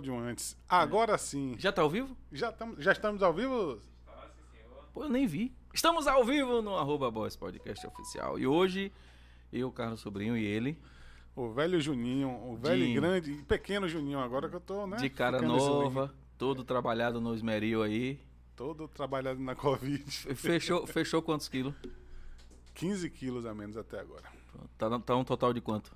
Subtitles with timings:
[0.00, 0.56] áudio antes.
[0.68, 1.54] Agora sim.
[1.58, 2.16] Já tá ao vivo?
[2.32, 3.78] Já, tam, já estamos ao vivo?
[4.92, 5.54] Pô, eu nem vi.
[5.72, 8.38] Estamos ao vivo no arroba Boys Podcast Oficial.
[8.38, 8.90] E hoje,
[9.52, 10.76] eu, Carlos Sobrinho e ele,
[11.36, 14.86] O velho Juninho, o velho De- e grande, e pequeno Juninho, agora que eu tô,
[14.86, 14.96] né?
[14.96, 18.18] de cara nova, todo trabalhado no esmeril aí.
[18.56, 20.02] Todo trabalhado na Covid.
[20.34, 21.74] Fechou, fechou quantos quilos?
[22.74, 24.24] 15 quilos a menos até agora.
[24.76, 25.94] Tá, tá um total de quanto?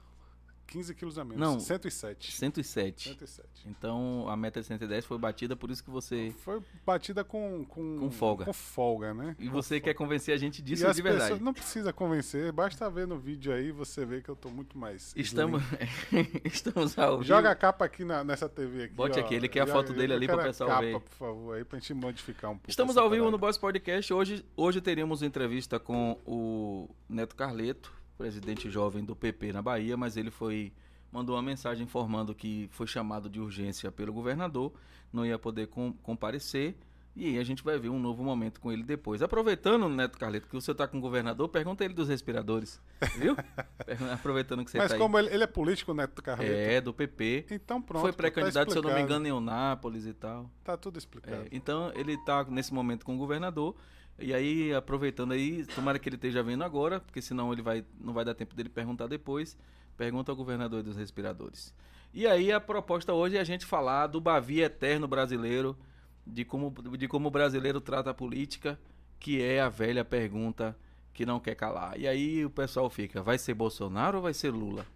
[0.66, 1.38] 15 quilos a menos.
[1.41, 1.60] Não.
[1.60, 2.32] 107.
[2.32, 3.09] 107.
[3.10, 3.48] 107.
[3.66, 6.32] Então a meta de 110 foi batida, por isso que você.
[6.38, 8.45] Foi batida com, com, Com folga.
[8.45, 9.37] Com folga, né?
[9.38, 11.40] E você quer convencer a gente E disso as de verdade.
[11.42, 15.12] não precisa convencer, basta ver no vídeo aí, você vê que eu tô muito mais.
[15.16, 15.62] Estamos,
[16.45, 17.24] estamos ao vivo.
[17.24, 18.95] Joga a capa aqui na- nessa TV aqui.
[18.95, 19.23] Bote ó.
[19.23, 21.01] aqui, ele quer a foto dele eu ali quero pro a pessoal capa, ver.
[21.01, 22.70] por favor, aí pra gente modificar um pouco.
[22.70, 24.12] Estamos ao vivo no Boss Podcast.
[24.12, 30.16] Hoje, hoje teríamos entrevista com o Neto Carleto, presidente jovem do PP na Bahia, mas
[30.16, 30.73] ele foi
[31.10, 34.73] mandou uma mensagem informando que foi chamado de urgência pelo governador,
[35.12, 36.74] não ia poder com- comparecer.
[37.16, 39.23] E aí a gente vai ver um novo momento com ele depois.
[39.23, 42.80] Aproveitando, Neto Carleto, que você está com o governador, pergunta ele dos respiradores,
[43.16, 43.37] viu?
[44.12, 46.20] Aproveitando que você Mas está como ele, ele é político, Neto.
[46.20, 46.51] Carleto?
[46.52, 47.46] É, do PP.
[47.52, 48.02] Então pronto.
[48.02, 50.51] foi pré-candidato, tá se eu não me engano, em Eunápolis e tal.
[50.65, 51.42] Tá tudo explicado.
[51.45, 53.76] É, então ele está nesse momento com o governador.
[54.18, 58.12] E aí, aproveitando aí, tomara que ele esteja vendo agora, porque senão ele vai, não
[58.12, 59.57] vai dar tempo dele perguntar depois.
[59.96, 61.74] Pergunta ao governador dos respiradores.
[62.12, 65.76] E aí a proposta hoje é a gente falar do Bavi eterno brasileiro,
[66.25, 68.78] de como, de como o brasileiro trata a política,
[69.19, 70.76] que é a velha pergunta
[71.12, 71.98] que não quer calar.
[71.98, 74.86] E aí o pessoal fica, vai ser Bolsonaro ou vai ser Lula?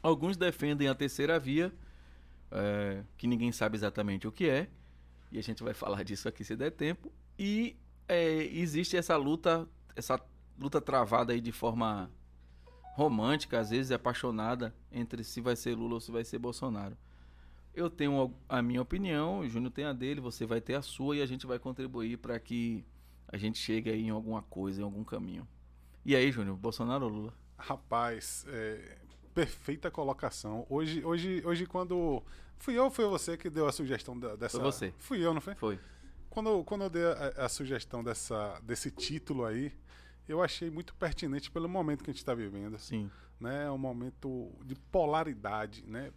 [0.00, 1.72] Alguns defendem a terceira via,
[2.52, 4.68] é, que ninguém sabe exatamente o que é,
[5.32, 7.12] e a gente vai falar disso aqui se der tempo.
[7.36, 7.76] E
[8.08, 10.20] é, existe essa luta, essa
[10.58, 12.10] luta travada aí de forma
[12.94, 16.96] romântica, às vezes apaixonada, entre se vai ser Lula ou se vai ser Bolsonaro.
[17.74, 21.16] Eu tenho a minha opinião, o Júnior tem a dele, você vai ter a sua
[21.16, 22.84] e a gente vai contribuir para que
[23.28, 25.46] a gente chegue aí em alguma coisa, em algum caminho.
[26.04, 27.34] E aí, Júnior, Bolsonaro ou Lula?
[27.56, 28.98] Rapaz, é,
[29.34, 30.66] perfeita colocação.
[30.68, 32.22] Hoje, hoje, hoje quando.
[32.56, 34.58] Fui eu ou foi você que deu a sugestão da- dessa.
[34.58, 34.92] Foi você.
[34.98, 35.54] Fui eu, não foi?
[35.54, 35.78] Foi.
[36.30, 39.72] Quando, quando eu dei a, a sugestão dessa, desse título aí,
[40.28, 42.78] eu achei muito pertinente pelo momento que a gente está vivendo.
[42.78, 43.10] Sim.
[43.40, 43.64] né?
[43.64, 46.12] É um momento de polaridade, né?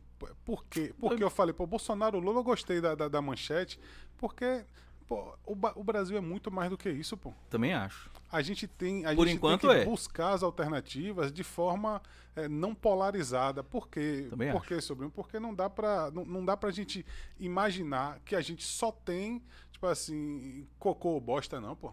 [0.45, 0.93] Por quê?
[0.99, 3.79] Porque eu falei, pô, Bolsonaro, Lula, eu gostei da, da, da manchete,
[4.17, 4.63] porque
[5.07, 7.33] pô, o, o Brasil é muito mais do que isso, pô.
[7.49, 8.11] Também acho.
[8.31, 9.85] A gente tem, a Por gente enquanto tem que é.
[9.85, 12.01] buscar as alternativas de forma
[12.35, 13.63] eh, não polarizada.
[13.63, 14.27] Por quê?
[14.29, 15.11] Também Por quê, sobrinho?
[15.11, 17.05] Porque não dá pra, não, não dá pra gente
[17.39, 19.41] imaginar que a gente só tem,
[19.81, 21.91] tipo assim, cocô ou bosta, não, pô.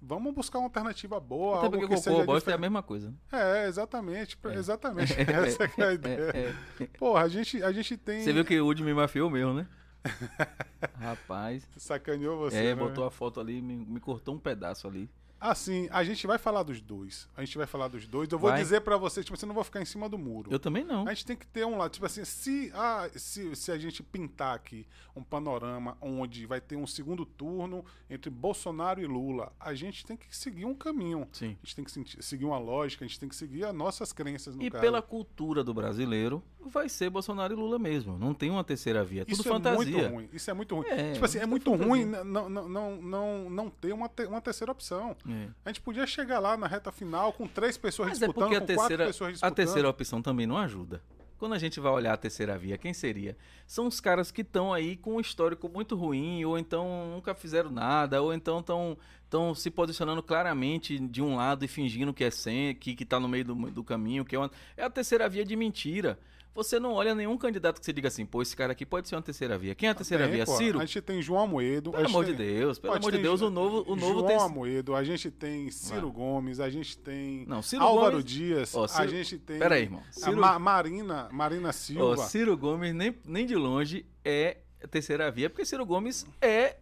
[0.00, 2.60] Vamos buscar uma alternativa boa, Até porque que cocô ou bosta é a diferente.
[2.60, 3.14] mesma coisa.
[3.30, 4.38] É, exatamente.
[4.54, 5.12] Exatamente.
[5.20, 6.30] Essa que é a ideia.
[6.34, 6.86] É, é.
[6.98, 8.22] Porra, a gente, a gente tem.
[8.22, 9.68] Você viu que o Woody me mafiou mesmo, né?
[10.98, 11.68] Rapaz.
[11.76, 12.56] Sacaneou você.
[12.56, 12.74] é, né?
[12.74, 15.10] botou a foto ali, me, me cortou um pedaço ali.
[15.40, 17.26] Assim, a gente vai falar dos dois.
[17.36, 18.30] A gente vai falar dos dois.
[18.30, 18.60] Eu vou Vai.
[18.60, 20.52] dizer pra você, tipo, você não vou ficar em cima do muro.
[20.52, 21.08] Eu também não.
[21.08, 24.02] A gente tem que ter um lado, tipo assim, se, ah, se, se a gente
[24.02, 24.86] pintar aqui
[25.16, 30.16] um panorama onde vai ter um segundo turno entre Bolsonaro e Lula, a gente tem
[30.16, 31.26] que seguir um caminho.
[31.32, 31.56] Sim.
[31.62, 34.54] A gente tem que seguir uma lógica, a gente tem que seguir as nossas crenças
[34.54, 34.82] no E caso.
[34.82, 38.18] pela cultura do brasileiro, vai ser Bolsonaro e Lula mesmo.
[38.18, 39.22] Não tem uma terceira via.
[39.22, 39.78] É tudo Isso fantasia.
[39.80, 40.28] é muito ruim.
[40.32, 40.86] Isso é muito ruim.
[40.86, 41.88] É, tipo assim, é tudo muito fantasia.
[41.88, 45.16] ruim não, não, não, não, não ter uma, te- uma terceira opção.
[45.32, 45.48] É.
[45.64, 48.56] A gente podia chegar lá na reta final com três pessoas Mas é disputando, porque
[48.56, 49.54] a com terceira, quatro pessoas a disputando.
[49.56, 51.02] terceira opção também não ajuda.
[51.38, 53.34] Quando a gente vai olhar a terceira via, quem seria?
[53.66, 57.70] São os caras que estão aí com um histórico muito ruim, ou então nunca fizeram
[57.70, 62.74] nada, ou então estão se posicionando claramente de um lado e fingindo que é sem,
[62.74, 65.42] que, que tá no meio do, do caminho, que é uma, é a terceira via
[65.42, 66.18] de mentira.
[66.52, 69.14] Você não olha nenhum candidato que você diga assim, pô, esse cara aqui pode ser
[69.14, 69.72] uma terceira via.
[69.74, 70.44] Quem é a terceira Tem, via?
[70.44, 70.78] pô, Ciro?
[70.80, 71.90] A gente tem João Amoedo.
[71.90, 74.14] a Pelo amor de tem- Deus, pelo a amor de Deus, o novo, o novo
[74.18, 74.36] João tem...
[74.36, 76.10] Amoedo, a gente tem Ciro.
[76.10, 79.82] Gomes, a gente tem Não, Ciro Álvaro Gomes- Dias, a Ciro- gente tem Pera aí,
[79.82, 80.02] irmão.
[80.08, 82.16] a Ciro- Ma- Marina, Marina Silva.
[82.26, 86.78] Ciro Gomes nem, nem de longe é a terceira via, porque Ciro Gomes é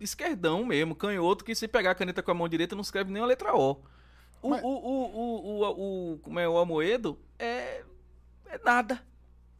[0.00, 3.22] esquerdão mesmo, canhoto, que se pegar a caneta com a mão direita não escreve nem
[3.22, 3.82] a letra O.
[4.42, 7.84] O, Mas- o, o, o, o, o- como é, o Amoedo é,
[8.46, 8.98] é nada.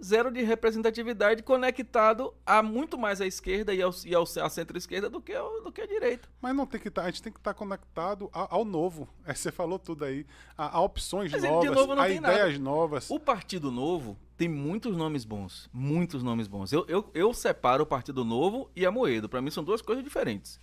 [0.02, 5.10] Zero de representatividade conectado a muito mais à esquerda e, ao, e ao, à centro-esquerda
[5.10, 6.26] do que, ao- do que à direita.
[6.40, 9.08] Mas não tem que tá, a gente tem que estar conectado a- ao novo.
[9.26, 10.24] É, você falou tudo aí.
[10.56, 13.10] A, a opções Mas novas, novo, a ideias novas.
[13.10, 15.68] O Partido Novo tem muitos nomes bons.
[15.72, 16.72] Muitos nomes bons.
[16.72, 19.28] Eu, eu, eu separo o Partido Novo e a Moedo.
[19.28, 20.58] Para mim são duas coisas diferentes.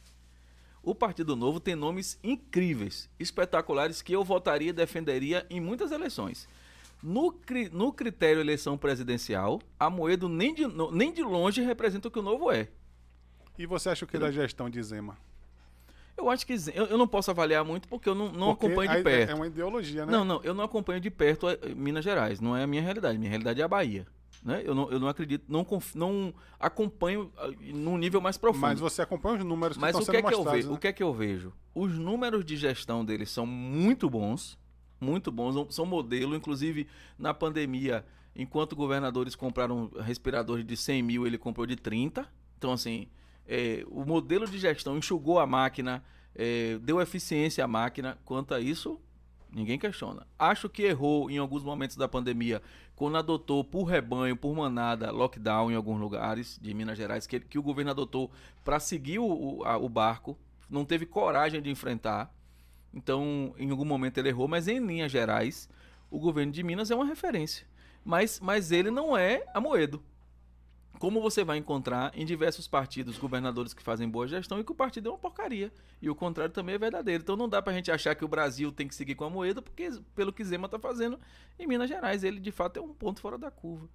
[0.81, 6.48] O Partido Novo tem nomes incríveis, espetaculares, que eu votaria e defenderia em muitas eleições.
[7.02, 7.34] No,
[7.72, 12.24] no critério eleição presidencial, a Moedo nem de, nem de longe representa o que o
[12.24, 12.68] Novo é.
[13.58, 15.18] E você acha o que da gestão de Zema?
[16.16, 18.98] Eu acho que eu, eu não posso avaliar muito porque eu não, não porque acompanho
[18.98, 19.30] de perto.
[19.30, 20.12] É uma ideologia, né?
[20.12, 22.40] Não, não, eu não acompanho de perto eh, Minas Gerais.
[22.40, 23.20] Não é a minha realidade.
[23.20, 24.08] Minha realidade é a Bahia.
[24.44, 24.62] Né?
[24.64, 28.62] Eu, não, eu não acredito, não, conf, não acompanho ah, num nível mais profundo.
[28.62, 30.66] Mas você acompanha os números que Mas estão o que sendo é que mostrados.
[30.66, 30.76] Eu né?
[30.76, 31.54] O que é que eu vejo?
[31.76, 34.58] Os números de gestão deles são muito bons,
[35.00, 36.36] muito bons, são modelo.
[36.36, 38.06] Inclusive, na pandemia,
[38.36, 42.28] enquanto governadores compraram respiradores de 100 mil, ele comprou de 30.
[42.58, 43.08] Então, assim,
[43.48, 46.04] é, o modelo de gestão enxugou a máquina,
[46.36, 48.18] é, deu eficiência à máquina.
[48.26, 49.00] Quanto a isso,
[49.52, 50.28] ninguém questiona.
[50.38, 52.62] Acho que errou em alguns momentos da pandemia,
[52.96, 57.60] quando adotou por rebanho, por manada, lockdown em alguns lugares de Minas Gerais, que, que
[57.60, 58.32] o governo adotou
[58.64, 60.38] para seguir o, o, a, o barco,
[60.70, 62.34] não teve coragem de enfrentar.
[62.94, 65.69] Então, em algum momento ele errou, mas em linhas gerais,
[66.10, 67.66] o governo de Minas é uma referência.
[68.04, 70.01] Mas, mas ele não é a Moedo.
[71.00, 74.75] Como você vai encontrar em diversos partidos governadores que fazem boa gestão e que o
[74.75, 75.72] partido é uma porcaria.
[76.01, 77.22] E o contrário também é verdadeiro.
[77.22, 79.62] Então não dá pra gente achar que o Brasil tem que seguir com a Moedo,
[79.62, 81.19] porque pelo que Zema tá fazendo
[81.60, 83.88] em Minas Gerais, ele de fato é um ponto fora da curva.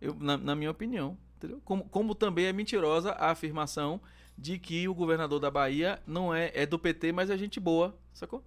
[0.00, 1.16] Eu, na, na minha opinião.
[1.64, 4.00] Como, como também é mentirosa a afirmação
[4.36, 7.96] de que o governador da Bahia não é, é do PT, mas é gente boa,
[8.12, 8.42] sacou?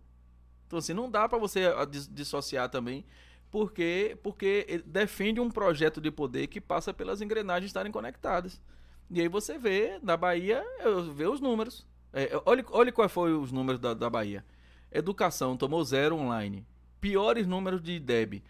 [0.68, 3.06] Então, assim, não dá para você ah, dissociar também,
[3.52, 8.60] porque, porque defende um projeto de poder que passa pelas engrenagens estarem conectadas.
[9.10, 10.64] E aí você vê, na Bahia,
[11.14, 11.86] vê os números.
[12.12, 14.44] É, olha, olha quais foram os números da, da Bahia.
[14.92, 16.66] Educação tomou zero online.
[17.00, 18.44] Piores números de DEB.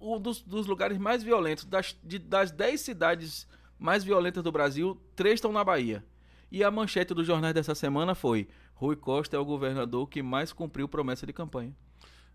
[0.00, 1.64] Um dos, dos lugares mais violentos.
[1.64, 3.46] Das, de, das 10 cidades
[3.78, 6.04] mais violentas do Brasil, três estão na Bahia.
[6.52, 10.52] E a manchete dos jornais dessa semana foi: Rui Costa é o governador que mais
[10.52, 11.74] cumpriu promessa de campanha.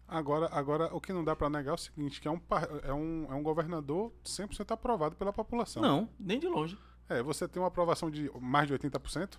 [0.08, 2.42] Agora, agora o que não dá para negar é o seguinte, que é um,
[2.82, 5.84] é um, é um governador 100% aprovado pela população.
[5.84, 6.76] Não, nem de longe.
[7.08, 9.36] É, você tem uma aprovação de mais de 80%?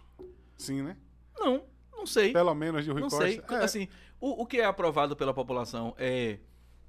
[0.56, 0.96] Sim, né?
[1.36, 2.32] Não, não sei.
[2.32, 3.24] Pelo menos de Rui não Costa.
[3.24, 3.42] Sei.
[3.50, 3.64] É.
[3.64, 3.88] Assim,
[4.20, 6.38] o, o que é aprovado pela população é,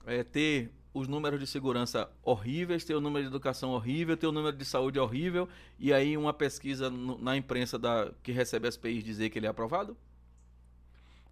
[0.05, 4.31] é ter os números de segurança horríveis, ter o número de educação horrível, ter o
[4.31, 5.47] número de saúde horrível,
[5.77, 9.49] e aí uma pesquisa na imprensa da, que recebe as PIs dizer que ele é
[9.49, 9.95] aprovado?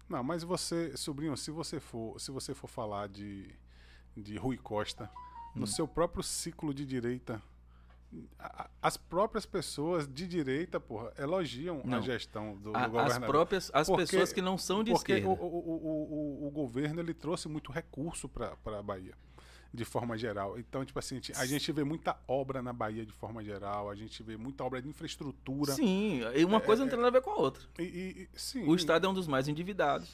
[0.08, 3.50] Não, mas você, sobrinho, se você for, se você for falar de,
[4.16, 5.10] de Rui Costa,
[5.54, 5.60] hum.
[5.60, 7.42] no seu próprio ciclo de direita,
[8.80, 11.98] as próprias pessoas de direita, porra, elogiam não.
[11.98, 13.22] a gestão do, a, do governador.
[13.22, 15.28] As próprias as porque, pessoas que não são de porque esquerda.
[15.28, 19.14] Porque o, o, o, o, governo ele trouxe muito recurso para a Bahia
[19.72, 20.58] de forma geral.
[20.58, 24.22] Então, tipo assim, a gente vê muita obra na Bahia de forma geral, a gente
[24.22, 25.72] vê muita obra de infraestrutura.
[25.72, 27.62] Sim, e uma coisa é, não tem nada a ver com a outra.
[27.78, 28.64] E, e, sim.
[28.64, 30.08] O Estado é um dos mais endividados.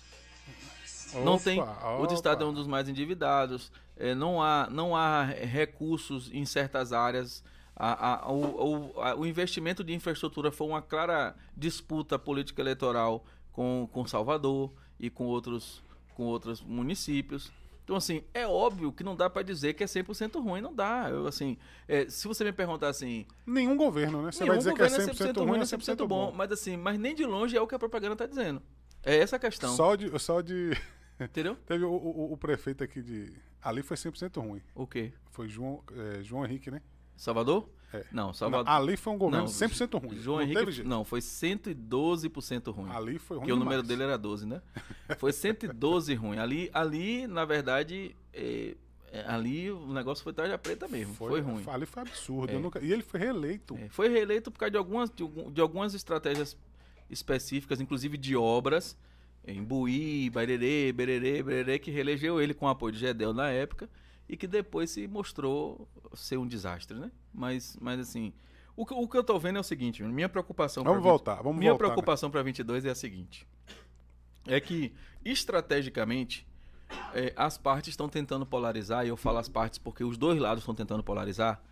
[1.12, 1.60] Opa, não tem.
[1.60, 1.98] Opa.
[1.98, 3.70] O Estado é um dos mais endividados.
[3.96, 7.44] É, não, há, não há recursos em certas áreas.
[7.76, 13.24] A, a, o, o, a, o investimento de infraestrutura foi uma clara disputa política eleitoral
[13.52, 15.82] com, com Salvador e com outros,
[16.14, 17.52] com outros municípios.
[17.84, 21.08] Então, assim, é óbvio que não dá para dizer que é 100% ruim, não dá.
[21.10, 23.26] Eu, assim, é, se você me perguntar assim...
[23.46, 24.32] Nenhum governo, né?
[24.32, 26.06] Você vai dizer que é 100%, é 100 ruim, é 100%, 100 bom.
[26.06, 26.32] bom.
[26.32, 28.62] Mas, assim, mas nem de longe é o que a propaganda está dizendo.
[29.02, 29.74] É essa a questão.
[29.76, 30.18] Só de...
[30.18, 30.70] Só de...
[31.20, 31.56] Entendeu?
[31.66, 33.30] Teve o, o, o, prefeito aqui de...
[33.62, 34.62] Ali foi 100% ruim.
[34.74, 35.12] O quê?
[35.30, 36.80] Foi João, é, João Henrique, né?
[37.16, 37.68] Salvador?
[37.94, 38.04] É.
[38.10, 38.66] Não, Salvador.
[38.66, 40.18] Não, ali foi um governo não, 100% ruim.
[40.18, 42.90] João não Henrique, não, foi 112% ruim.
[42.90, 43.46] Ali foi ruim.
[43.46, 43.52] Porque demais.
[43.52, 44.60] o número dele era 12, né?
[45.16, 46.38] Foi 112 ruim.
[46.38, 48.74] Ali, ali na verdade, é,
[49.12, 51.14] é, ali o negócio foi tarja preta mesmo.
[51.14, 51.62] Foi, foi ruim.
[51.68, 52.52] Ali foi absurdo.
[52.52, 52.58] É.
[52.58, 52.80] Nunca...
[52.84, 53.76] E ele foi reeleito.
[53.76, 56.56] É, foi reeleito por causa de algumas, de, de, algumas estratégias
[57.08, 58.98] específicas, inclusive de obras,
[59.46, 63.88] em Buí, Barerê, Bererê, Bererê, que reelegeu ele com o apoio de Gedel na época
[64.28, 67.10] e que depois se mostrou ser um desastre, né?
[67.32, 68.32] Mas, mas assim,
[68.76, 70.82] o que, o que eu tô vendo é o seguinte, minha preocupação...
[70.82, 72.32] Vamos voltar, 20, vamos Minha voltar, preocupação né?
[72.32, 73.46] para 22 é a seguinte,
[74.46, 76.46] é que, estrategicamente,
[77.14, 80.62] é, as partes estão tentando polarizar, e eu falo as partes porque os dois lados
[80.62, 81.62] estão tentando polarizar,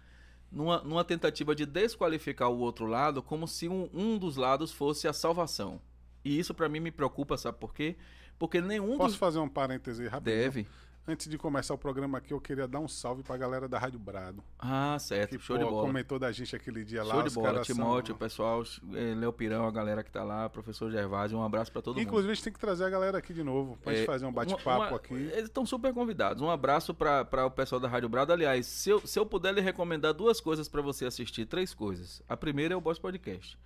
[0.51, 5.09] numa, numa tentativa de desqualificar o outro lado como se um, um dos lados fosse
[5.09, 5.81] a salvação.
[6.25, 7.97] E isso para mim me preocupa, sabe por quê?
[8.39, 9.17] Porque nenhum Posso dos...
[9.17, 10.25] fazer um parêntese rápido?
[10.25, 10.69] Deve.
[11.07, 13.99] Antes de começar o programa aqui, eu queria dar um salve pra galera da Rádio
[13.99, 14.43] Brado.
[14.57, 15.37] Ah, certo.
[15.37, 15.87] Que, Show pô, de bola.
[15.89, 17.15] comentou da gente aquele dia Show lá.
[17.15, 17.63] Show de bola.
[17.63, 18.15] Timóteo, são...
[18.15, 18.63] o pessoal,
[18.95, 22.07] é, Léo Pirão, a galera que tá lá, professor Gervásio, um abraço para todo Inclusive,
[22.07, 22.13] mundo.
[22.13, 24.27] Inclusive, a gente tem que trazer a galera aqui de novo, pra é, gente fazer
[24.27, 25.15] um bate-papo aqui.
[25.15, 26.41] Eles estão super convidados.
[26.41, 28.33] Um abraço para o pessoal da Rádio Brado.
[28.33, 32.23] Aliás, se eu, se eu puder lhe recomendar duas coisas para você assistir, três coisas.
[32.29, 33.59] A primeira é o Boss Podcast.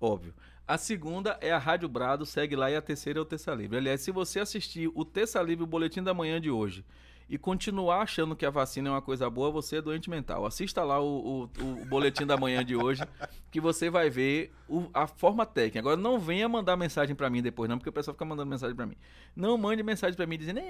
[0.00, 0.32] Óbvio.
[0.66, 3.76] A segunda é a Rádio Brado, segue lá, e a terceira é o Terça Livre.
[3.76, 6.84] Aliás, se você assistir o Terça Livre, o Boletim da Manhã de hoje,
[7.28, 10.46] e continuar achando que a vacina é uma coisa boa, você é doente mental.
[10.46, 13.02] Assista lá o, o, o boletim da manhã de hoje,
[13.50, 15.78] que você vai ver o, a forma técnica.
[15.78, 18.76] Agora, não venha mandar mensagem para mim depois, não, porque o pessoal fica mandando mensagem
[18.76, 18.96] para mim.
[19.34, 20.60] Não mande mensagem para mim dizendo,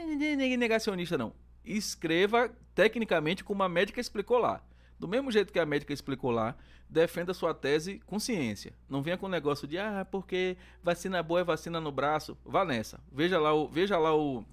[0.59, 1.33] negacionista, não.
[1.65, 4.63] Escreva tecnicamente como a médica explicou lá.
[4.99, 6.57] Do mesmo jeito que a médica explicou lá,
[6.89, 8.73] defenda sua tese com ciência.
[8.89, 12.37] Não venha com o negócio de, ah, porque vacina boa é vacina no braço.
[12.45, 13.01] Vá nessa.
[13.11, 14.45] Veja lá o, veja lá o,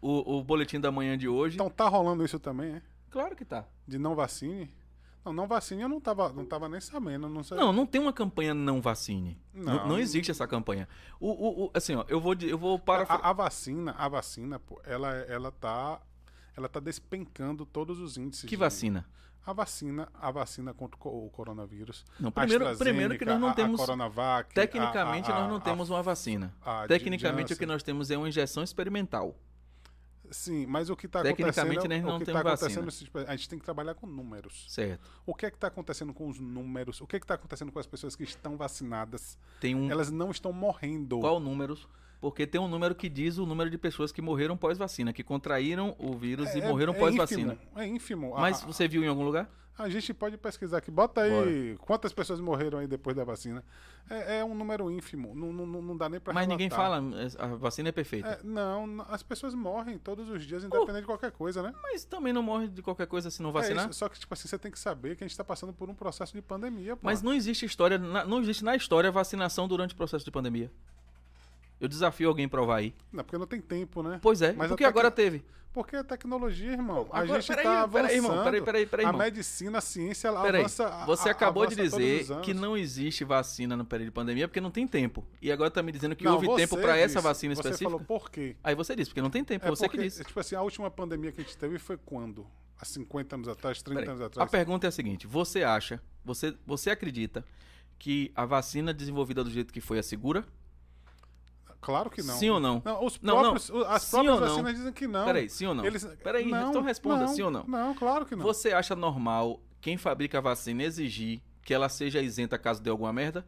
[0.00, 1.56] o, o boletim da manhã de hoje.
[1.56, 2.82] Então tá rolando isso também, é?
[3.10, 3.64] Claro que tá.
[3.86, 4.70] De não vacine?
[5.24, 7.28] Não, não vacine eu não tava, não tava nem sabendo.
[7.28, 7.56] Não, sei.
[7.56, 9.38] não, não tem uma campanha não vacine.
[9.52, 10.88] Não, não, não existe essa campanha.
[11.18, 13.04] O, o, o, assim, ó, eu vou, eu vou para.
[13.04, 16.00] A, a, vacina, a vacina, pô, ela, ela tá.
[16.56, 18.44] Ela tá despencando todos os índices.
[18.44, 18.56] Que de...
[18.56, 19.06] vacina?
[19.46, 22.04] A vacina, a vacina contra o coronavírus.
[22.18, 23.80] Não, primeiro, primeiro que nós não temos.
[23.80, 26.54] A, a Coronavac, tecnicamente, nós não temos uma vacina.
[26.86, 29.34] Tecnicamente, o que nós temos é uma injeção experimental.
[30.30, 31.46] Sim, mas o que está acontecendo...
[31.46, 32.86] Tecnicamente, nós não temos tá vacina.
[33.26, 34.66] A gente tem que trabalhar com números.
[34.68, 35.10] Certo.
[35.26, 37.00] O que é que está acontecendo com os números?
[37.00, 39.36] O que é que está acontecendo com as pessoas que estão vacinadas?
[39.58, 39.90] Tem um...
[39.90, 41.18] Elas não estão morrendo.
[41.18, 41.88] Qual números?
[42.20, 45.96] Porque tem um número que diz o número de pessoas que morreram pós-vacina, que contraíram
[45.98, 47.58] o vírus é, e morreram é pós-vacina.
[47.74, 48.34] É ínfimo.
[48.36, 49.50] Mas você viu em algum lugar?
[49.78, 50.90] A gente pode pesquisar aqui.
[50.90, 51.30] Bota aí
[51.72, 51.86] Bora.
[51.86, 53.64] quantas pessoas morreram aí depois da vacina.
[54.10, 55.34] É, é um número ínfimo.
[55.34, 56.58] Não, não, não dá nem para Mas relatar.
[56.58, 57.02] ninguém fala,
[57.38, 58.28] a vacina é perfeita.
[58.28, 61.72] É, não, as pessoas morrem todos os dias, independente uh, de qualquer coisa, né?
[61.82, 63.86] Mas também não morre de qualquer coisa se não vacinar.
[63.86, 65.72] É isso, só que, tipo assim, você tem que saber que a gente está passando
[65.72, 66.94] por um processo de pandemia.
[66.94, 67.02] Pô.
[67.02, 70.70] Mas não existe história, não existe na história vacinação durante o processo de pandemia.
[71.80, 72.94] Eu desafio alguém provar aí.
[73.10, 74.18] Não, porque não tem tempo, né?
[74.20, 75.42] Pois é, Mas porque agora teve.
[75.72, 77.08] Porque a tecnologia, irmão.
[77.12, 77.92] a gente está avançando.
[77.92, 79.20] Peraí, irmão, peraí, peraí, peraí, irmão.
[79.20, 81.04] A medicina, a ciência, ela peraí, avança.
[81.06, 84.70] Você a, acabou de dizer que não existe vacina no período de pandemia porque não
[84.70, 85.24] tem tempo.
[85.40, 87.88] E agora está me dizendo que não, houve tempo para essa vacina você específica.
[87.88, 88.56] Você falou por quê?
[88.64, 89.64] Aí você disse, porque não tem tempo.
[89.64, 90.24] É você porque, que disse.
[90.24, 92.44] Tipo assim, a última pandemia que a gente teve foi quando?
[92.76, 94.48] Há 50 anos atrás, 30 peraí, anos atrás?
[94.48, 97.44] A pergunta é a seguinte: você acha, você, você acredita
[97.96, 100.44] que a vacina desenvolvida do jeito que foi é segura?
[101.80, 102.34] Claro que não.
[102.34, 102.82] Sim ou não?
[102.84, 105.24] não os próprios, não, As sim próprias vacinas dizem que não.
[105.24, 105.84] Peraí, sim ou não?
[105.84, 106.04] Eles...
[106.22, 107.64] Peraí, não, então responda, não, sim ou não?
[107.66, 108.42] Não, claro que não.
[108.44, 113.12] Você acha normal quem fabrica a vacina exigir que ela seja isenta caso dê alguma
[113.12, 113.46] merda?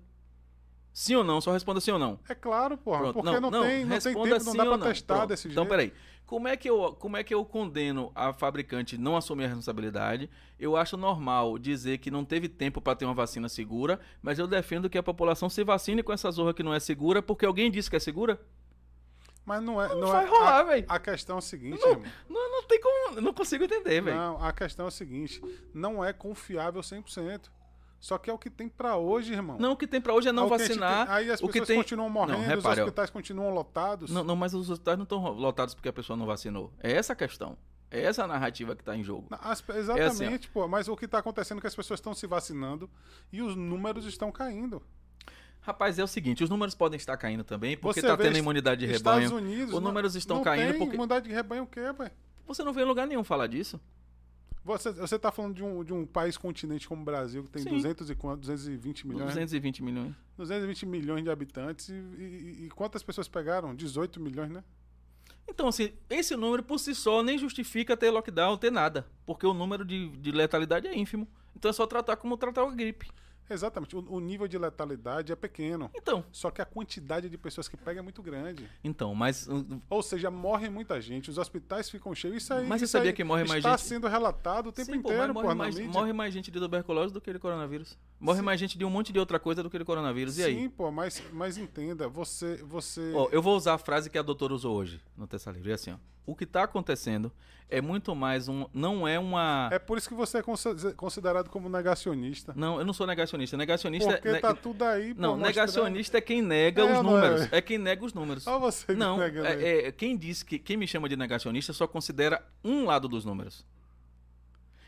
[0.92, 1.40] Sim ou não?
[1.40, 2.18] Só responda sim ou não.
[2.28, 2.98] É claro, porra.
[2.98, 3.14] Pronto.
[3.14, 5.66] Porque não, não, tem, não tem tempo, não dá pra testar desse então, jeito.
[5.66, 5.92] Então, peraí.
[6.32, 10.30] Como é, que eu, como é que eu condeno a fabricante não assumir a responsabilidade?
[10.58, 14.46] Eu acho normal dizer que não teve tempo para ter uma vacina segura, mas eu
[14.46, 17.70] defendo que a população se vacine com essa zorra que não é segura porque alguém
[17.70, 18.40] disse que é segura?
[19.44, 19.88] Mas não é.
[19.88, 20.86] Não, não vai é, rolar, velho.
[20.88, 22.12] A questão é o seguinte, não, irmão.
[22.30, 23.20] Não, não tem como.
[23.20, 24.16] Não consigo entender, velho.
[24.16, 25.38] Não, a questão é o seguinte:
[25.74, 27.50] não é confiável 100%.
[28.02, 29.56] Só que é o que tem para hoje, irmão.
[29.60, 31.06] Não, o que tem para hoje é não é vacinar.
[31.06, 31.76] Tem, aí as o pessoas que tem...
[31.76, 34.10] continuam morrendo, não, repare, os hospitais continuam lotados.
[34.10, 36.72] Não, não, mas os hospitais não estão lotados porque a pessoa não vacinou.
[36.80, 37.56] É essa a questão.
[37.88, 39.28] É essa a narrativa que está em jogo.
[39.30, 40.66] As, exatamente, é assim, pô.
[40.66, 42.90] Mas o que está acontecendo é que as pessoas estão se vacinando
[43.32, 44.82] e os números estão caindo.
[45.60, 48.86] Rapaz, é o seguinte, os números podem estar caindo também, porque está tendo imunidade de
[48.86, 49.26] rebanho.
[49.26, 50.94] Estados Unidos, os números estão não caindo tem porque.
[50.96, 52.10] Imunidade de rebanho o quê, pai?
[52.48, 53.80] Você não vê em lugar nenhum falar disso.
[54.64, 57.62] Você, você tá falando de um, de um país continente como o Brasil, que tem
[57.64, 57.70] Sim.
[57.70, 58.40] 200 e quanto?
[58.40, 59.26] 220 milhões?
[59.26, 60.14] 220 milhões.
[60.36, 61.88] 220 milhões de habitantes.
[61.88, 63.74] E, e, e quantas pessoas pegaram?
[63.74, 64.62] 18 milhões, né?
[65.48, 69.06] Então, assim, esse número por si só nem justifica ter lockdown, ter nada.
[69.26, 71.28] Porque o número de, de letalidade é ínfimo.
[71.56, 73.10] Então é só tratar como tratar a gripe.
[73.52, 73.96] Exatamente.
[73.96, 75.90] O, o, nível de letalidade é pequeno.
[75.94, 76.24] Então.
[76.32, 78.68] Só que a quantidade de pessoas que pega é muito grande.
[78.82, 79.48] Então, mas.
[79.88, 82.42] Ou seja, morre muita gente, os hospitais ficam cheios.
[82.42, 82.66] Isso aí.
[82.66, 83.80] Mas você sabia que morre mais está gente?
[83.80, 87.12] Está sendo relatado o tempo Sim, inteiro, pô, morre, mais, morre mais gente de tuberculose
[87.12, 87.98] do que de coronavírus.
[88.18, 88.44] Morre Sim.
[88.44, 90.38] mais gente de um monte de outra coisa do que de coronavírus.
[90.38, 90.54] E aí?
[90.54, 92.56] Sim, pô, mas, mas entenda, você.
[92.56, 93.12] você...
[93.14, 95.70] Ó, eu vou usar a frase que a doutora usou hoje no Tessa Livre.
[95.70, 95.96] É assim, ó.
[96.24, 97.32] O que está acontecendo
[97.68, 98.66] é muito mais um.
[98.72, 99.70] Não é uma.
[99.72, 100.42] É por isso que você é
[100.94, 102.52] considerado como negacionista.
[102.54, 103.56] Não, eu não sou negacionista.
[103.56, 104.38] Negacionista Porque é.
[104.38, 105.14] tá tudo aí.
[105.14, 107.52] Não, negacionista é quem nega é, os números.
[107.52, 107.56] É?
[107.56, 107.60] é?
[107.62, 108.44] quem nega os números.
[108.44, 109.20] Só você não.
[109.22, 110.58] É, é, quem diz que.
[110.58, 113.64] Quem me chama de negacionista só considera um lado dos números.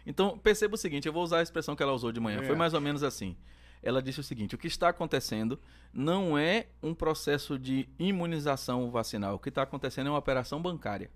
[0.06, 2.42] Então, perceba o seguinte: eu vou usar a expressão que ela usou de manhã.
[2.42, 2.58] Foi é.
[2.58, 3.34] mais ou menos assim.
[3.82, 5.58] Ela disse o seguinte: o que está acontecendo
[5.92, 9.36] não é um processo de imunização vacinal.
[9.36, 11.10] O que está acontecendo é uma operação bancária.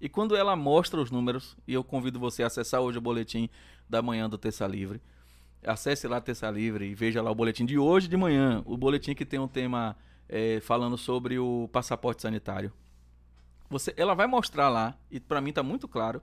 [0.00, 3.50] E quando ela mostra os números, e eu convido você a acessar hoje o boletim
[3.88, 5.00] da manhã do Terça Livre,
[5.64, 9.14] acesse lá Terça Livre e veja lá o boletim de hoje de manhã, o boletim
[9.14, 9.96] que tem um tema
[10.28, 12.72] é, falando sobre o passaporte sanitário.
[13.68, 16.22] Você, ela vai mostrar lá, e para mim está muito claro,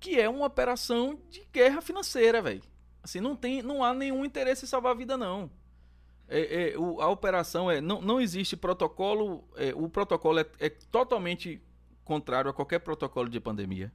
[0.00, 2.62] que é uma operação de guerra financeira, velho.
[3.02, 5.50] Assim, não, tem, não há nenhum interesse em salvar a vida, não.
[6.28, 7.80] É, é, o, a operação é.
[7.80, 9.44] Não, não existe protocolo.
[9.56, 11.60] É, o protocolo é, é totalmente
[12.10, 13.92] contrário a qualquer protocolo de pandemia.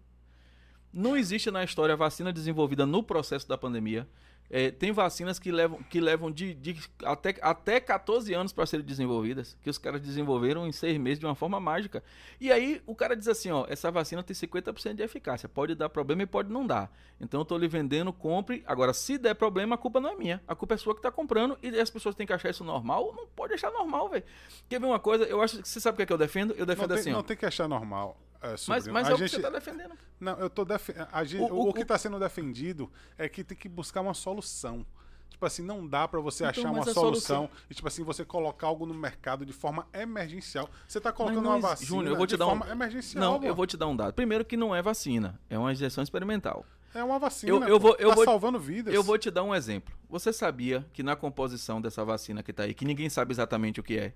[0.94, 4.08] Não existe na história vacina desenvolvida no processo da pandemia.
[4.50, 8.86] É, tem vacinas que levam, que levam de, de até, até 14 anos para serem
[8.86, 12.04] desenvolvidas, que os caras desenvolveram em seis meses de uma forma mágica.
[12.40, 15.90] E aí o cara diz assim: ó, essa vacina tem 50% de eficácia, pode dar
[15.90, 16.92] problema e pode não dar.
[17.20, 18.64] Então eu estou lhe vendendo, compre.
[18.68, 21.12] Agora, se der problema, a culpa não é minha, a culpa é sua que está
[21.12, 23.14] comprando e as pessoas têm que achar isso normal.
[23.16, 24.24] Não pode achar normal, velho.
[24.70, 25.24] Quer ver uma coisa?
[25.26, 26.54] Eu acho que você sabe o que, é que eu defendo?
[26.54, 27.24] Eu defendo não tem, assim: não ó.
[27.24, 28.18] tem que achar normal.
[28.46, 29.26] É, mas mas é o gente...
[29.30, 29.94] que você está defendendo.
[30.20, 30.90] Não, eu tô def...
[31.12, 31.42] a gente...
[31.52, 34.86] O- o, o- que está sendo defendido é que tem que buscar uma solução.
[35.30, 38.24] Tipo assim, não dá pra você Então, achar uma solução, solução- e tipo assim, você
[38.24, 40.70] colocar algo no mercado de forma emergencial.
[40.88, 43.22] Você tá colocando uma vacina Júnior, eu vou te de dar um- forma emergencial.
[43.34, 43.46] Não, pô.
[43.46, 44.14] eu vou te dar um dado.
[44.14, 46.66] Primeiro que não é vacina, é uma injeção experimental.
[46.94, 47.52] É uma vacina.
[47.52, 48.94] Eu- eu vou- eu tá vou- salvando vidas.
[48.94, 49.94] Eu vou te dar um exemplo.
[50.10, 53.84] Você sabia que na composição dessa vacina que tá aí, que ninguém sabe exatamente o
[53.84, 54.14] que é,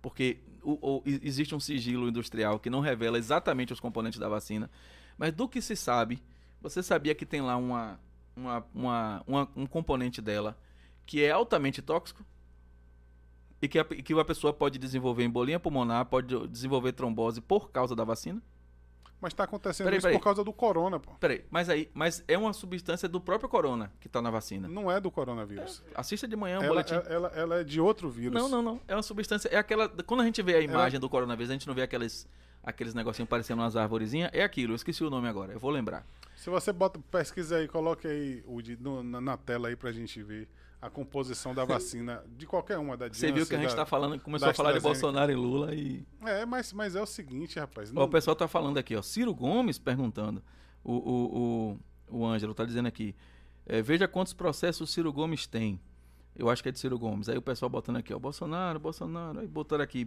[0.00, 4.70] porque o- o- existe um sigilo industrial que não revela exatamente os componentes da vacina,
[5.16, 6.22] mas do que se sabe,
[6.60, 8.00] você sabia que tem lá uma,
[8.36, 10.58] uma, uma- uma- um componente dela
[11.06, 12.24] que é altamente tóxico?
[13.60, 18.04] E que a, que pessoa pode desenvolver embolia pulmonar, pode desenvolver trombose por causa da
[18.04, 18.40] vacina?
[19.20, 20.16] Mas tá acontecendo Peraí, isso peraí.
[20.18, 21.12] por causa do corona, pô.
[21.18, 24.68] Peraí, mas aí, mas é uma substância do próprio corona que tá na vacina.
[24.68, 25.82] Não é do coronavírus.
[25.94, 26.94] Assista de manhã o ela, boletim.
[26.94, 28.40] ela, ela- ela é de outro vírus.
[28.40, 28.80] Não, não, não.
[28.86, 29.48] É uma substância.
[29.48, 29.88] É aquela.
[29.88, 32.28] Quando a gente vê a imagem do coronavírus, a gente não vê aqueles,
[32.62, 34.30] aqueles negocinhos parecendo umas arvorezinhas.
[34.32, 36.06] É aquilo, eu esqueci o nome agora, eu vou lembrar.
[36.36, 39.90] Se você bota, pesquisa aí, coloque aí o de- no- na, na tela aí pra
[39.90, 40.46] gente ver
[40.80, 43.86] a composição da vacina de qualquer uma da Você viu que a gente da- tá
[43.86, 44.80] falando, começou a falar de.
[44.80, 46.06] Bolsonaro e Lula e.
[46.24, 47.90] É, mas, mas é o seguinte, rapaz.
[47.90, 49.02] Ó, Não, o pessoal tá falando aqui, ó.
[49.02, 50.42] Ciro Gomes perguntando.
[50.84, 51.78] O, o,
[52.10, 53.14] o, o Ângelo tá dizendo aqui.
[53.66, 55.80] é, veja quantos processos o Ciro Gomes tem.
[56.36, 57.28] Eu acho que é de Ciro Gomes.
[57.28, 58.18] Aí o pessoal botando aqui, ó.
[58.18, 59.40] Bolsonaro, Bolsonaro.
[59.40, 60.06] Aí botaram aqui.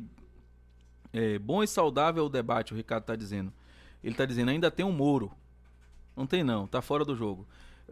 [1.12, 3.52] é, bom e saudável o debate, o Ricardo tá dizendo.
[4.02, 5.32] Ele tá dizendo, ainda tem um Moro.
[6.16, 7.46] Não tem não, tá fora do jogo.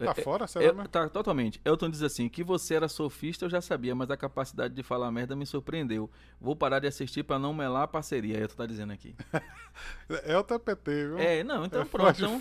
[0.06, 0.88] Tá É, fora, será mesmo?
[0.88, 1.60] tá, totalmente.
[1.64, 5.10] Elton diz assim: que você era sofista, eu já sabia, mas a capacidade de falar
[5.10, 6.10] merda me surpreendeu.
[6.40, 8.38] Vou parar de assistir pra não melar a parceria.
[8.38, 9.14] Elton tá dizendo aqui.
[10.24, 11.18] É o TPT, viu?
[11.18, 12.10] É, não, então É pronto.
[12.20, 12.38] Então,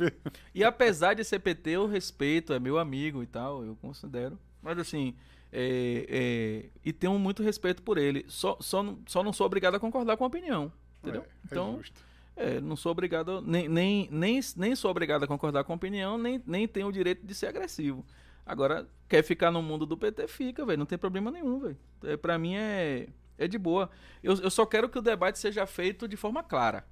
[0.53, 4.37] e apesar de ser PT, eu respeito, é meu amigo e tal, eu considero.
[4.61, 5.15] Mas assim,
[5.51, 8.25] é, é, e tenho muito respeito por ele.
[8.27, 10.71] Só, só, não- só não sou obrigado a concordar com a opinião.
[11.01, 11.21] Entendeu?
[11.21, 12.01] É, é então, justo.
[12.39, 16.17] É, não sou obrigado, nem, nem, nem, nem sou obrigado a concordar com a opinião,
[16.17, 18.05] nem, nem tenho o direito de ser agressivo.
[18.45, 20.79] Agora, quer ficar no mundo do PT, fica, velho.
[20.79, 21.77] Não tem problema nenhum, velho.
[22.03, 23.89] É, pra mim é, é de boa.
[24.23, 26.87] Eu, eu só quero que o debate seja feito de forma clara.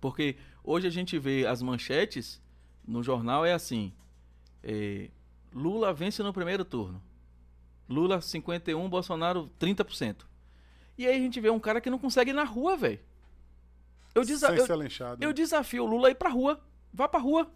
[0.00, 2.40] Porque hoje a gente vê as manchetes
[2.86, 3.92] no jornal é assim:
[4.62, 5.10] é,
[5.52, 7.02] Lula vence no primeiro turno.
[7.88, 10.26] Lula 51, Bolsonaro 30%.
[10.98, 13.00] E aí a gente vê um cara que não consegue ir na rua, velho.
[14.14, 14.66] Eu, desa eu,
[15.20, 16.60] eu desafio o Lula a ir pra rua.
[16.92, 17.50] Vá pra rua.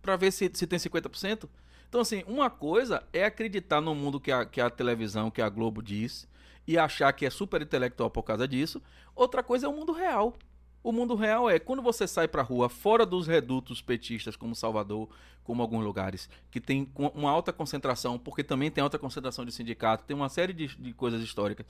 [0.00, 1.48] Pra ver se, se tem 50%.
[1.88, 5.48] Então, assim, uma coisa é acreditar no mundo que a, que a televisão, que a
[5.48, 6.28] Globo diz,
[6.66, 8.82] e achar que é super intelectual por causa disso.
[9.14, 10.34] Outra coisa é o mundo real.
[10.82, 15.08] O mundo real é quando você sai pra rua, fora dos redutos petistas, como Salvador,
[15.42, 20.04] como alguns lugares, que tem uma alta concentração, porque também tem alta concentração de sindicato,
[20.04, 21.64] tem uma série de, de coisas históricas.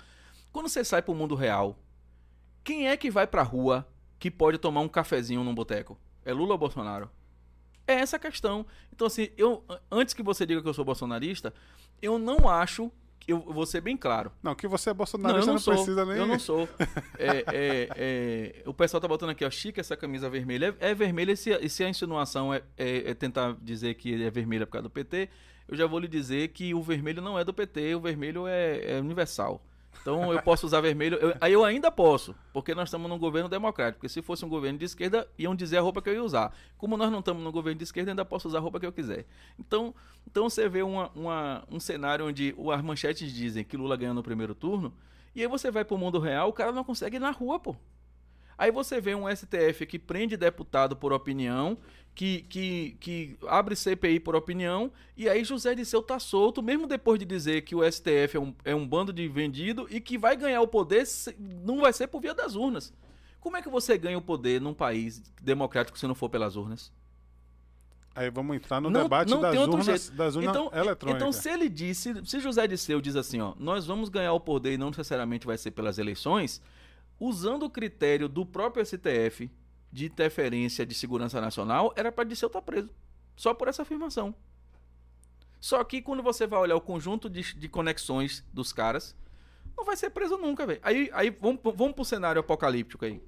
[0.52, 1.78] Quando você sai pro mundo real,
[2.64, 3.86] quem é que vai pra rua
[4.24, 5.98] que pode tomar um cafezinho num boteco?
[6.24, 7.10] É Lula ou Bolsonaro?
[7.86, 8.64] É essa a questão.
[8.90, 11.52] Então, assim, eu, antes que você diga que eu sou bolsonarista,
[12.00, 12.90] eu não acho.
[13.28, 14.32] Eu vou ser bem claro.
[14.42, 15.74] Não, que você é Não, bolsonarista não, não, sou.
[15.74, 16.16] precisa nem.
[16.16, 16.66] Eu não sou.
[17.18, 20.74] É, é, é, o pessoal tá botando aqui, ó, chique essa camisa vermelha.
[20.80, 24.24] É, é vermelha e se, e se a insinuação é, é- é tentar dizer que
[24.24, 25.28] é vermelha por causa do PT,
[25.68, 28.96] eu já vou lhe dizer que o vermelho não é do PT, o vermelho é,
[28.96, 29.62] é universal.
[30.00, 31.16] Então eu posso usar vermelho.
[31.18, 33.98] eu- aí eu ainda posso, porque nós estamos num governo democrático.
[34.00, 36.52] Porque se fosse um governo de esquerda, iam dizer a roupa que eu ia usar.
[36.76, 38.92] Como nós não estamos num governo de esquerda, ainda posso usar a roupa que eu
[38.92, 39.24] quiser.
[39.58, 39.94] Então,
[40.26, 44.14] então você vê uma, uma- um cenário onde o- as manchetes dizem que Lula ganhou
[44.14, 44.92] no primeiro turno,
[45.34, 47.74] e aí você vai pro mundo real, o cara não consegue ir na rua, pô.
[48.56, 51.76] Aí você vê um STF que prende deputado por opinião,
[52.14, 57.18] que, que, que abre CPI por opinião, e aí José Disseu tá solto, mesmo depois
[57.18, 60.36] de dizer que o STF é um, é um bando de vendido e que vai
[60.36, 62.92] ganhar o poder, se- não vai ser por via das urnas.
[63.40, 66.92] Como é que você ganha o poder num país democrático se não for pelas urnas?
[68.14, 71.20] Aí vamos entrar no Não- debate não das urnas, das urnas Então, eletrônicas.
[71.20, 74.74] então, se ele disse, se José Disseu diz assim, ó, nós vamos ganhar o poder
[74.74, 76.62] e não necessariamente vai ser pelas eleições,
[77.18, 79.50] usando o critério do próprio STF
[79.94, 82.90] de interferência de segurança nacional, era para Disseu estar preso.
[83.36, 84.34] Só por essa afirmação.
[85.60, 89.16] Só que quando você vai olhar o conjunto de, de conexões dos caras,
[89.76, 90.80] não vai ser preso nunca, velho.
[90.82, 93.22] Aí, aí vamos, vamos pro cenário apocalíptico aí.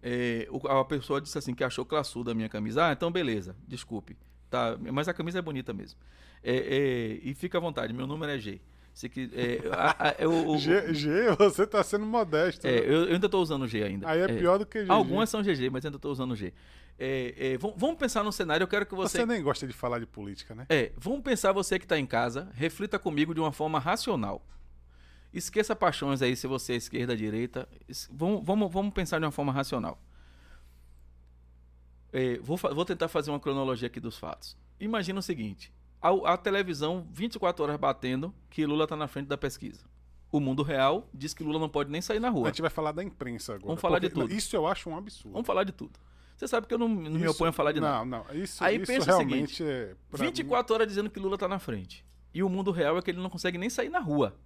[0.00, 2.86] é, a pessoa disse assim que achou classuda a minha camisa.
[2.86, 4.16] Ah, então beleza, desculpe.
[4.48, 5.98] Tá, mas a camisa é bonita mesmo.
[6.44, 8.60] É, é, e fica à vontade, meu número é G.
[8.94, 12.64] Se que, é, a- a- o- o- G, G, você tá sendo modesto.
[12.64, 12.78] é, né?
[12.78, 14.08] eu, eu ainda estou usando G ainda.
[14.08, 14.90] Aí é, pior do que G.
[14.90, 16.54] Algumas são GG, mas ainda estou usando G.
[16.96, 19.18] É, é, vamos, pensar num cenário, eu quero que você.
[19.18, 20.64] Você nem gosta de falar de política, né?
[20.68, 24.46] É, vamos pensar você que está em casa, reflita comigo de uma forma racional.
[25.32, 27.68] Esqueça paixões aí se você é esquerda, direita.
[28.12, 30.00] Vamos, vamos, vamos pensar de uma forma racional.
[32.12, 34.56] É, vou, vou tentar fazer uma cronologia aqui dos fatos.
[34.78, 35.72] Imagina o seguinte:
[36.06, 39.80] a, a televisão 24 horas batendo que Lula está na frente da pesquisa.
[40.30, 42.48] O mundo real diz que Lula não pode nem sair na A rua.
[42.48, 43.66] gente vai falar da imprensa agora.
[43.68, 44.32] Vamos falar de tudo.
[44.34, 45.32] Isso eu acho um absurdo.
[45.32, 45.92] Vamos falar de tudo.
[46.36, 48.04] Você sabe que eu não, não me Isso- oponho a falar de nada.
[48.04, 48.34] Não, não.
[48.34, 49.94] Isso, Aí isso pensa o realmente seguinte, é.
[50.10, 52.04] pra mim- 24 horas dizendo que Lula tá na frente.
[52.34, 54.36] E o mundo real é que ele não consegue nem sair na rua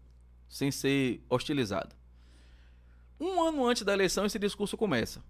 [0.46, 1.96] sem ser hostilizado.
[3.18, 5.22] Um ano antes da eleição, esse discurso começa.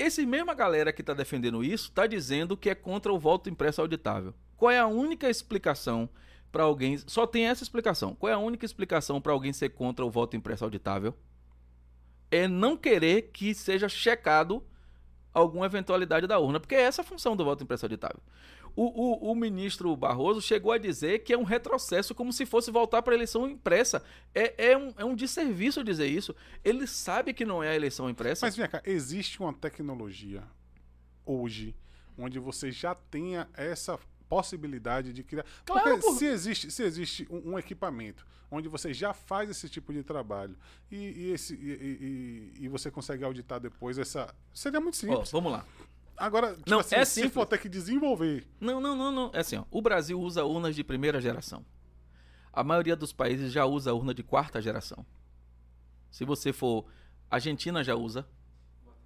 [0.00, 3.82] Esse mesma galera que está defendendo isso está dizendo que é contra o voto impresso
[3.82, 4.32] auditável.
[4.56, 6.08] Qual é a única explicação
[6.50, 6.96] para alguém?
[7.06, 8.14] Só tem essa explicação.
[8.14, 11.14] Qual é a única explicação para alguém ser contra o voto impresso auditável?
[12.30, 14.64] É não querer que seja checado
[15.34, 18.22] alguma eventualidade da urna, porque é essa a função do voto impresso auditável.
[18.76, 18.84] O,
[19.28, 23.02] o, o ministro Barroso chegou a dizer que é um retrocesso, como se fosse voltar
[23.02, 24.02] para a eleição impressa.
[24.34, 26.34] É, é, um, é um desserviço dizer isso.
[26.64, 28.46] Ele sabe que não é a eleição impressa.
[28.46, 30.42] Mas vem cá, existe uma tecnologia
[31.24, 31.74] hoje
[32.18, 35.44] onde você já tenha essa possibilidade de criar.
[35.64, 36.12] Claro, Porque pô.
[36.14, 40.56] se existe, se existe um, um equipamento onde você já faz esse tipo de trabalho
[40.90, 41.70] e, e esse, e,
[42.60, 44.34] e- e- você consegue auditar depois essa.
[44.52, 45.30] Seria muito simples.
[45.30, 45.64] vamos lá.
[46.20, 47.32] Agora, tipo Não, assim, é se simples.
[47.32, 48.46] for ter que desenvolver.
[48.60, 49.30] Não, não, não, não.
[49.32, 49.64] É assim, ó.
[49.70, 51.64] O Brasil usa urnas de primeira geração.
[52.52, 55.04] A maioria dos países já usa urna de quarta geração.
[56.10, 56.84] Se você for.
[57.30, 58.28] Argentina já usa.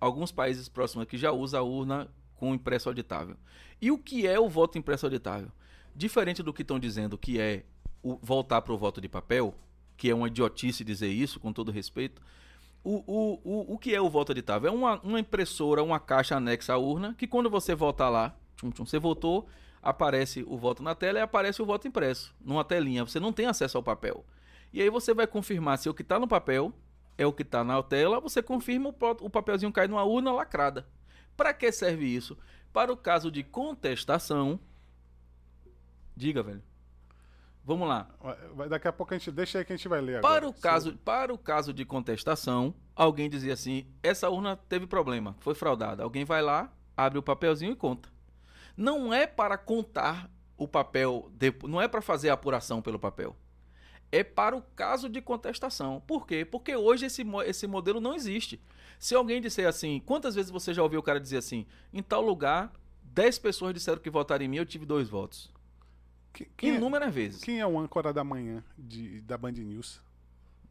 [0.01, 3.37] Alguns países próximos aqui já usa a urna com impresso auditável.
[3.81, 5.53] E o que é o voto impresso auditável?
[5.95, 7.65] Diferente do que estão dizendo que é
[8.03, 9.55] o voltar para o voto de papel,
[9.97, 12.21] que é uma idiotice dizer isso, com todo respeito.
[12.85, 14.71] O, o, o, o que é o voto auditável?
[14.71, 18.71] É uma, uma impressora, uma caixa anexa à urna, que quando você votar lá, tchum,
[18.71, 19.49] tchum, você votou,
[19.83, 23.05] aparece o voto na tela e aparece o voto impresso, numa telinha.
[23.05, 24.23] Você não tem acesso ao papel.
[24.71, 26.75] E aí você vai confirmar se o que está no papel
[27.17, 28.95] é o que está na tela, você confirma, o
[29.25, 30.87] o papelzinho cai numa urna lacrada.
[31.37, 32.37] Para que serve isso?
[32.73, 34.61] Para o caso de contestação.
[36.15, 36.63] Diga, velho.
[37.65, 38.09] Vamos lá.
[38.55, 40.41] Vai- Daqui a pouco a gente deixa aí que a gente vai ler agora.
[40.41, 45.35] Para o, caso, para o caso de contestação, alguém dizia assim: essa urna teve problema,
[45.41, 46.03] foi fraudada.
[46.03, 48.09] Alguém vai lá, abre o papelzinho e conta.
[48.77, 51.31] Não é para contar o papel,
[51.67, 53.35] não é para fazer a apuração pelo papel.
[54.13, 56.01] É para o caso de contestação.
[56.07, 56.45] Por quê?
[56.45, 58.61] Porque hoje esse, esse modelo não existe.
[58.99, 62.21] Se alguém disser assim, quantas vezes você já ouviu o cara dizer assim, em tal
[62.23, 62.73] lugar,
[63.03, 65.51] 10 pessoas disseram que votaram em mim, eu tive dois votos.
[66.35, 67.43] Quem, quem é, Inúmeras vezes.
[67.43, 70.01] quem é o âncora da manhã de, da Band News?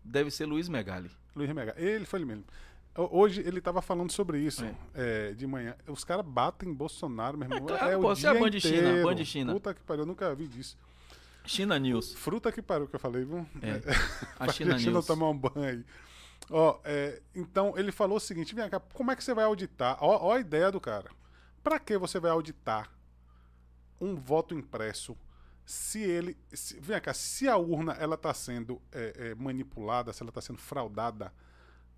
[0.04, 1.10] Deve ser Luiz Megali.
[1.36, 1.74] Luiz Mega.
[1.78, 2.44] Ele foi ele mesmo.
[2.96, 4.76] Ho- Hoje ele tava falando sobre isso É.
[5.30, 5.76] é, de manhã.
[5.88, 7.66] Os caras batem Bolsonaro, meu irmão.
[7.66, 9.04] claro, o pô, você é a dia Band China, inteiro.
[9.08, 9.54] Band China.
[9.54, 10.78] Puta que pariu, eu nunca vi disso.
[11.46, 12.14] China News.
[12.14, 13.40] Fruta que pariu que eu falei, viu?
[13.62, 13.82] É.
[14.40, 15.08] A China gente não News.
[15.08, 15.86] tomar um banho aí.
[16.50, 19.98] Ó, é, então ele falou o seguinte: vem cá, como é que você vai auditar?
[20.02, 21.10] Ó, ó a ideia do cara.
[21.64, 22.92] Pra que você vai auditar
[24.00, 25.18] um voto impresso
[25.66, 26.38] se ele.
[26.54, 30.42] Se, vem cá, se a urna ela tá sendo é, é, manipulada, se ela tá
[30.42, 31.34] sendo fraudada,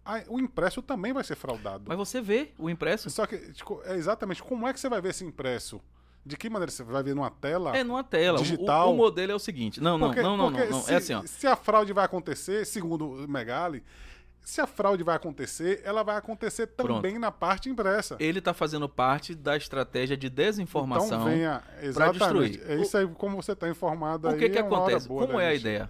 [0.03, 1.85] aí o impresso também vai ser fraudado.
[1.87, 3.09] Mas você vê o impresso?
[3.09, 5.81] Só que, tipo, é exatamente como é que você vai ver esse impresso?
[6.25, 7.77] De que maneira você vai ver numa tela?
[7.77, 8.39] É numa tela.
[8.39, 8.89] O- Digital.
[8.89, 9.79] O, o modelo é o seguinte.
[9.79, 10.81] Não, não, Porque- não, não, porque não, não.
[10.81, 11.21] Se, É assim, ó.
[11.23, 13.83] se a fraude vai acontecer, segundo o Megali,
[14.45, 18.15] se a fraude vai acontecer, ela vai acontecer também na parte impressa.
[18.19, 21.07] Ele tá fazendo parte da estratégia de desinformação.
[21.07, 22.19] Então venha, exatamente.
[22.19, 22.61] destruir.
[22.71, 24.37] É isso aí, como você está informado o aí.
[24.39, 25.07] que que é acontece?
[25.07, 25.61] Como é a gente.
[25.61, 25.89] ideia?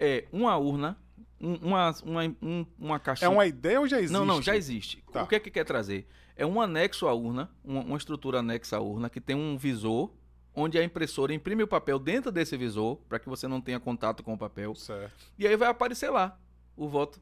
[0.00, 0.96] É uma urna,
[1.40, 3.30] um- uma, uma, um- uma É caixinha.
[3.30, 4.12] uma ideia ou já existe?
[4.12, 5.04] Não, não, já existe.
[5.12, 5.22] Tá.
[5.22, 6.06] O que é que quer trazer?
[6.34, 10.10] É um anexo à urna, uma, uma estrutura anexa à urna, que tem um visor,
[10.54, 14.22] onde a impressora imprime o papel dentro desse visor, para que você não tenha contato
[14.22, 14.74] com o papel.
[14.74, 15.12] Certo.
[15.38, 16.38] E aí vai aparecer lá
[16.76, 17.18] o voto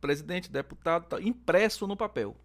[0.00, 2.36] presidente, deputado, tá, impresso no papel.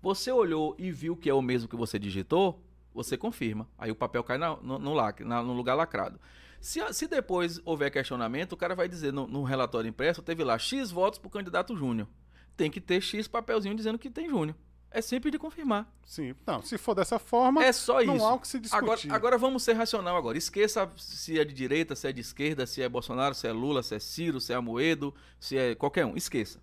[0.00, 2.62] Você olhou e viu que é o mesmo que você digitou,
[2.94, 3.68] você confirma.
[3.78, 6.20] Aí o papel cai na- no, no lac- na- no lugar lacrado.
[6.60, 10.58] Se, se depois houver questionamento, o cara vai dizer no, no relatório impresso, teve lá
[10.58, 12.08] X votos para o candidato Júnior.
[12.56, 14.56] Tem que ter X papelzinho dizendo que tem Júnior.
[14.94, 15.90] É simples de confirmar.
[16.04, 16.34] Sim.
[16.46, 18.24] Não, se for dessa forma, É só não isso.
[18.26, 18.84] há o que se discutir.
[18.84, 20.36] Agora, agora vamos ser racional agora.
[20.36, 23.82] Esqueça se é de direita, se é de esquerda, se é Bolsonaro, se é Lula,
[23.82, 26.14] se é Ciro, se é Amoedo, se é qualquer um.
[26.14, 26.60] Esqueça.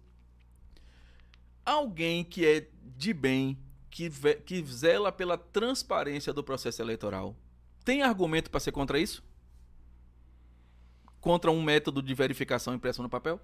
[1.69, 3.57] Alguém que é de bem,
[3.89, 4.09] que,
[4.45, 7.35] que zela pela transparência do processo eleitoral,
[7.85, 9.23] tem argumento para ser contra isso?
[11.21, 13.39] Contra um método de verificação impresso no papel?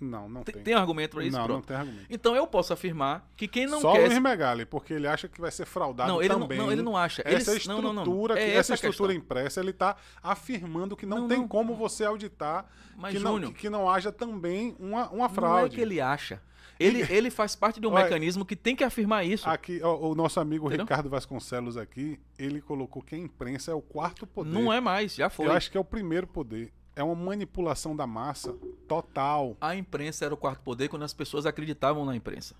[0.00, 0.54] Não, não tem.
[0.54, 1.36] Tem, tem argumento para isso?
[1.36, 1.58] Não, Pronto.
[1.58, 2.06] não tem argumento.
[2.10, 4.00] Então eu posso afirmar que quem não Só quer.
[4.04, 6.58] o Luiz Megali, porque ele acha que vai ser fraudado Não, ele não, também.
[6.58, 7.22] não, ele não acha.
[7.24, 8.26] Essa Ele- estrutura, não, não, não.
[8.34, 11.46] que- É essa a estrutura impressa, ele está afirmando que não, Não, tem não.
[11.48, 15.24] como você auditar Mas, que, não, Júnior, que, que não haja também uma, uma não
[15.24, 15.76] é fraude.
[15.76, 16.42] que ele acha.
[16.82, 19.48] Ele, ele faz parte de um Olha, mecanismo que tem que afirmar isso.
[19.48, 20.84] Aqui, ó, o nosso amigo Entendeu?
[20.84, 24.50] Ricardo Vasconcelos aqui, ele colocou que a imprensa é o quarto poder.
[24.50, 25.46] Não é mais, já foi.
[25.46, 26.72] Eu acho que é o primeiro poder.
[26.94, 28.52] É uma manipulação da massa
[28.86, 29.56] total.
[29.60, 32.54] A imprensa era o quarto poder quando as pessoas acreditavam na imprensa.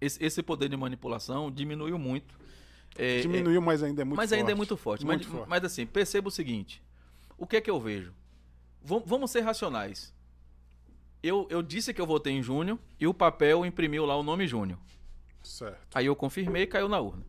[0.00, 2.38] Esse, esse poder de manipulação diminuiu muito.
[2.98, 4.40] É, é, Diminuiu, mas ainda é muito mas forte.
[4.40, 5.06] ainda é muito forte.
[5.06, 5.48] Muito mas, forte.
[5.48, 6.82] mas assim, perceba o seguinte:
[7.38, 8.12] o que é que eu vejo?
[8.82, 10.12] Vam- vamos ser racionais.
[11.22, 14.46] Eu, eu disse que eu votei em Júnior e o papel imprimiu lá o nome
[14.46, 14.78] Júnior.
[15.42, 15.96] Certo.
[15.96, 17.24] Aí eu confirmei e caiu na urna.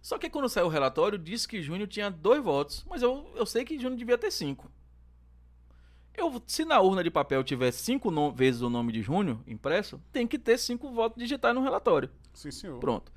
[0.00, 3.44] Só que quando saiu o relatório, disse que Júnior tinha dois votos, mas eu, eu
[3.44, 4.70] sei que Júnior devia ter cinco.
[6.16, 10.26] Eu, se na urna de papel tiver cinco vezes o nome de Júnior impresso, tem
[10.26, 12.10] que ter cinco votos digitais no relatório.
[12.34, 12.80] Sim, senhor.
[12.80, 13.12] Pronto.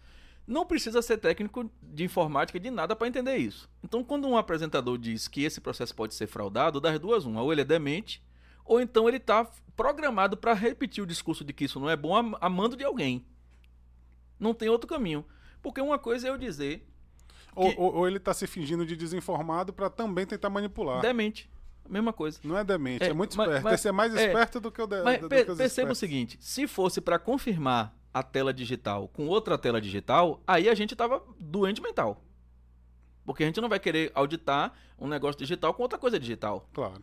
[0.45, 3.69] Não precisa ser técnico de informática de nada para entender isso.
[3.83, 7.51] Então, quando um apresentador diz que esse processo pode ser fraudado, das duas, uma, ou
[7.51, 8.21] ele é demente,
[8.65, 12.15] ou então ele está programado para repetir o discurso de que isso não é bom
[12.15, 13.25] a, a mando de alguém.
[14.39, 15.25] Não tem outro caminho.
[15.61, 16.87] Porque uma coisa é eu dizer
[17.55, 21.01] Ou, que- ou- ou ele está se fingindo de desinformado para também tentar manipular.
[21.01, 21.49] demente.
[21.89, 22.39] Mesma coisa.
[22.43, 23.63] Não é demente, é, É, muito mas- esperto.
[23.63, 24.25] mas- Esse é mais é.
[24.27, 27.19] esperto do que o de, Mas do, do per- perceba o seguinte: se fosse para
[27.19, 32.23] confirmar a tela digital com outra tela digital, aí a gente tava doente mental.
[33.25, 36.69] Porque a gente não vai querer auditar um negócio digital com outra coisa digital.
[36.73, 37.01] Claro.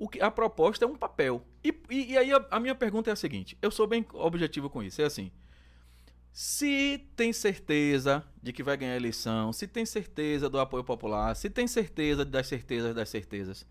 [0.00, 1.44] O que, a proposta é um papel.
[1.62, 4.70] E, e- e aí a, a minha pergunta é a seguinte: eu sou bem objetivo
[4.70, 5.02] com isso.
[5.02, 5.30] É assim.
[6.32, 11.34] Se tem certeza de que vai ganhar a eleição, se tem certeza do apoio popular,
[11.34, 13.66] se tem certeza das certezas das certezas,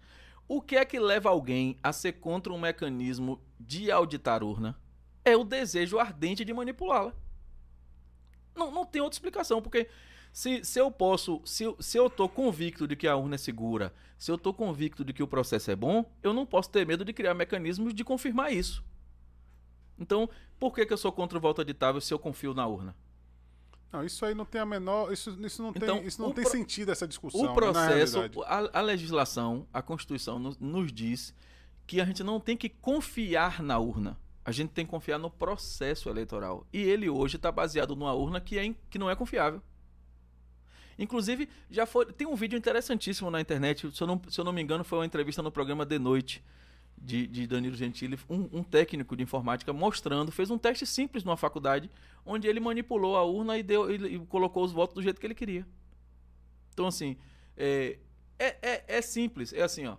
[0.47, 4.77] o que é que leva alguém a ser contra um mecanismo de auditar urna?
[5.23, 7.13] É o desejo ardente de manipulá-la.
[8.55, 9.87] Não, não tem outra explicação, porque
[10.31, 13.37] se, se eu posso, se, eu- se eu tô convicto de que a urna é
[13.37, 16.85] segura, se eu tô convicto de que o processo é bom, eu não posso ter
[16.85, 18.83] medo de criar mecanismos de confirmar isso.
[19.97, 22.95] Então, por que, que eu sou contra o voto auditável se eu confio na urna?
[23.91, 25.11] Não, isso aí não tem a menor.
[25.11, 27.41] Isso, isso não Então, tem, isso não tem pro- sentido, essa discussão.
[27.41, 31.33] O na processo, a, a legislação, a Constituição nos, nos diz
[31.87, 34.17] que a gente não tem que confiar na urna.
[34.45, 36.65] A gente tem que confiar no processo eleitoral.
[36.71, 39.61] E ele hoje está baseado numa urna que, é, que não é confiável.
[40.99, 42.05] Inclusive, já foi.
[42.07, 43.89] Tem um vídeo interessantíssimo na internet.
[43.95, 46.43] Se eu não, se eu não me engano, foi uma entrevista no programa De Noite
[46.97, 51.37] de, de Danilo Gentili, um, um técnico de informática mostrando, fez um teste simples numa
[51.37, 51.89] faculdade,
[52.25, 55.25] onde ele manipulou a urna e, deu, e, e colocou os votos do jeito que
[55.25, 55.65] ele queria.
[56.73, 57.15] Então, assim,
[57.55, 57.97] é,
[58.37, 59.53] é, é, é simples.
[59.53, 59.95] É assim, ó.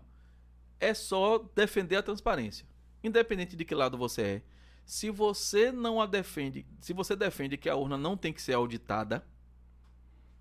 [0.78, 2.66] É só defender a transparência.
[3.02, 4.42] Independente de que lado você é.
[4.84, 8.54] Se você não a defende, se você defende que a urna não tem que ser
[8.54, 9.24] auditada,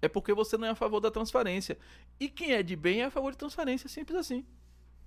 [0.01, 1.77] é porque você não é a favor da transparência.
[2.19, 4.45] E quem é de bem é a favor de transparência, simples assim.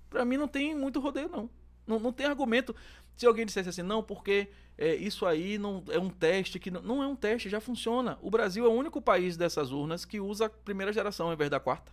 [0.09, 1.49] Pra mim não tem muito rodeio, não.
[1.85, 2.75] Não, não tem argumento.
[3.15, 6.81] Se alguém dissesse assim, não, porque é, isso aí não é um teste que não,
[6.81, 8.17] não é um teste, já funciona.
[8.21, 11.49] O Brasil é o único país dessas urnas que usa a primeira geração ao invés
[11.49, 11.91] da quarta.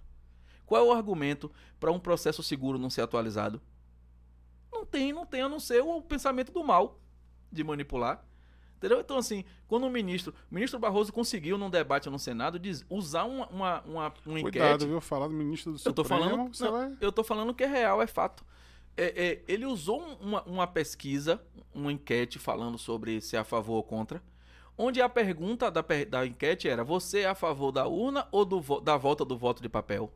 [0.65, 3.61] Qual é o argumento para um processo seguro não ser atualizado?
[4.73, 7.01] Não tem, não tem, a não ser o pensamento do mal
[7.51, 8.25] de manipular.
[8.81, 8.99] Entendeu?
[9.01, 10.33] Então, assim, quando o ministro.
[10.51, 14.43] O ministro Barroso conseguiu, num debate no Senado, diz- usar uma, uma, uma, uma enquete.
[14.59, 15.01] Cuidado, viu?
[15.03, 16.97] Falar do ministro do Eu tô Supremo, falando, não, vai...
[16.99, 18.43] eu tô falando que é real, é fato.
[18.97, 21.43] É, é, ele usou um- uma, uma pesquisa,
[21.75, 24.23] uma enquete falando sobre se é a favor ou contra,
[24.79, 28.81] onde a pergunta da, da enquete era: você é a favor da urna ou do
[28.81, 30.11] da volta do voto de papel?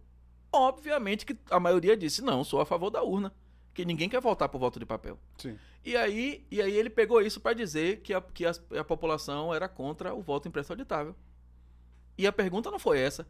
[0.50, 3.30] Obviamente que a maioria disse: não, sou a favor da urna,
[3.74, 5.18] que ninguém quer voltar pro voto de papel.
[5.36, 5.58] Sim.
[5.84, 9.52] E aí, e aí ele pegou isso para dizer que, a, que as- a população
[9.52, 11.14] era contra o voto impresso auditável.
[12.16, 13.26] E a pergunta não foi essa.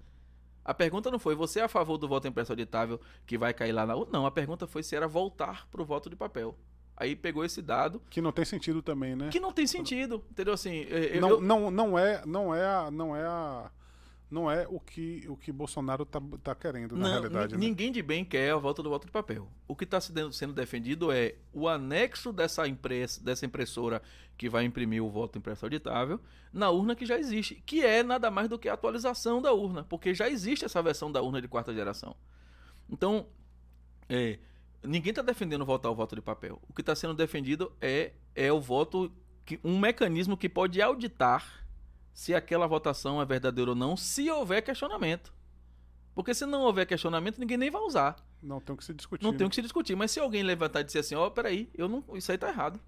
[0.64, 3.72] A pergunta não foi, você é a favor do voto impresso auditável que vai cair
[3.72, 4.12] lá na urna?
[4.18, 6.56] Não, a pergunta foi se era voltar pro voto de papel.
[6.96, 9.28] Aí pegou esse dado, Que não tem sentido também, né?
[9.30, 10.54] que não tem sentido, entendeu?
[10.54, 13.70] Assim, eu- não, eu- não, não é, não é, a, não é a,
[14.34, 17.60] não é o que o que Bolsonaro tá, tá querendo na Não, realidade, né?
[17.60, 19.48] ninguém de bem quer a volta do voto de papel.
[19.68, 24.02] O que está sendo defendido é o anexo dessa, impress, dessa impressora
[24.36, 26.20] que vai imprimir o voto impresso auditável
[26.52, 29.84] na urna que já existe, que é nada mais do que a atualização da urna,
[29.84, 32.16] porque já existe essa versão da urna de quarta geração.
[32.90, 33.26] Então,
[34.08, 34.40] é,
[34.82, 36.60] ninguém está defendendo voltar ao voto de papel.
[36.68, 39.12] O que está sendo defendido é, é o voto,
[39.46, 41.63] que, um mecanismo que pode auditar
[42.14, 45.34] se aquela votação é verdadeira ou não, se houver questionamento.
[46.14, 48.16] Porque se não houver questionamento, ninguém nem vai usar.
[48.40, 49.24] Não tem o que se discutir.
[49.24, 49.38] Não né?
[49.38, 49.96] tem o que se discutir.
[49.96, 52.78] Mas se alguém levantar e dizer assim, ó, peraí, eu não, isso aí tá errado.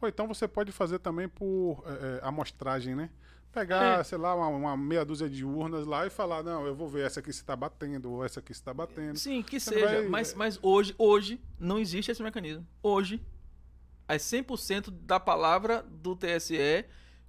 [0.00, 3.08] Ou então você pode fazer também por é, é, amostragem, né?
[3.50, 4.04] Pegar, É.
[4.04, 7.06] sei lá, uma, uma meia dúzia de urnas lá e falar, não, eu vou ver
[7.06, 9.18] essa aqui se tá batendo, ou essa aqui se tá batendo.
[9.18, 9.86] Sim, que Você seja.
[9.86, 12.66] vai- Mas, mas hoje, hoje, não existe esse mecanismo.
[12.82, 13.22] Hoje,
[14.06, 16.84] é 100% da palavra do TSE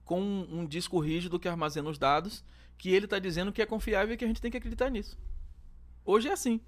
[0.10, 2.44] com um, disco rígido que armazena os dados,
[2.80, 5.16] que ele está dizendo que é confiável e que a gente tem que acreditar nisso.
[6.04, 6.60] Hoje é assim.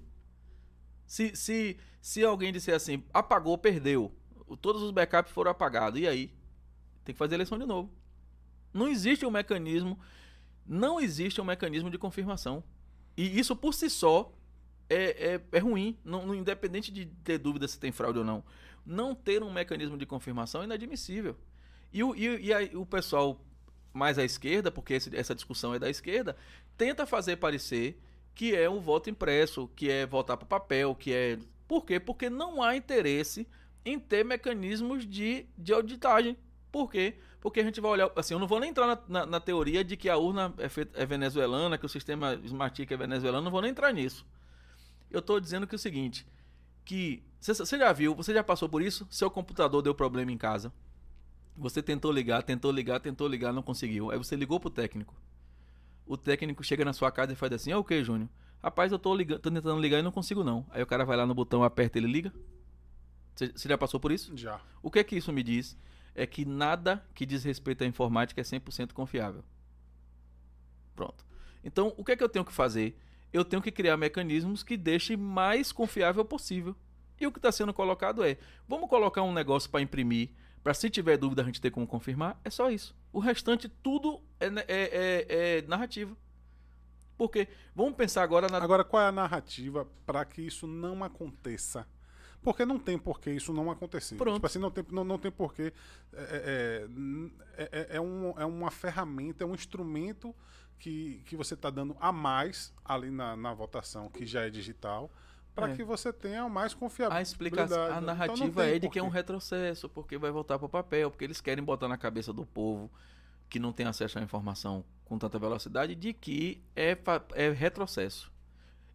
[1.04, 4.14] Se, se, se alguém disser assim, apagou, perdeu,
[4.60, 6.32] todos os backups foram apagados, e aí?
[7.04, 7.92] Tem que fazer eleição de novo.
[8.72, 9.98] Não existe um mecanismo,
[10.64, 12.62] não existe um mecanismo de confirmação.
[13.16, 14.32] E isso por si só
[14.88, 18.44] é, é, é ruim, não, não- independente de ter dúvida se tem fraude ou não.
[18.86, 21.36] Não ter um mecanismo de confirmação é inadmissível.
[21.92, 23.40] E o, e, e aí o pessoal
[23.92, 26.36] mais à esquerda, porque esse- essa discussão é da esquerda,
[26.76, 28.00] tenta fazer parecer
[28.34, 31.38] que é um voto impresso, que é votar para papel, que é.
[31.68, 32.00] Por quê?
[32.00, 33.46] Porque não há interesse
[33.84, 36.36] em ter mecanismos de, de auditagem.
[36.70, 37.16] Por quê?
[37.40, 38.10] Porque a gente vai olhar.
[38.16, 40.68] Assim, eu não vou nem entrar na, na- na teoria de que a urna é,
[40.68, 44.24] feita- é venezuelana, que o sistema Smartic é venezuelano, não vou nem entrar nisso.
[45.10, 46.26] Eu estou dizendo que é o seguinte:
[46.84, 47.22] que.
[47.40, 49.06] Você você já viu, você já passou por isso?
[49.10, 50.72] Seu computador deu problema em casa.
[51.56, 54.10] Você tentou ligar, tentou ligar, tentou ligar, não conseguiu.
[54.10, 55.14] Aí você ligou pro técnico.
[56.06, 58.28] O técnico chega na sua casa e faz assim: "É o que, Júnior?
[58.62, 60.66] Rapaz, eu tô ligando, tô tentando ligar e não consigo não".
[60.70, 62.32] Aí o cara vai lá no botão, aperta e ele liga.
[63.34, 64.36] Você você já passou por isso?
[64.36, 64.60] Já.
[64.82, 65.76] O que é que isso me diz?
[66.14, 69.44] É que nada que diz respeito à informática é 100% confiável.
[70.94, 71.24] Pronto.
[71.64, 72.98] Então, o que é que eu tenho que fazer?
[73.32, 76.76] Eu tenho que criar mecanismos que deixem mais confiável possível.
[77.18, 78.36] E o que está sendo colocado é:
[78.68, 80.30] vamos colocar um negócio para imprimir,
[80.62, 82.40] para se tiver dúvida a gente ter como confirmar.
[82.44, 82.94] É só isso.
[83.12, 86.16] O restante, tudo é, é, é, é narrativa.
[87.16, 88.58] Porque, vamos pensar agora na.
[88.58, 91.86] Agora, qual é a narrativa para que isso não aconteça?
[92.42, 94.16] Porque não tem por que isso não acontecer.
[94.16, 94.34] Pronto.
[94.34, 95.72] Tipo assim, não tem, não, não tem por que.
[96.12, 96.88] É,
[97.56, 100.34] é, é, é, um, é uma ferramenta, é um instrumento
[100.78, 105.12] que, que você está dando a mais ali na, na votação, que já é digital,
[105.54, 105.76] para É.
[105.76, 107.18] que você tenha mais confiabilidade.
[107.18, 110.58] A explicação, a Então, narrativa tem é de que é um retrocesso, porque vai voltar
[110.58, 112.90] para o papel, porque eles querem botar na cabeça do povo
[113.48, 116.96] que não tem acesso à informação com tanta velocidade de que é,
[117.34, 118.32] é retrocesso.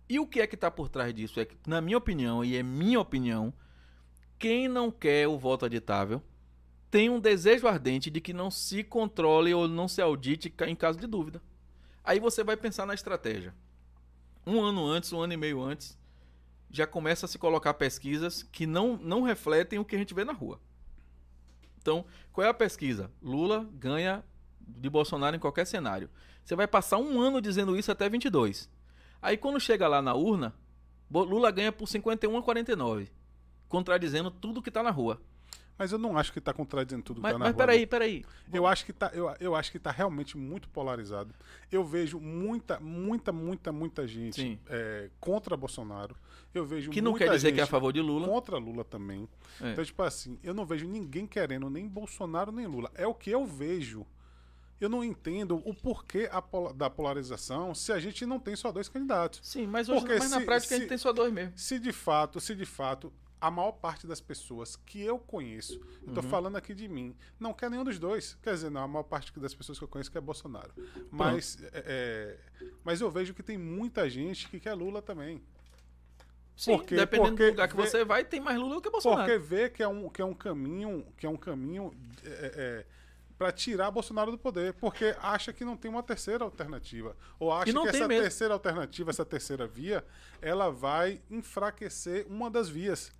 [0.09, 1.39] E o que é que está por trás disso?
[1.39, 3.53] É que, na minha opinião, e é minha opinião,
[4.39, 6.23] quem não quer o voto aditável
[6.89, 10.97] tem um desejo ardente de que não se controle ou não se audite em caso
[10.97, 11.41] de dúvida.
[12.03, 13.53] Aí você vai pensar na estratégia.
[14.45, 15.99] Um ano antes, um ano e meio antes,
[16.69, 20.23] já começa a se colocar pesquisas que não, não refletem o que a gente vê
[20.23, 20.59] na rua.
[21.81, 23.09] Então, qual é a pesquisa?
[23.21, 24.23] Lula ganha
[24.59, 26.09] de Bolsonaro em qualquer cenário.
[26.43, 28.69] Você vai passar um ano dizendo isso até 22.
[29.21, 30.53] Aí quando chega lá na urna,
[31.09, 33.11] Lula ganha por 51 a 49,
[33.67, 35.21] contradizendo tudo que tá na rua.
[35.77, 37.85] Mas eu não acho que está contradizendo tudo Mas, que tá na mas rua, peraí,
[37.85, 38.25] peraí.
[38.51, 41.33] Eu acho que tá, eu, eu acho que tá realmente muito polarizado.
[41.71, 46.15] Eu vejo muita, muita, muita, muita gente é, contra Bolsonaro.
[46.53, 48.27] Eu vejo Que não quer dizer que é a favor de Lula.
[48.27, 49.29] contra Lula também.
[49.61, 49.71] É.
[49.71, 52.89] Então, tipo assim, eu não vejo ninguém querendo nem Bolsonaro nem Lula.
[52.95, 54.05] É o que eu vejo.
[54.79, 58.71] Eu não entendo o porquê a pola- da polarização se a gente não tem só
[58.71, 59.39] dois candidatos.
[59.43, 61.53] Sim, mas, hoje, Porque mas na se- prática a se- gente tem só dois mesmo.
[61.55, 66.07] Se de fato, se de fato a maior parte das pessoas que eu conheço, eu
[66.07, 66.13] Uhum.
[66.15, 68.35] tô falando aqui de mim, não quer nenhum dos dois.
[68.41, 70.71] Quer dizer, não, a maior parte das pessoas que eu conheço quer Bolsonaro.
[71.11, 72.37] Mas, é, é,
[72.83, 75.41] mas eu vejo que tem muita gente que quer Lula também.
[76.55, 76.95] Sim, Por quê?
[76.95, 79.21] dependendo Porque do lugar que vê- você vai, tem mais Lula do que Bolsonaro.
[79.21, 81.91] Porque vê que é um, que é um caminho, que é um caminho
[82.25, 82.83] é,
[83.37, 87.71] para tirar Bolsonaro do poder, porque acha que não tem uma terceira alternativa, ou acha
[87.71, 88.23] que essa mesmo.
[88.23, 90.03] terceira alternativa, essa terceira via,
[90.41, 93.15] ela vai enfraquecer uma das vias.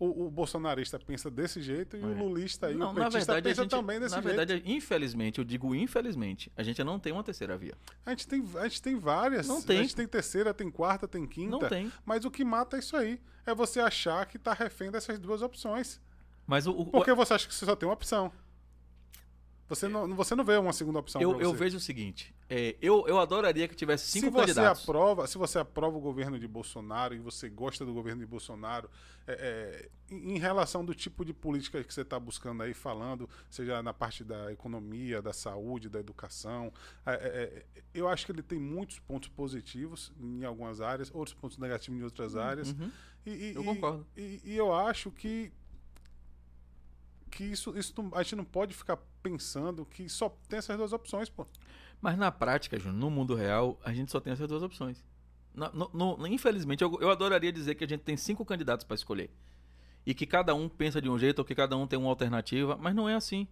[0.00, 2.76] O, o bolsonarista pensa desse jeito e o lulista e É.
[2.76, 4.34] Não, o na petista verdade, pensa gente, também desse na jeito.
[4.36, 7.74] verdade, infelizmente, eu digo infelizmente, a gente não tem uma terceira via.
[8.06, 9.46] A gente tem, a gente tem várias.
[9.46, 9.78] Não tem.
[9.78, 11.50] A gente tem terceira, tem quarta, tem quinta.
[11.50, 11.92] Não tem.
[12.04, 13.20] Mas o que mata é isso aí.
[13.44, 16.00] É você achar que tá refém dessas duas opções.
[16.46, 18.32] Mas o, o- Por que você acha que você só tem uma opção?
[19.70, 21.56] Você não, você não vê uma segunda opção eu, eu você.
[21.58, 24.82] vejo o seguinte, é, eu, eu adoraria que tivesse cinco se você candidatos.
[24.82, 28.90] aprova, se você aprova o governo de Bolsonaro e você gosta do governo de Bolsonaro,
[29.28, 33.80] é, é, em relação do tipo de política que você está buscando aí, falando, seja
[33.82, 36.72] na parte da economia, da saúde, da educação,
[37.06, 37.16] é, é,
[37.78, 42.00] é, eu acho que ele tem muitos pontos positivos em algumas áreas, outros pontos negativos
[42.00, 42.72] em outras áreas.
[42.72, 42.90] Uhum.
[43.24, 44.04] E, e- Eu concordo.
[44.16, 45.52] E, e eu acho que
[47.30, 50.92] que isso, isso não- a gente não pode ficar pensando que só tem essas duas
[50.92, 51.46] opções, pô.
[52.00, 55.04] Mas na prática, Júnior, no mundo real, a gente só tem essas duas opções.
[55.54, 58.94] Na- no- no- infelizmente, eu, eu adoraria dizer que a gente tem cinco candidatos para
[58.94, 59.30] escolher.
[60.06, 62.76] E que cada um pensa de um jeito ou que cada um tem uma alternativa,
[62.80, 63.46] mas não é assim.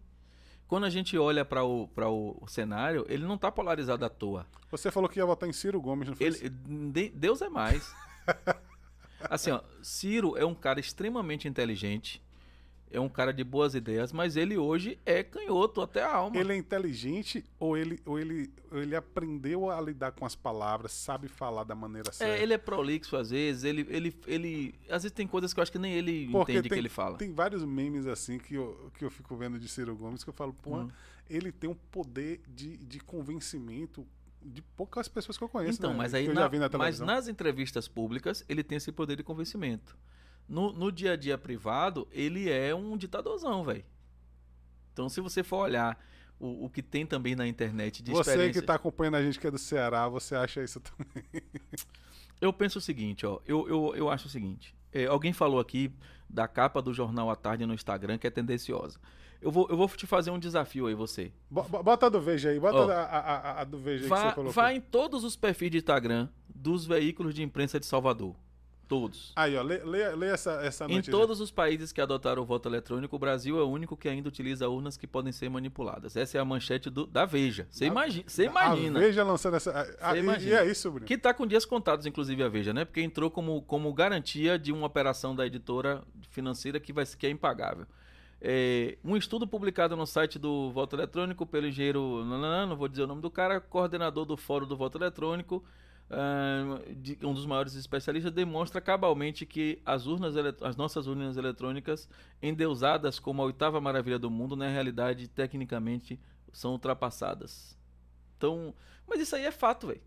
[0.66, 4.46] Quando a gente olha para o, pra o cenário, ele não está polarizado à toa.
[4.70, 6.26] Você falou que ia votar em Ciro Gomes, não foi?
[6.26, 7.94] Ele, de- Deus é mais.
[9.28, 12.22] Assim, ó, Ciro é um cara extremamente inteligente,
[12.90, 16.36] é um cara de boas ideias, mas ele hoje é canhoto até a alma.
[16.36, 20.92] Ele é inteligente ou ele, ou ele, ou ele aprendeu a lidar com as palavras,
[20.92, 22.34] sabe falar da maneira certa?
[22.38, 24.74] É, ele é prolixo às vezes, ele, ele, ele.
[24.90, 26.88] Às vezes tem coisas que eu acho que nem ele Porque entende tem, que ele
[26.88, 27.18] fala.
[27.18, 30.34] Tem vários memes assim que eu, que eu fico vendo de Ciro Gomes que eu
[30.34, 30.88] falo, pô, Hum.
[31.28, 34.06] ele tem um poder de, de convencimento
[34.40, 35.78] de poucas pessoas que eu conheço.
[35.78, 35.96] Então, né?
[35.98, 39.96] mas aí na- mas nas entrevistas públicas ele tem esse poder de convencimento.
[40.48, 43.84] No, no dia a dia privado, ele é um ditadorzão, velho.
[44.92, 45.98] Então, se você for olhar
[46.40, 48.60] o, o que tem também na internet de Você experiência...
[48.62, 51.24] que tá acompanhando a gente que é do Ceará, você acha isso também?
[52.40, 53.40] Eu penso o seguinte, ó.
[53.44, 54.72] Eu, eu, eu acho o seguinte.
[54.92, 55.92] é, alguém falou aqui
[56.30, 58.98] da capa do Jornal à Tarde no Instagram que é tendenciosa.
[59.40, 61.32] Eu vou, eu vou te fazer um desafio aí, você.
[61.50, 64.08] Bo- bo- Bota a do Veja aí, bota Ó, a, a, a- do Veja aí
[64.08, 64.52] que Vá, você colocou.
[64.52, 68.34] vá em todos os perfis de Instagram dos veículos de imprensa de Salvador.
[68.88, 69.32] Todos.
[69.36, 71.10] Aí, ó, lê, lê, lê essa, essa Em notícia.
[71.10, 74.26] todos os países que adotaram o voto eletrônico, o Brasil é o único que ainda
[74.30, 76.16] utiliza urnas que podem ser manipuladas.
[76.16, 77.66] Essa é a manchete do- da Veja.
[77.70, 78.24] Você imagina.
[78.26, 78.98] Você imagina.
[78.98, 79.96] A Veja lançando essa...
[80.00, 80.50] Ah, e, imagina.
[80.50, 81.06] e é isso, Bruno?
[81.06, 82.86] Que tá com dias contados, inclusive, a Veja, né?
[82.86, 87.30] Porque entrou como, como garantia de uma operação da editora financeira que, vai, que é
[87.30, 87.86] impagável.
[88.40, 93.02] É, um estudo publicado no site do voto eletrônico pelo engenheiro, nananã, não vou dizer
[93.02, 95.62] o nome do cara, coordenador do Fórum do Voto Eletrônico,
[97.22, 102.08] um dos maiores especialistas, demonstra cabalmente que as, urnas, as nossas urnas eletrônicas,
[102.42, 106.18] endeusadas como a oitava maravilha do mundo, na realidade, tecnicamente,
[106.52, 107.76] são ultrapassadas.
[108.36, 108.74] Então,
[109.06, 110.00] mas isso aí é fato, velho.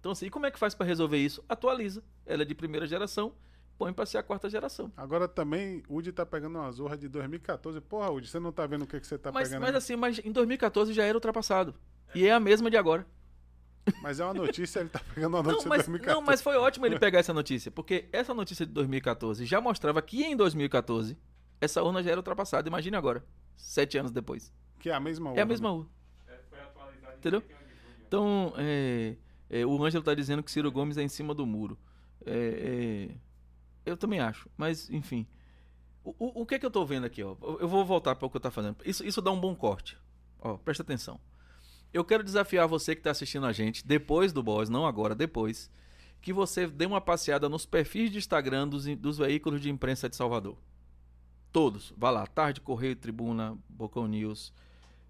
[0.00, 1.42] Então, assim, e como é que faz para resolver isso?
[1.48, 2.02] Atualiza.
[2.26, 3.32] Ela é de primeira geração,
[3.78, 4.92] põe para ser a quarta geração.
[4.96, 7.80] Agora também, o Udi tá pegando uma zorra de 2014.
[7.80, 9.62] Porra, Udi, você não tá vendo o que, que você tá mas, pegando?
[9.62, 11.74] mas assim, mas em 2014 já era ultrapassado.
[12.14, 13.06] E é a mesma de agora.
[14.02, 16.14] Mas é uma notícia, ele tá pegando uma Não notícia mas, de 2014.
[16.20, 20.00] não, mas foi ótimo ele pegar essa notícia, porque essa notícia de 2014 já mostrava
[20.00, 21.18] que em 2014
[21.60, 22.68] essa urna já era ultrapassada.
[22.68, 23.24] Imagine agora,
[23.56, 24.52] sete anos depois.
[24.80, 25.44] Que é a mesma É a urna.
[25.46, 25.90] mesma urna.
[26.48, 27.40] Foi atualizado em Entendeu?
[27.40, 27.94] 31 de julho.
[28.06, 29.16] Então, é,
[29.50, 31.78] é, o Ângelo tá dizendo que Ciro Gomes é em cima do muro.
[32.26, 33.16] É, é,
[33.84, 35.26] eu também acho, mas enfim.
[36.02, 37.36] O, o, o que é que eu tô vendo aqui, ó?
[37.60, 38.76] Eu- vou voltar para o que eu tá fazendo.
[38.84, 39.96] Isso, isso dá um bom corte.
[40.40, 41.18] Ó, presta atenção.
[41.94, 45.70] Eu quero desafiar você que tá assistindo a gente, depois do boss, não agora, depois,
[46.20, 50.16] que você dê uma passeada nos perfis de Instagram dos, dos veículos de imprensa de
[50.16, 50.56] Salvador.
[51.52, 51.94] Todos.
[51.96, 54.52] Vá lá, Tarde, Correio, Tribuna, Bocão News.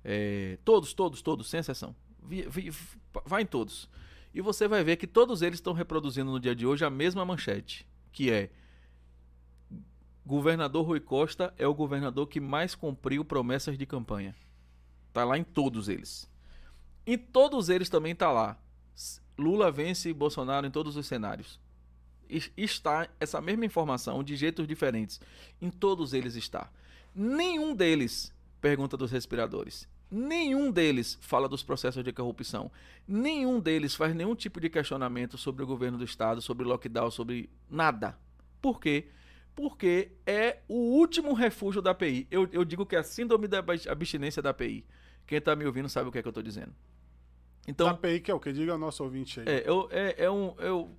[0.05, 1.97] é, todos, todos, todos, sem exceção.
[2.23, 2.71] Vi- vi-
[3.25, 3.89] vai em todos.
[4.35, 7.25] E você vai ver que todos eles estão reproduzindo no dia de hoje a mesma
[7.25, 8.51] manchete, que é
[10.27, 14.35] Governador Rui Costa é o governador que mais cumpriu promessas de campanha.
[15.13, 16.29] Tá lá em todos eles.
[17.07, 18.59] Em todos eles também tá lá.
[19.39, 21.61] Lula vence Bolsonaro em todos os cenários.
[22.31, 25.21] E- Está essa mesma informação de jeitos diferentes.
[25.61, 26.71] Em todos eles está.
[27.15, 29.89] Nenhum deles pergunta dos respiradores.
[30.11, 32.71] Nenhum deles fala dos processos de corrupção.
[33.07, 37.51] Nenhum deles faz nenhum tipo de questionamento sobre o governo do estado, sobre lockdown, sobre
[37.69, 38.17] nada.
[38.63, 39.09] Por quê?
[39.55, 42.27] Porque é o último refúgio da API.
[42.31, 44.85] Eu, eu digo que é a síndrome da abs- abstinência da API.
[45.27, 46.73] Quem tá me ouvindo sabe o que é que eu tô dizendo.
[47.67, 48.53] Então, API que é o que?
[48.53, 49.47] Diga ao nosso ouvinte aí.
[49.49, 50.55] é, eu, é, é um.
[50.59, 50.91] Eu,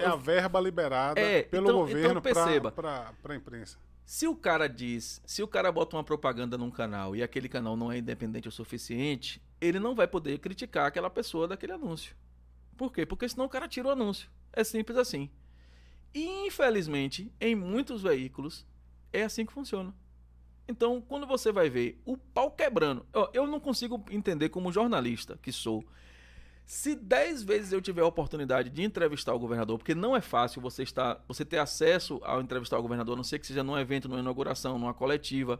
[0.00, 3.78] É a verba liberada É, pelo então- governo então para a imprensa.
[4.04, 7.76] Se o cara diz, se o cara bota uma propaganda num canal e aquele canal
[7.76, 12.16] não é independente o suficiente, ele não vai poder criticar aquela pessoa daquele anúncio.
[12.74, 13.04] Por quê?
[13.04, 14.30] Porque senão o cara tira o anúncio.
[14.50, 15.28] É simples assim.
[16.14, 18.66] E infelizmente, em muitos veículos,
[19.12, 19.94] é assim que funciona.
[20.68, 25.38] Então, quando você vai ver o pau quebrando, ó, eu não consigo entender como jornalista
[25.40, 25.82] que sou.
[26.66, 30.60] Se 10 vezes eu tiver a oportunidade de entrevistar o governador, porque não é fácil
[30.60, 33.78] você estar, você ter acesso ao entrevistar o governador, a não ser que seja num
[33.78, 35.58] evento, numa inauguração, numa coletiva.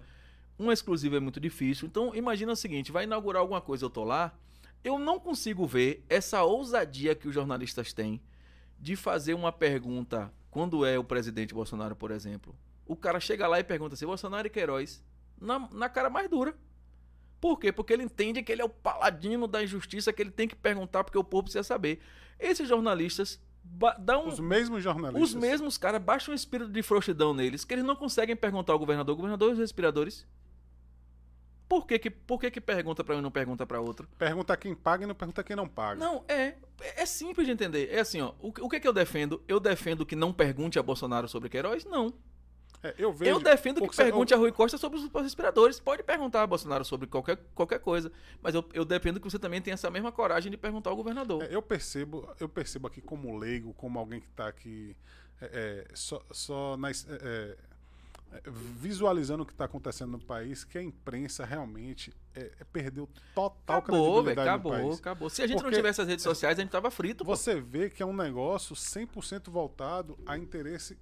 [0.58, 1.88] Um exclusivo é muito difícil.
[1.88, 4.38] Então, imagina o seguinte, vai inaugurar alguma coisa, eu tô lá,
[4.84, 8.20] eu não consigo ver essa ousadia que os jornalistas têm
[8.78, 12.54] de fazer uma pergunta quando é o presidente Bolsonaro, por exemplo.
[12.88, 15.04] O cara chega lá e pergunta assim, Bolsonaro e Queiroz,
[15.40, 16.56] na, na cara mais dura.
[17.40, 17.70] Por quê?
[17.70, 21.04] Porque ele entende que ele é o paladino da injustiça, que ele tem que perguntar
[21.04, 22.00] porque o povo precisa saber.
[22.40, 23.40] Esses jornalistas
[24.00, 25.28] dão Os mesmos jornalistas.
[25.28, 28.78] os mesmos caras baixam um espírito de frouxidão neles, que eles não conseguem perguntar ao
[28.78, 30.26] governador, governador e os respiradores.
[31.68, 34.08] Por que que, por que, que pergunta para um e não pergunta para outro?
[34.16, 36.00] Pergunta quem paga e não pergunta quem não paga.
[36.00, 36.54] Não, é.
[36.96, 37.90] É simples de entender.
[37.92, 38.32] É assim, ó.
[38.40, 39.42] O, que- o que é que eu defendo?
[39.46, 41.84] Eu defendo que não pergunte a Bolsonaro sobre Queiroz?
[41.84, 42.14] Não.
[42.82, 43.30] É, eu vejo.
[43.32, 45.80] eu defendo que pergunte a Rui Costa sobre os respiradores.
[45.80, 48.10] Pode perguntar a Bolsonaro sobre qualquer, qualquer coisa.
[48.40, 51.42] Mas eu, eu defendo que você também tenha essa mesma coragem de perguntar ao governador.
[51.42, 54.96] É, eu percebo, eu percebo aqui como leigo, como alguém que está aqui
[55.40, 57.56] é, é, só, só nas- é,
[58.32, 58.42] é,
[58.80, 64.22] visualizando o que está acontecendo no país, que a imprensa realmente é, perdeu total Acabou,
[64.22, 64.98] credibilidade no Acabou, país.
[65.00, 65.30] acabou.
[65.30, 67.24] Se a gente não Porque- tivesse as redes sociais, a gente tava frito.
[67.24, 67.34] pô.
[67.34, 70.96] Você vê que é um negócio 100% voltado a interesse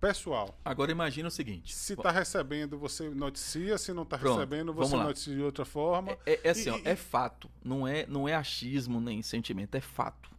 [0.00, 0.58] pessoal.
[0.64, 1.74] Agora imagina o seguinte.
[1.74, 3.76] Se está recebendo, você noticia.
[3.78, 6.16] Se não está recebendo, você noticia de outra forma.
[6.24, 7.50] É, é assim, E- ó, e- é fato.
[7.64, 10.30] Não é, não é achismo nem sentimento, é fato.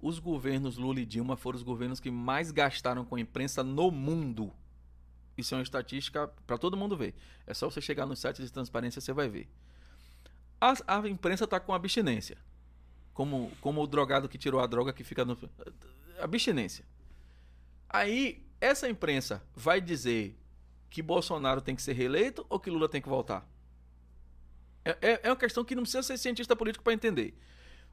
[0.00, 3.90] Os governos Lula e Dilma foram os governos que mais gastaram com a imprensa no
[3.90, 4.52] mundo.
[5.36, 7.14] Isso é uma estatística para todo mundo ver.
[7.46, 9.48] É só você chegar nos sites de transparência você vai ver.
[10.60, 12.36] A, a imprensa está com abstinência.
[13.14, 15.36] Como, como o drogado que tirou a droga que fica no.
[16.20, 16.84] Abstinência.
[17.88, 20.38] Aí, essa imprensa vai dizer
[20.88, 23.46] que Bolsonaro tem que ser reeleito ou que Lula tem que voltar?
[24.84, 27.34] É, é- é uma questão que não precisa ser cientista político para entender.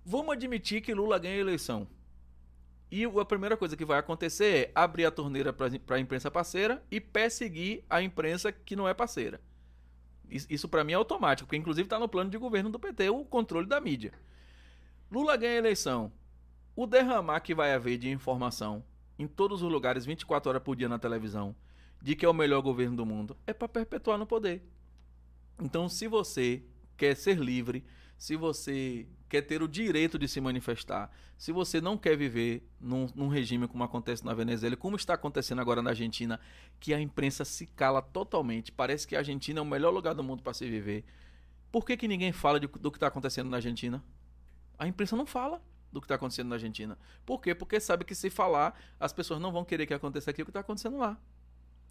[0.05, 1.87] Vamos admitir que Lula ganha a eleição.
[2.91, 6.83] E a primeira coisa que vai acontecer é abrir a torneira para a imprensa parceira
[6.89, 9.39] e perseguir a imprensa que não é parceira.
[10.29, 13.09] Is- Isso para mim é automático, porque inclusive está no plano de governo do PT
[13.09, 14.11] o controle da mídia.
[15.11, 16.11] Lula ganha a eleição.
[16.75, 18.83] O derramar que vai haver de informação
[19.19, 21.55] em todos os lugares, 24 horas por dia na televisão,
[22.01, 24.63] de que é o melhor governo do mundo, é para perpetuar no poder.
[25.61, 26.63] Então, se você
[26.95, 27.83] quer ser livre,
[28.17, 33.07] se você quer ter o direito de se manifestar, se você não quer viver num,
[33.13, 36.39] num regime como acontece na Venezuela, como está acontecendo agora na Argentina,
[36.79, 40.23] que a imprensa se cala totalmente, parece que a Argentina é o melhor lugar do
[40.23, 41.03] mundo para se viver.
[41.71, 44.03] Por que, que ninguém fala de- do que está acontecendo na Argentina?
[44.77, 45.61] A imprensa não fala
[45.91, 46.97] do que está acontecendo na Argentina.
[47.25, 47.55] Por quê?
[47.55, 50.59] Porque sabe que se falar, as pessoas não vão querer que aconteça aquilo que está
[50.59, 51.17] acontecendo lá.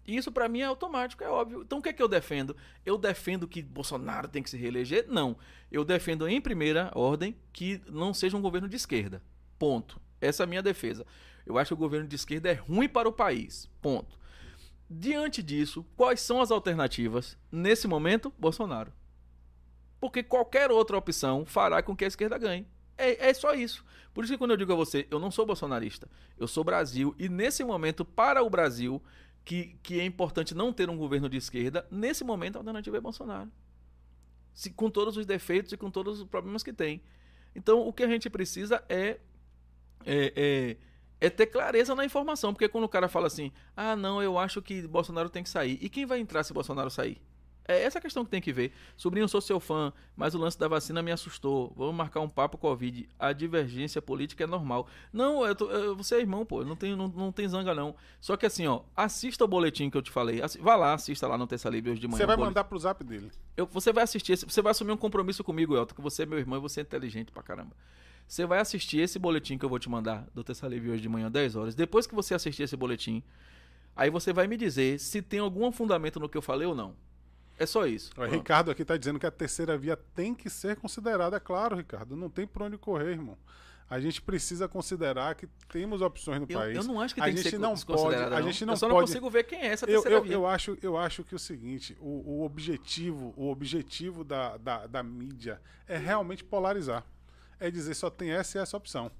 [0.05, 1.61] E isso pra mim é automático, é óbvio.
[1.61, 2.55] Então o que é que eu defendo?
[2.85, 5.05] Eu defendo que Bolsonaro tem que se reeleger?
[5.07, 5.37] Não.
[5.71, 9.21] Eu defendo em primeira ordem que não seja um governo de esquerda.
[9.59, 10.01] Ponto.
[10.19, 11.05] Essa é a minha defesa.
[11.45, 13.69] Eu acho que o governo de esquerda é ruim para o país.
[13.81, 14.17] Ponto.
[14.89, 17.37] Diante disso, quais são as alternativas?
[17.51, 18.91] Nesse momento, Bolsonaro.
[19.99, 22.65] Porque qualquer outra opção fará com que a esquerda ganhe.
[22.99, 23.83] É, é só isso.
[24.13, 27.15] Por isso que quando eu digo a você, eu não sou bolsonarista, eu sou Brasil,
[27.17, 29.01] e nesse momento, para o Brasil,
[29.45, 33.01] que, que é importante não ter um governo de esquerda, nesse momento a alternativa é
[33.01, 33.51] Bolsonaro.
[34.53, 37.01] Se, com todos os defeitos e com todos os problemas que tem.
[37.55, 39.19] Então, o que a gente precisa é,
[40.05, 40.77] é, é,
[41.21, 42.53] é ter clareza na informação.
[42.53, 45.77] Porque quando o cara fala assim, ah, não, eu acho que Bolsonaro tem que sair.
[45.81, 47.21] E quem vai entrar se Bolsonaro sair?
[47.71, 48.71] É essa a questão que tem que ver.
[48.97, 51.71] Sobrinho, eu sou seu fã, mas o lance da vacina me assustou.
[51.77, 53.07] Vamos marcar um papo Covid.
[53.19, 54.87] A divergência política é normal.
[55.13, 56.63] Não, eu tô- eu- você é irmão, pô.
[56.65, 57.95] Não tem, não, não tem zanga, não.
[58.19, 60.41] Só que assim, ó, assista o boletim que eu te falei.
[60.41, 62.17] Assi- Vá lá, assista lá no Terça Livre hoje de manhã.
[62.17, 63.29] Você vai mandar pro zap dele.
[63.55, 66.25] Eu- você vai assistir, esse- você vai assumir um compromisso comigo, Elton, que você é
[66.25, 67.75] meu irmão e você é inteligente pra caramba.
[68.27, 71.09] Você vai assistir esse boletim que eu vou te mandar do Terça Livre hoje de
[71.09, 71.75] manhã, 10 horas.
[71.75, 73.21] Depois que você assistir esse boletim,
[73.95, 76.95] aí você vai me dizer se tem algum fundamento no que eu falei ou não.
[77.59, 78.11] É só isso.
[78.17, 78.23] O.
[78.25, 81.35] Ricardo aqui está dizendo que a terceira via tem que ser considerada.
[81.37, 83.37] É claro, Ricardo, não tem por onde correr, irmão.
[83.89, 86.77] A gente precisa considerar que temos opções no Eu, país.
[86.77, 88.77] eu não acho que a tem que gente ser não pode, a gente não eu
[88.77, 89.07] só não pode.
[89.07, 90.33] consigo ver quem é essa eu, terceira eu, via.
[90.33, 95.01] eu acho, eu acho que o seguinte, o, o objetivo, o objetivo da, da, da
[95.03, 97.03] mídia é realmente polarizar.
[97.59, 99.11] É dizer só tem essa e essa opção.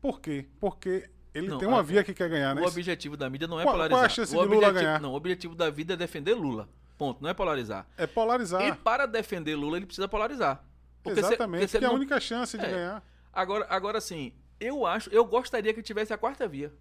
[0.00, 0.46] Por quê?
[0.58, 2.62] Porque ele Não, tem uma a- via que quer ganhar, né?
[2.62, 4.10] O objetivo da mídia não é Qual- qual é a polarizar.
[4.16, 5.00] chance o de Lula objetivo, ganhar?
[5.00, 6.66] Não, o objetivo da vida é defender Lula.
[6.98, 7.22] Ponto.
[7.22, 7.86] Não é polarizar.
[7.96, 8.62] É polarizar.
[8.62, 10.64] E para defender Lula, ele precisa polarizar.
[11.02, 12.70] Porque se- Exatamente, porque se que ele é a não- única chance de É.
[12.70, 13.04] ganhar.
[13.32, 16.72] Agora, agora sim, eu acho, eu gostaria que tivesse a quarta via.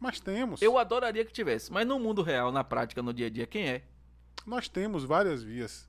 [0.00, 0.60] Mas temos.
[0.60, 1.72] Eu adoraria que tivesse.
[1.72, 3.82] Mas no mundo real, na prática, no dia a dia, quem é?
[4.44, 5.88] Nós temos várias vias.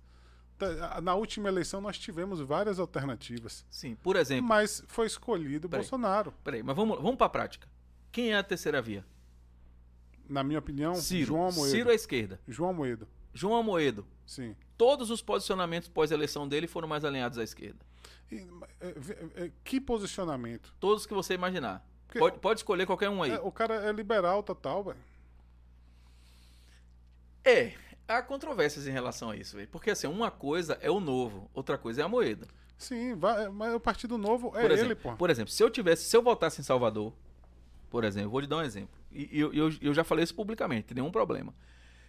[0.58, 3.66] Tá, Na última eleição nós tivemos várias alternativas.
[3.70, 4.48] Sim, por exemplo.
[4.48, 5.82] Mas foi escolhido Peraí.
[5.84, 6.34] Bolsonaro.
[6.46, 7.68] Peraí, mas vamos, vamos pra prática.
[8.12, 9.04] Quem é a terceira via?
[10.30, 11.28] Na minha opinião, Ciro.
[11.28, 11.72] João Amoedo.
[11.72, 12.40] Ciro à esquerda.
[12.48, 14.08] João Amoedo, João Amoedo.
[14.26, 14.56] sim.
[14.78, 17.80] Todos os posicionamentos pós-eleição dele foram mais alinhados à esquerda.
[18.30, 18.46] E,
[18.82, 20.74] é, é, é, que posicionamento?
[20.82, 21.86] Todos que você imaginar.
[22.08, 23.32] Porque- Pode, pode escolher qualquer um aí.
[23.32, 24.98] É, o cara é liberal total, velho.
[27.44, 27.74] É,
[28.08, 29.68] há controvérsias em relação a isso, velho.
[29.70, 32.48] Porque assim, uma coisa é o novo, outra coisa é a moeda.
[32.78, 35.16] Sim, vai, mas o Partido Novo é por ele, exemplo, pô.
[35.16, 37.14] Por exemplo, se eu tivesse, se eu votasse em Salvador,
[37.90, 38.94] por exemplo, vou lhe dar um exemplo.
[39.12, 41.54] E eu, eu, eu já falei isso publicamente, tem nenhum problema.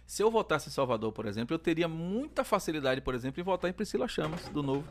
[0.07, 3.69] Se eu votasse em Salvador, por exemplo, eu teria muita facilidade, por exemplo, em votar
[3.69, 4.87] em Priscila Chamas, do Novo.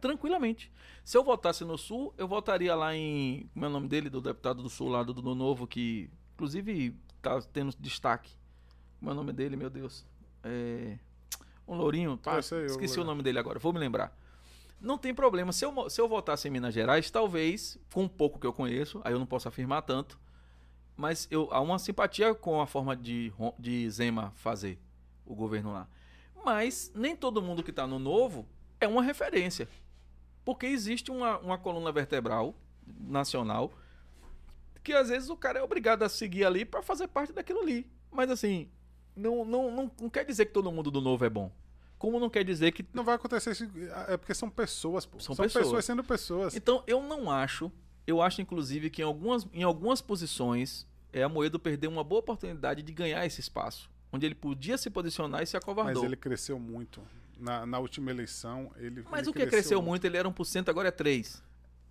[0.00, 0.70] Tranquilamente.
[1.04, 3.48] Se eu votasse no Sul, eu votaria lá em.
[3.54, 4.10] Como é o nome dele?
[4.10, 8.32] Do deputado do Sul, lá do, do Novo, que inclusive tá tendo destaque.
[8.98, 10.04] Como é o nome dele, meu Deus?
[10.42, 10.98] É.
[11.66, 12.16] Um lourinho.
[12.16, 14.12] Tá, Ah, sei, esqueci o nome dele agora, vou me lembrar.
[14.80, 15.52] Não tem problema.
[15.52, 19.00] Se eu, se eu votasse em Minas Gerais, talvez, com um pouco que eu conheço,
[19.04, 20.18] aí eu não posso afirmar tanto,
[20.96, 24.78] mas eu, há uma simpatia com a forma de, de Zema fazer
[25.24, 25.88] o governo lá.
[26.44, 28.46] Mas nem todo mundo que está no novo
[28.80, 29.68] é uma referência.
[30.44, 32.54] Porque existe uma, uma coluna vertebral
[32.98, 33.72] nacional
[34.82, 37.86] que às vezes o cara é obrigado a seguir ali para fazer parte daquilo ali.
[38.10, 38.68] Mas assim,
[39.14, 41.52] não, não, não, não quer dizer que todo mundo do novo é bom.
[41.98, 43.70] Como não quer dizer que Não vai acontecer isso.
[44.08, 45.20] É porque são pessoas, pô.
[45.20, 45.66] São São, pessoas.
[45.66, 45.84] pessoas.
[45.84, 46.56] sendo pessoas.
[46.56, 47.70] Então, eu não acho.
[48.06, 52.20] Eu acho, inclusive, que em algumas, em algumas posições, é, a Moedo perdeu uma boa
[52.20, 53.90] oportunidade de ganhar esse espaço.
[54.12, 56.04] Onde ele podia se posicionar e se Mas acovardou.
[56.04, 57.00] ele cresceu muito.
[57.38, 59.02] Na, na última eleição, ele.
[59.10, 61.40] Mas ele o que cresceu muito, ele era 1%, agora é 3%.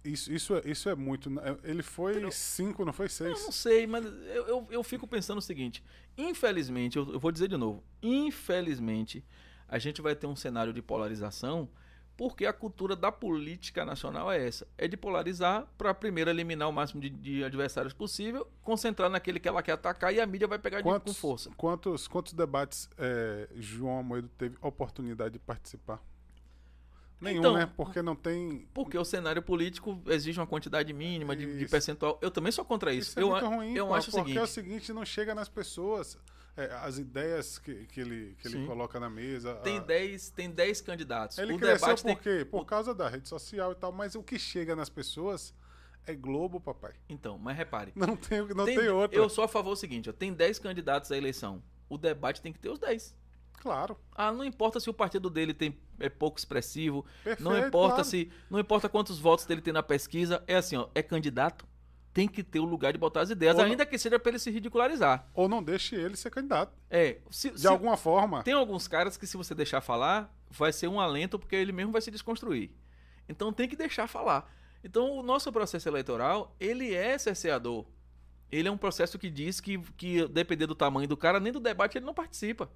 [0.04, 1.30] Isso, isso, é, isso é muito.
[1.64, 3.44] Ele foi 5, não foi Eu 6.
[3.44, 5.84] não sei, mas eu, eu, eu fico pensando o seguinte:
[6.18, 9.24] infelizmente, eu, eu vou dizer de novo, infelizmente,
[9.68, 11.70] a gente vai ter um cenário de polarização
[12.22, 16.72] porque a cultura da política nacional é essa: é de polarizar para primeiro eliminar o
[16.72, 20.60] máximo de, de adversários possível, concentrar naquele que ela quer atacar e a mídia vai
[20.60, 21.50] pegar de, com Quantos, força.
[21.58, 26.00] quantos, quantos debates é, João Amoedo teve oportunidade de participar?
[27.20, 27.66] Nenhum, Então, né?
[27.76, 28.68] Porque não tem.
[28.72, 32.20] Porque o cenário político exige uma quantidade mínima de, de percentual.
[32.22, 33.10] Eu também sou contra isso.
[33.10, 34.38] Isso é eu muito ruim, eu pô, acho o porque seguinte.
[34.38, 36.20] é o seguinte, não chega nas pessoas.
[36.64, 39.56] É, as ideias que, que ele, que ele coloca na mesa.
[39.56, 41.38] Tem a- 10 tem 10 candidatos.
[41.38, 42.18] Ele o cresceu debate por tem...
[42.40, 42.46] quê?
[42.46, 45.54] Por causa da rede social e tal, mas o que chega nas pessoas
[46.06, 46.94] é Globo, papai.
[47.10, 47.92] Então, mas repare.
[47.96, 49.18] Não tem, não tem, Tem- outra.
[49.18, 51.62] Eu sou a favor do seguinte: ó, tem 10 candidatos à eleição.
[51.90, 53.16] O debate tem que ter os 10.
[53.60, 53.96] Claro.
[54.16, 58.04] Ah, não importa se o partido dele tem, é pouco expressivo, Perfeito, não importa claro.
[58.10, 58.32] se.
[58.50, 60.44] Não importa quantos votos dele tem na pesquisa.
[60.48, 61.68] É assim, ó, é candidato,
[62.14, 64.30] tem que ter o lugar de botar as ideias, Ou não- ainda que seja pra
[64.32, 65.28] ele se ridicularizar.
[65.34, 66.74] Ou não deixe ele ser candidato.
[66.90, 68.44] É, se, De se- alguma forma.
[68.44, 71.92] tem alguns caras que se você deixar falar, vai ser um alento porque ele mesmo
[71.92, 72.70] vai se desconstruir.
[73.30, 74.52] Então tem que deixar falar.
[74.84, 77.86] Então o nosso processo eleitoral, ele é cerceador.
[78.52, 81.60] Ele é um processo que diz que, que depender do tamanho do cara, nem do
[81.62, 82.70] debate ele não participa.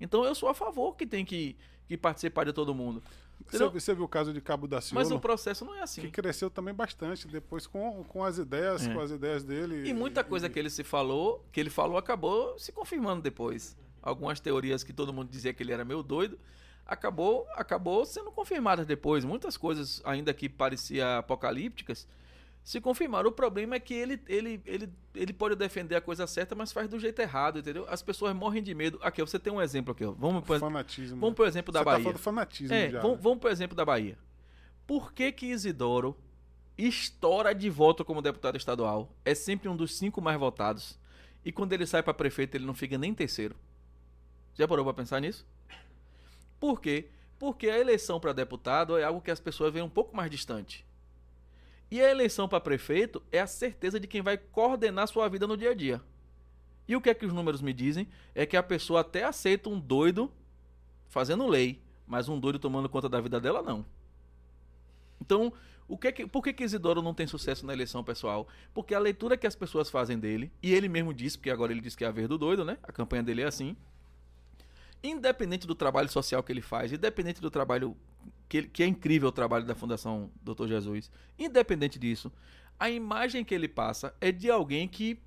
[0.00, 1.56] Então eu sou a favor que tem que,
[1.88, 3.02] que participar de todo mundo.
[3.50, 5.16] Você, você viu o caso de Cabo da Mas Ciolo?
[5.16, 6.10] o processo não é Que assim.
[6.10, 8.94] cresceu também bastante depois com, com as ideias, É.
[8.94, 9.88] com as ideias dele.
[9.88, 13.76] E muita coisa que ele se falou, que ele falou, acabou se confirmando depois.
[14.00, 16.38] Algumas teorias que todo mundo dizia que ele era meio doido,
[16.86, 19.24] acabou, acabou sendo confirmadas depois.
[19.24, 22.06] Muitas coisas, ainda que pareciam apocalípticas,
[22.64, 23.28] se confirmaram.
[23.28, 26.88] O problema é que ele, ele, ele, ele pode defender a coisa certa, mas faz
[26.88, 27.84] do jeito errado, entendeu?
[27.88, 28.98] As pessoas morrem de medo.
[29.02, 30.12] Aqui, você tem um exemplo aqui, ó.
[30.12, 31.18] Vamos, por- Fanatismo.
[31.20, 32.04] vamos pro exemplo da Você tá Bahia.
[32.04, 33.00] falando fanatismo É, já.
[33.00, 33.22] vamos, né?
[33.22, 34.16] vamos pro exemplo da Bahia.
[34.86, 36.16] Por que que Isidoro
[36.78, 39.12] estoura de voto como deputado estadual?
[39.24, 40.98] É sempre um dos cinco mais votados.
[41.44, 43.56] E quando ele sai para prefeito, ele não fica nem terceiro.
[44.54, 45.44] Já parou para pensar nisso?
[46.60, 47.08] Por quê?
[47.38, 50.86] Porque a eleição para deputado é algo que as pessoas veem um pouco mais distante.
[51.92, 55.58] E a eleição para prefeito é a certeza de quem vai coordenar sua vida no
[55.58, 56.00] dia a dia.
[56.88, 58.08] E o que é que os números me dizem?
[58.34, 60.32] É que a pessoa até aceita um doido
[61.10, 63.84] fazendo lei, mas um doido tomando conta da vida dela, não.
[65.20, 65.52] Então,
[65.86, 68.48] o que é que, por que, que Isidoro não tem sucesso na eleição pessoal?
[68.72, 71.82] Porque a leitura que as pessoas fazem dele, e ele mesmo disse, porque agora ele
[71.82, 72.78] diz que é a vez do doido, né?
[72.82, 73.76] A campanha dele é assim.
[75.02, 77.96] Independente do trabalho social que ele faz, independente do trabalho
[78.48, 80.66] que, ele- que é incrível o trabalho da Fundação Dr.
[80.68, 82.30] Jesus, independente disso,
[82.78, 85.18] a imagem que ele passa é de alguém que,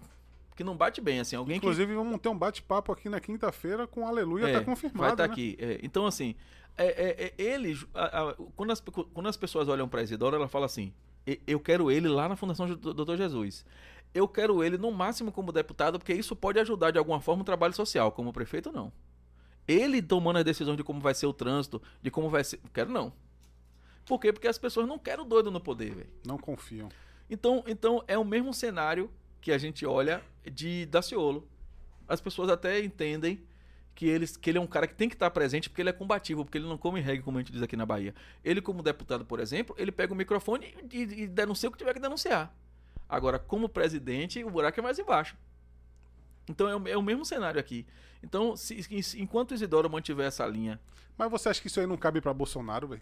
[0.56, 3.86] que não bate bem, assim, alguém que Inclusive, vamos ter um bate-papo aqui na quinta-feira
[3.88, 5.00] com Aleluia, é, tá confirmado.
[5.00, 5.34] Vai estar né?
[5.34, 5.58] aqui.
[5.60, 6.36] É, então, assim,
[6.78, 7.78] é, é, é, ele.
[7.94, 10.94] a- a- quando, as, quando as pessoas olham para Isidoro, ela fala assim:
[11.28, 13.16] "E- eu quero ele lá na Fundação do Dr.
[13.18, 13.66] Jesus.
[14.14, 17.46] Eu quero ele no máximo como deputado, porque isso pode ajudar de alguma forma o
[17.46, 18.12] trabalho social.
[18.14, 18.92] Como prefeito, não.
[19.68, 22.60] Ele tomando as decisões de como vai ser o trânsito, de como vai ser.
[22.74, 23.12] Quero não.
[24.06, 24.32] Por quê?
[24.32, 26.10] Porque as pessoas não querem o doido no poder, velho.
[26.26, 26.90] Não confiam.
[27.30, 29.10] Então, então é o mesmo cenário
[29.42, 31.48] que a gente olha de Daciolo.
[32.08, 33.42] As pessoas até entendem
[33.96, 35.94] que ele, que ele é um cara que tem que estar presente porque ele é
[35.94, 38.14] combativo, porque ele não come reggae, como a gente diz aqui na Bahia.
[38.44, 41.78] Ele, como deputado, por exemplo, ele pega o microfone e, e- e denuncia o que
[41.80, 42.54] tiver que denunciar.
[43.10, 45.36] Agora, como presidente, o buraco é mais embaixo.
[46.48, 47.86] Então é o, é o mesmo cenário aqui.
[48.26, 50.80] Então, se- se- enquanto o Isidoro mantiver essa linha
[51.18, 53.02] Mas você acha que isso aí não cabe pra Bolsonaro, velho?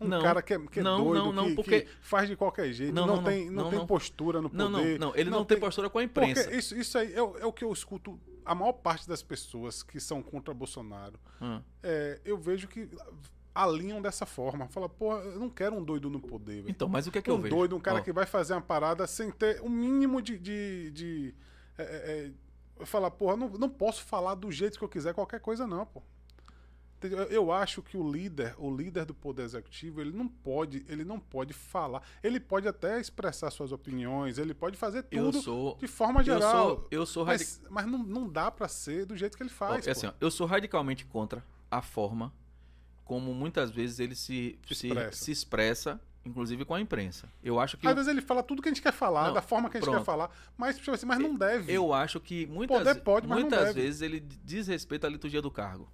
[0.00, 0.22] Um Não.
[0.22, 2.72] cara que é, que é Não, doido, não, não, que, porque- que faz de qualquer
[2.72, 4.62] jeito, Não, não, tem, não, tem postura no poder.
[4.62, 5.14] não, não.
[5.14, 6.44] Ele não, tem postura com a imprensa.
[6.44, 9.22] Porque isso, isso aí é, o- é o que eu escuto a maior parte das
[9.22, 11.60] pessoas que são contra Bolsonaro, Hum.
[11.82, 12.88] é, eu vejo que
[13.54, 14.66] alinham dessa forma.
[14.68, 16.70] Fala, pô, eu não quero um doido no poder, velho.
[16.70, 17.54] Então, mas o que é que eu um vejo?
[17.54, 20.38] doido, um cara Ó, que vai fazer uma parada sem ter o mínimo de.
[20.38, 21.34] de, de
[21.76, 21.86] é, é,
[22.26, 22.30] é,
[22.86, 26.02] falar, porra, não, não posso falar do jeito que eu quiser qualquer coisa, não, pô.
[27.02, 31.02] Eu- Eu acho que o líder, o líder do poder executivo, ele não pode, ele
[31.02, 32.02] não pode falar.
[32.22, 35.76] Ele pode até expressar suas opiniões, ele pode fazer eu tudo sou.
[35.78, 36.66] de forma Eu geral.
[36.68, 39.50] sou, eu sou radi- mas mas não, não dá pra ser do jeito que ele
[39.50, 39.86] Ó, faz.
[39.86, 39.98] é pô.
[39.98, 42.34] assim, ó, eu sou radicalmente contra a forma
[43.02, 45.24] como muitas vezes ele se se Expressa.
[45.24, 47.28] se expressa, inclusive com a imprensa.
[47.42, 49.42] Eu acho que Às vezes ele fala tudo que a gente quer falar, Não, da
[49.42, 50.00] forma que a gente pronto.
[50.00, 51.72] quer falar, mas, tipo assim, mas não deve.
[51.72, 53.80] eu acho que muitas, Poder pode, mas não muitas deve.
[53.82, 55.88] vezes ele diz respeito à liturgia do cargo.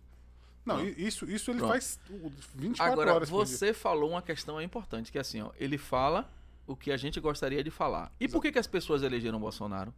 [0.64, 0.84] Não, Não.
[0.84, 1.70] isso, isso ele Pronto.
[1.70, 3.36] faz o- 24 Agora, horas dia.
[3.38, 6.28] você falou uma questão importante, que é assim, ó, ele fala
[6.66, 8.10] o que a gente gostaria de falar.
[8.18, 9.94] E por que, que as pessoas elegeram o Bolsonaro?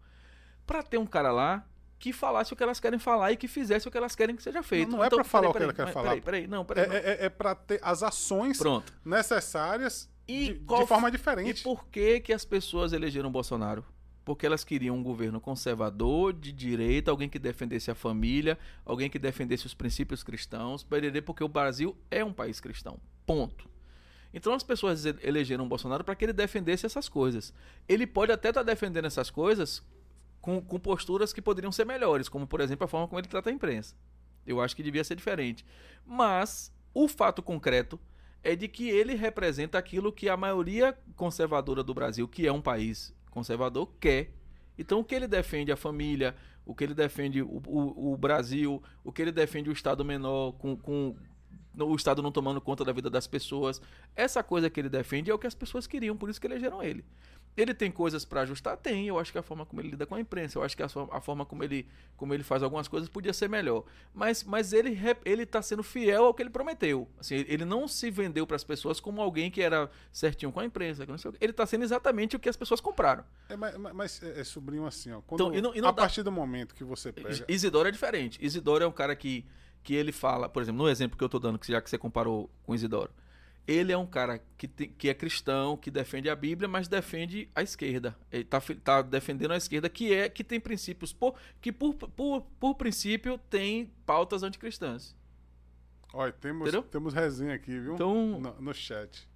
[0.67, 1.65] Pra ter um cara lá
[1.99, 4.43] que falasse o que elas querem falar e que fizesse o que elas querem que
[4.43, 4.91] seja feito.
[4.91, 6.09] Não, não é pra falar o que ela quer falar.
[6.11, 6.87] Peraí, peraí, não, É, peraí.
[6.87, 6.95] não.
[6.95, 8.93] é, é pra ter as ações Pronto.
[9.03, 11.61] necessárias E de, qual de forma diferente.
[11.61, 13.83] E por que que as pessoas elegeram Bolsonaro?
[14.25, 19.19] Porque elas queriam um governo conservador, de direita, alguém que defendesse a família, alguém que
[19.19, 20.87] defendesse os princípios cristãos,
[21.25, 23.01] porque o Brasil é um país cristão.
[23.25, 23.67] Ponto.
[24.33, 27.55] Então as pessoas elegeram Bolsonaro para que ele defendesse essas coisas.
[27.89, 29.83] Ele pode até estar defendendo essas coisas
[30.43, 33.49] com, com posturas que poderiam ser melhores, como por exemplo a forma como ele trata
[33.49, 33.95] a imprensa.
[34.47, 35.65] Eu acho que devia ser diferente.
[36.05, 37.99] Mas o fato concreto
[38.43, 42.61] é de que ele representa aquilo que a maioria conservadora do Brasil, que é um
[42.63, 44.33] país conservador, quer.
[44.79, 46.35] Então, o que ele defende a família,
[46.65, 50.53] o que ele defende o, o- o Brasil, o que ele defende o Estado menor,
[50.53, 51.17] com, com
[51.81, 53.81] o Estado não tomando conta da vida das pessoas,
[54.15, 56.83] essa coisa que ele defende é o que as pessoas queriam, por isso que elegeram
[56.83, 57.05] ele.
[57.61, 58.77] Ele tem coisas para ajustar?
[58.77, 59.07] Tem.
[59.09, 60.89] Eu acho que a forma como ele lida com a imprensa, eu acho que a,
[60.89, 61.87] sua- a forma como ele,
[62.17, 63.85] como ele faz algumas coisas podia ser melhor.
[64.15, 67.09] Mas, mas ele, ele tá sendo fiel ao que ele prometeu.
[67.19, 70.65] Assim, ele- não se vendeu para as pessoas como alguém que era certinho com a
[70.65, 71.05] imprensa.
[71.41, 73.25] Ele tá sendo exatamente o que as pessoas compraram.
[73.49, 75.21] É, mas, mas- mas é, é sobrinho assim, ó.
[75.23, 77.45] Quando, Então, e não- e não a dá- partir do momento que você pega.
[77.49, 78.39] Isidoro é diferente.
[78.41, 79.45] Isidoro é um cara que,
[79.83, 81.99] que ele fala, por exemplo, no exemplo que eu tô dando, que já que você
[81.99, 83.11] comparou com Isidoro.
[83.69, 87.51] Ele é um cara que, tem- que é cristão, que defende a Bíblia, mas defende
[87.55, 88.17] a esquerda.
[88.33, 91.93] Ele tá, fi- tá defendendo a esquerda, que é que tem princípios, por, que por,
[91.95, 95.15] por, por princípio tem pautas anticristãs.
[96.15, 96.83] Olha, temos, Entendeu?
[96.91, 97.95] temos resenha aqui, viu?
[97.95, 99.29] Então- No, no chat.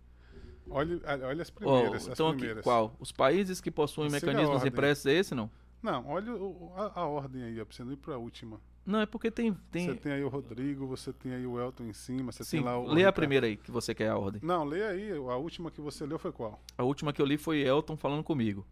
[0.70, 2.06] Olha, olha as primeiras.
[2.06, 2.64] as então aqui, primeiras.
[2.64, 2.96] qual?
[2.98, 5.50] Os países que possuem a mecanismos impressos é esse, não?
[5.82, 6.32] Não, olha
[6.76, 8.58] a, a ordem aí, ó, pra você não ir pra última.
[8.84, 9.52] Não, é porque tem...
[9.70, 9.86] tem...
[9.86, 12.66] Você tem aí o Rodrigo, você tem aí o Elton em cima, você Sim, tem
[12.66, 12.92] lá o.
[12.92, 14.40] lê a primeira aí, que você quer a ordem.
[14.42, 15.12] Não, lê aí.
[15.12, 16.60] A última que você leu foi qual?
[16.76, 18.66] A última que eu li foi Elton falando comigo.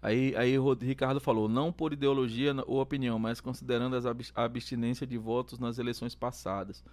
[0.00, 5.18] Aí, aí o Ricardo falou, não por ideologia ou opinião, mas considerando a abstinência de
[5.18, 6.84] votos nas eleições passadas.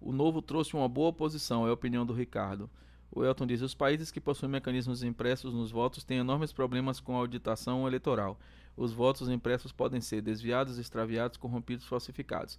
[0.00, 2.70] O novo trouxe uma boa posição, é a opinião do Ricardo.
[3.10, 7.16] O Elton diz, os países que possuem mecanismos impressos nos votos têm enormes problemas com
[7.16, 8.38] a auditação eleitoral.
[8.78, 12.58] Os votos impressos podem ser desviados, extraviados, corrompidos, falsificados.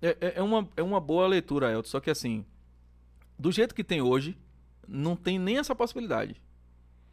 [0.00, 2.44] É, é- é uma, é uma boa leitura, Elton, só que assim,
[3.38, 4.38] do jeito que tem hoje,
[4.86, 6.40] não tem nem essa possibilidade.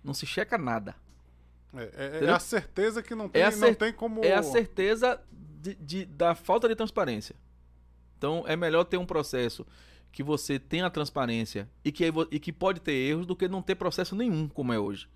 [0.03, 0.95] Não se checa nada.
[1.73, 4.23] É, é- é a certeza que não tem, É a não cer- tem como.
[4.23, 7.35] É a certeza de, de- da falta de transparência.
[8.17, 9.65] Então é melhor ter um processo
[10.11, 13.73] que você tenha transparência e que, e que pode ter erros do que não ter
[13.75, 15.07] processo nenhum, como é hoje.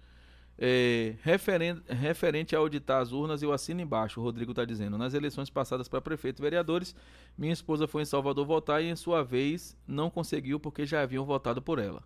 [0.60, 4.98] É, referen- referente a auditar as urnas, eu assino embaixo, o Rodrigo está dizendo.
[4.98, 6.96] Nas eleições passadas para prefeito e vereadores,
[7.38, 11.26] minha esposa foi em Salvador votar e, em sua vez, não conseguiu porque já haviam
[11.26, 12.04] votado por ela.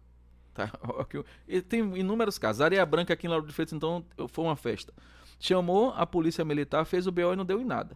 [0.53, 0.69] Tá?
[1.47, 2.61] E Tem inúmeros casos.
[2.61, 4.93] Areia Branca aqui em Lauro de Freitas, então, foi uma festa.
[5.39, 7.95] Chamou a polícia militar, fez o BO e não deu em nada.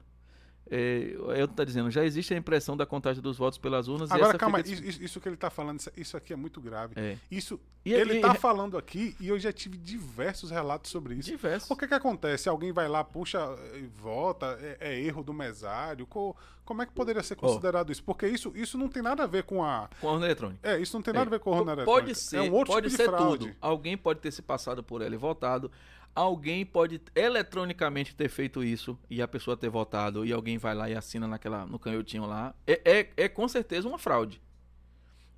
[0.70, 4.14] É, eu tá dizendo, já existe a impressão da contagem dos votos pelas urnas e
[4.14, 4.70] Agora, calma, fica...
[4.88, 6.94] isso, isso- que ele tá falando, isso, aqui é muito grave.
[6.96, 7.18] É.
[7.30, 7.60] Isso.
[7.86, 11.30] E- ele e- tá falando aqui e eu já tive diversos relatos sobre isso.
[11.30, 11.70] Diversos.
[11.70, 12.50] O que que acontece?
[12.50, 13.38] Alguém vai lá, puxa
[13.76, 16.08] e volta, é, é erro do mesário.
[16.08, 18.04] Co- como é que poderia ser considerado isso?
[18.04, 19.88] Porque isso, isso não tem nada a ver com a.
[20.02, 20.68] Com a urna eletrônica.
[20.68, 22.06] É, isso não tem nada a ver com a urna eletrônica.
[22.08, 23.56] Pode ser, é um outro pode tipo ser tudo.
[23.62, 25.72] Alguém pode ter se passado por ela e votado.
[26.16, 30.90] Alguém pode eletronicamente ter feito isso e a pessoa ter votado e alguém vai lá
[30.90, 32.56] e assina naquela no canhotinho lá.
[32.66, 34.42] É, é, é com certeza uma fraude.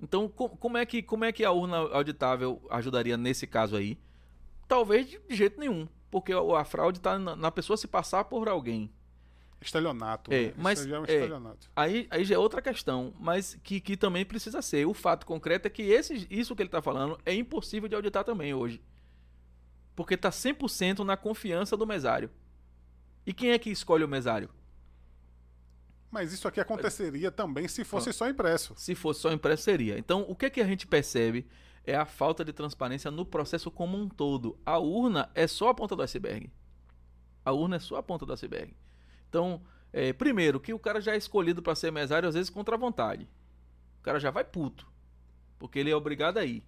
[0.00, 3.98] Então, co- como é, que, como é que a urna auditável ajudaria nesse caso aí?
[4.68, 5.88] Talvez de jeito nenhum.
[6.10, 8.88] Porque a a fraude está na, na pessoa se passar por alguém.
[9.60, 10.32] Estelionato.
[10.32, 10.54] É, né?
[10.56, 11.12] Mas- é um é.
[11.12, 11.68] estelionato.
[11.74, 14.86] Aí, aí já é outra questão, mas que, que também precisa ser.
[14.86, 18.22] O fato concreto é que esse, isso que ele está falando é impossível de auditar
[18.22, 18.80] também hoje.
[19.98, 22.30] Porque está 100% na confiança do mesário.
[23.26, 24.48] E quem é que escolhe o mesário?
[26.08, 28.74] Mas isso aqui aconteceria também se fosse só impresso.
[28.76, 29.98] Se fosse só impresso, seria.
[29.98, 31.48] Então, o que, é que a gente percebe
[31.84, 34.56] é a falta de transparência no processo como um todo.
[34.64, 36.48] A urna é só a ponta do iceberg.
[37.44, 38.76] A urna é só a ponta do iceberg.
[39.28, 39.60] Então,
[39.92, 42.78] é, primeiro, que o cara já é escolhido para ser mesário, às vezes contra a
[42.78, 43.28] vontade.
[43.98, 44.86] O cara já vai puto.
[45.58, 46.62] Porque ele é obrigado a ir.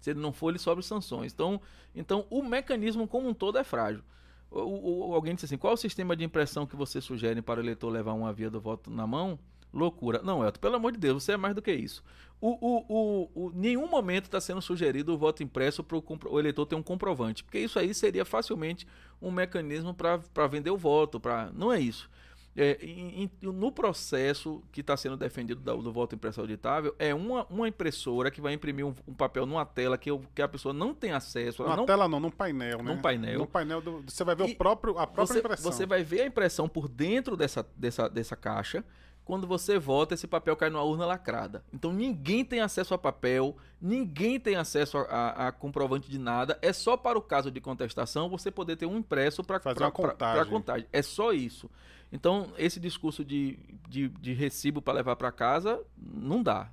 [0.00, 1.32] Se ele não for, ele sobe sanções.
[1.32, 1.60] Então,
[1.94, 4.02] então o mecanismo como um todo é frágil.
[4.50, 7.60] O, o, alguém disse assim: qual é o sistema de impressão que você sugere para
[7.60, 9.38] o eleitor levar uma via do voto na mão?
[9.72, 10.22] Loucura.
[10.22, 12.02] Não, Elton, pelo amor de Deus, você é mais do que isso.
[12.40, 15.98] O, o, o, nenhum momento está sendo sugerido o voto impresso para
[16.30, 18.86] o eleitor ter um comprovante, porque isso aí seria facilmente
[19.20, 21.18] um mecanismo para vender o voto.
[21.18, 21.50] Pra...
[21.52, 22.08] Não é isso.
[22.56, 27.46] É, em, no processo que está sendo defendido do, do, voto impresso auditável, é uma,
[27.48, 30.72] uma impressora que vai imprimir um, um papel numa tela que, eu, que, a pessoa
[30.72, 31.62] não tem acesso.
[31.62, 32.94] Numa não, tela não, num painel, né?
[32.94, 33.38] Num painel.
[33.38, 35.72] Num painel do, você vai ver o próprio, a própria você, impressão.
[35.72, 38.84] Você vai ver a impressão por dentro dessa, dessa, dessa caixa.
[39.28, 41.62] Quando você vota, esse papel cai numa urna lacrada.
[41.70, 46.58] Então ninguém tem acesso a papel, ninguém tem acesso a, a, a comprovante de nada.
[46.62, 49.90] É só para o caso de contestação você poder ter um impresso para fazer pra,
[49.90, 50.50] contagem.
[50.50, 50.86] contagem.
[50.90, 51.68] É só isso.
[52.10, 56.70] Então, esse discurso de, de, de recibo para levar para casa não dá.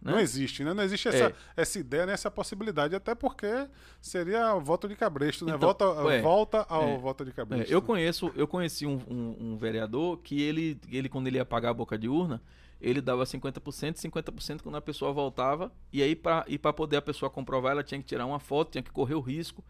[0.00, 0.12] Né?
[0.12, 0.72] Não existe, né?
[0.72, 1.34] Não existe essa, é.
[1.56, 2.12] essa ideia, né?
[2.12, 3.68] essa possibilidade, até porque
[4.00, 5.54] seria voto de cabresto, né?
[5.54, 7.70] Então, volta, é, volta ao é, voto de cabresto.
[7.70, 11.44] É, eu conheço, eu conheci um, um, um, vereador que ele, ele, quando ele ia
[11.44, 12.40] pagar a boca de urna,
[12.80, 17.72] ele dava 50%, 50% quando a pessoa voltava, e aí para poder a pessoa comprovar,
[17.72, 19.62] ela tinha que tirar uma foto, tinha que correr o risco.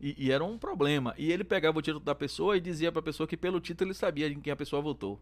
[0.00, 1.14] E, e, era um problema.
[1.16, 3.88] E ele pegava o título da pessoa e dizia para a pessoa que pelo título
[3.88, 5.20] ele sabia em quem a pessoa votou.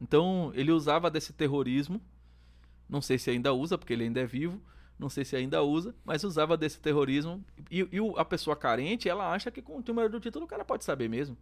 [0.00, 2.00] Então ele usava desse terrorismo.
[2.88, 4.60] Não sei se ainda usa, porque ele ainda é vivo.
[4.98, 7.44] Não sei se ainda usa, mas usava desse terrorismo.
[7.70, 10.64] E, e a pessoa carente, ela acha que com o número do título o cara
[10.64, 11.36] pode saber mesmo.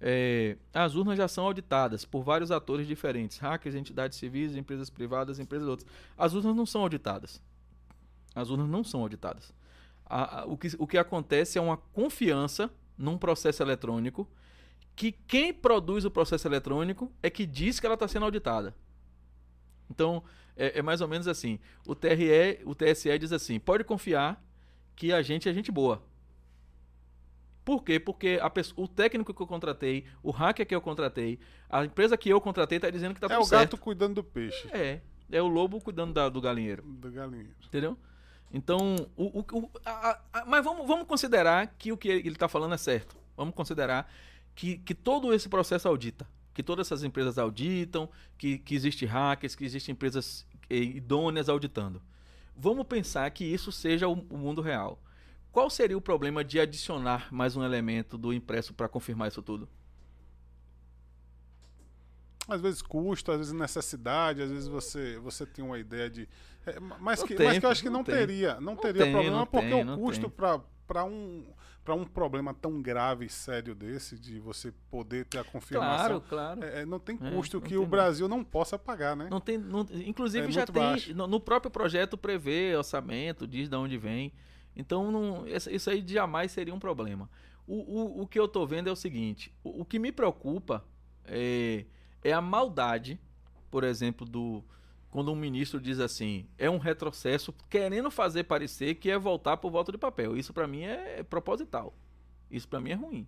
[0.00, 5.38] É, as urnas já são auditadas por vários atores diferentes: hackers, entidades civis, empresas privadas,
[5.38, 5.88] empresas outras.
[6.16, 7.40] As urnas não são auditadas.
[8.34, 9.52] As urnas não são auditadas
[10.08, 14.28] a, a, o, que, o que acontece é uma confiança num processo eletrônico
[14.96, 18.74] que quem produz o processo eletrônico é que diz que ela está sendo auditada.
[19.88, 20.24] Então,
[20.58, 21.58] é, é, mais ou menos assim.
[21.86, 24.42] O TRE, o TSE diz assim: pode confiar
[24.96, 26.02] que a gente é gente boa.
[27.64, 28.00] Por quê?
[28.00, 31.38] Porque a pessoa, o técnico que eu contratei, o hacker que eu contratei,
[31.68, 33.60] a empresa que eu contratei está dizendo que está é tudo certo.
[33.60, 34.68] É o gato cuidando do peixe.
[34.72, 35.00] É.
[35.30, 36.82] É o lobo cuidando da, do galinheiro.
[36.82, 37.54] Do galinheiro.
[37.66, 37.96] Entendeu?
[38.50, 42.48] Então, o, o, o a, a, mas vamos, vamos considerar que o que ele está
[42.48, 43.16] falando é certo.
[43.36, 44.10] Vamos considerar
[44.54, 46.26] que, que todo esse processo audita.
[46.58, 52.02] Que todas essas empresas auditam, que, que existe hackers, que existem empresas eh, idôneas auditando.
[52.56, 55.00] Vamos pensar que isso seja o, o mundo real.
[55.52, 59.68] Qual seria o problema de adicionar mais um elemento do impresso para confirmar isso tudo?
[62.48, 66.28] às vezes custo, às vezes necessidade, às vezes você, você tem uma ideia de.
[66.66, 68.54] É, mas, que, tem, mas que eu acho que não, não teria.
[68.54, 71.44] Não, não teria tem, problema, porque tem, o custo para um
[71.88, 76.20] para um problema tão grave e sério desse, de você poder ter a confirmação.
[76.20, 76.64] Claro, claro.
[76.64, 79.28] É, é não tem custo é, que o Brasil não possa pagar, né?
[79.30, 83.76] Não tem, não, inclusive é já tem, no, no, próprio projeto prevê orçamento, diz de
[83.76, 84.34] onde vem.
[84.76, 87.30] Então não, isso aí jamais seria um problema.
[87.66, 90.84] O, o, o que eu estou vendo é o seguinte: o, o que me preocupa
[91.24, 91.86] é
[92.22, 93.18] é a maldade,
[93.70, 94.62] por exemplo, do
[95.10, 99.68] quando um ministro diz assim, é um retrocesso, querendo fazer parecer que é voltar para
[99.68, 100.36] o voto de papel.
[100.36, 101.94] Isso para mim é proposital.
[102.50, 103.26] Isso para mim é ruim.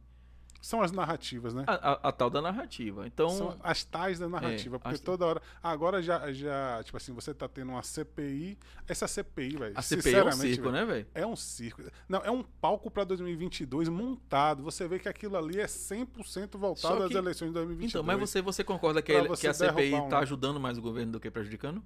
[0.61, 1.65] São as narrativas, né?
[1.67, 3.07] A, a, a, tal da narrativa.
[3.07, 4.77] Então, São as tais da narrativa.
[4.77, 5.01] É, porque as...
[5.01, 5.43] toda hora.
[5.63, 6.83] Agora já, já.
[6.85, 8.59] Tipo assim, você tá tendo uma CPI.
[8.87, 9.73] Essa CPI, velho.
[9.75, 11.07] A CPI é um circo, véio, né, velho?
[11.15, 11.83] É um circo.
[12.07, 14.63] Não, é um palco para 2022 montado.
[14.63, 17.03] Você vê que aquilo ali é 100% voltado que...
[17.05, 17.91] às eleições de 2022.
[17.91, 20.09] Então, mas você, você concorda que, ele, que a CPI um...
[20.09, 21.83] tá ajudando mais o governo do que prejudicando?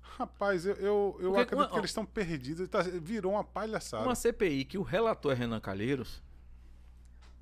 [0.00, 2.66] Rapaz, eu, eu, eu acredito uma, que eles estão perdidos.
[2.68, 4.04] Tá, virou uma palhaçada.
[4.04, 6.26] Uma CPI que o relator é Renan Calheiros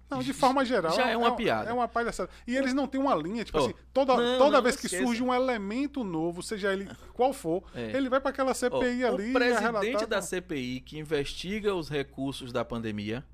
[0.08, 0.94] não, de forma geral.
[0.94, 1.70] Já é uma é, piada.
[1.70, 2.30] É uma palhaçada.
[2.46, 3.64] E eles não têm uma linha, tipo oh.
[3.64, 7.64] assim, toda, não, toda não, vez que surge um elemento novo, seja ele qual for,
[7.74, 7.96] é.
[7.96, 9.30] ele vai para aquela CPI oh, ali.
[9.30, 13.24] O presidente da CPI que investiga os recursos da pandemia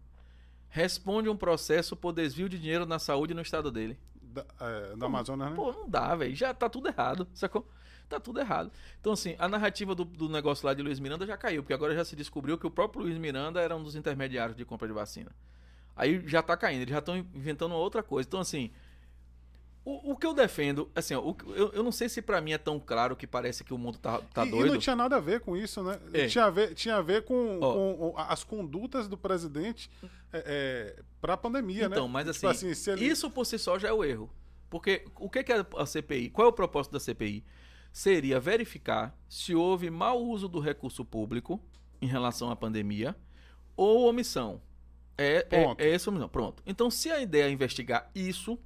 [0.69, 3.99] responde um processo por desvio de dinheiro na saúde no estado dele.
[4.23, 5.55] Da, é, da Amazonas, né?
[5.55, 6.35] Pô, não dá, velho.
[6.35, 7.69] Já tá tudo errado, sacou?
[8.09, 8.73] Tá tudo errado.
[8.99, 11.95] Então, assim, a narrativa do, do negócio lá de Luiz Miranda já caiu, porque agora
[11.95, 14.95] já se descobriu que o próprio Luiz Miranda era um dos intermediários de compra de
[14.95, 15.31] vacina.
[15.97, 18.27] Aí já tá caindo, eles já estão inventando outra coisa.
[18.27, 18.71] Então, assim,
[19.85, 22.59] o, o que eu defendo, assim, o, eu, eu não sei se para mim é
[22.59, 24.67] tão claro que parece que o mundo tá, tá e, doido.
[24.69, 25.99] E não tinha nada a ver com isso, né?
[26.13, 26.27] É.
[26.29, 29.91] Tinha, a ver, tinha a ver com, com as condutas do presidente
[30.33, 32.13] é, é, pra pandemia, então, né?
[32.13, 33.07] mas tipo assim, assim ele...
[33.07, 34.31] isso por si só já é o erro.
[34.71, 36.31] Porque o que é a CPI?
[36.31, 37.45] Qual é o propósito da CPI?
[37.93, 41.61] Seria verificar se houve mau uso do recurso público
[42.01, 43.15] em relação à pandemia
[43.77, 44.63] ou omissão.
[45.17, 46.29] É, é, é essa omissão.
[46.29, 46.63] Pronto.
[46.67, 48.59] Então, se a ideia é investigar isso,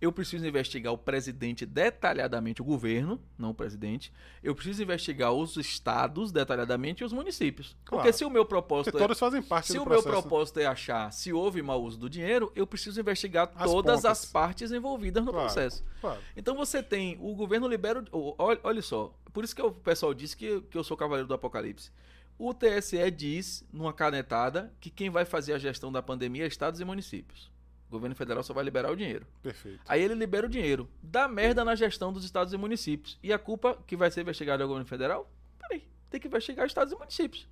[0.00, 4.12] eu preciso investigar o presidente detalhadamente, o governo, não o presidente.
[4.42, 7.76] Eu preciso investigar os estados detalhadamente e os municípios.
[7.84, 8.02] Claro.
[8.02, 10.08] Porque se o meu propósito Porque é, todos fazem parte se o processo.
[10.08, 14.02] meu propósito é achar se houve mau uso do dinheiro, eu preciso investigar as todas
[14.02, 14.04] pontas.
[14.04, 15.46] as partes envolvidas no claro.
[15.46, 15.84] processo.
[16.00, 16.20] Claro.
[16.36, 20.36] Então você tem o governo libera, olha, olha só, por isso que o pessoal disse
[20.36, 21.90] que, que eu sou cavaleiro do apocalipse.
[22.38, 26.78] O TSE diz, numa canetada, que quem vai fazer a gestão da pandemia é estados
[26.78, 27.50] e municípios.
[27.88, 29.26] O governo federal só vai liberar o dinheiro.
[29.42, 29.80] Perfeito.
[29.88, 30.88] Aí ele libera o dinheiro.
[31.02, 33.18] Dá merda na gestão dos estados e municípios.
[33.22, 35.28] E a culpa que vai ser investigada é o governo federal?
[35.58, 37.48] Peraí, tem que investigar estados e municípios.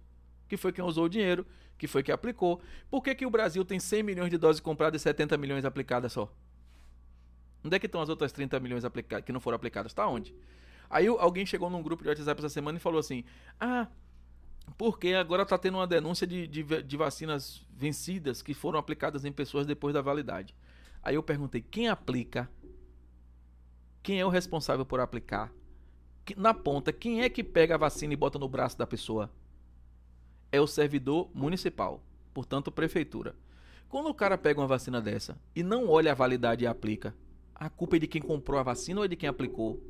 [0.47, 1.45] Que foi quem usou o dinheiro,
[1.77, 2.61] que foi quem aplicou.
[2.89, 6.13] Por que, que o Brasil tem 100 milhões de doses compradas e 70 milhões aplicadas
[6.13, 6.33] só?
[7.65, 9.91] Onde é que estão as outras 30 milhões aplicadas, que não foram aplicadas?
[9.91, 10.33] Está onde?
[10.89, 13.25] Aí alguém chegou num grupo de WhatsApp essa semana e falou assim:
[13.59, 13.89] Ah,
[14.77, 19.33] porque agora está tendo uma denúncia de, de, de, vacinas vencidas que foram aplicadas em
[19.33, 20.55] pessoas depois da validade.
[21.03, 22.51] Aí eu perguntei: quem aplica?
[24.03, 25.53] Quem é o responsável por aplicar?
[26.37, 29.31] Na ponta, quem é que pega a vacina e bota no braço da pessoa?
[30.51, 32.03] É o servidor municipal,
[32.35, 33.35] portanto, prefeitura.
[33.89, 37.15] Quando o cara pega uma vacina dessa e não olha a validade e aplica,
[37.55, 39.81] a culpa é de quem comprou a vacina ou é de quem aplicou?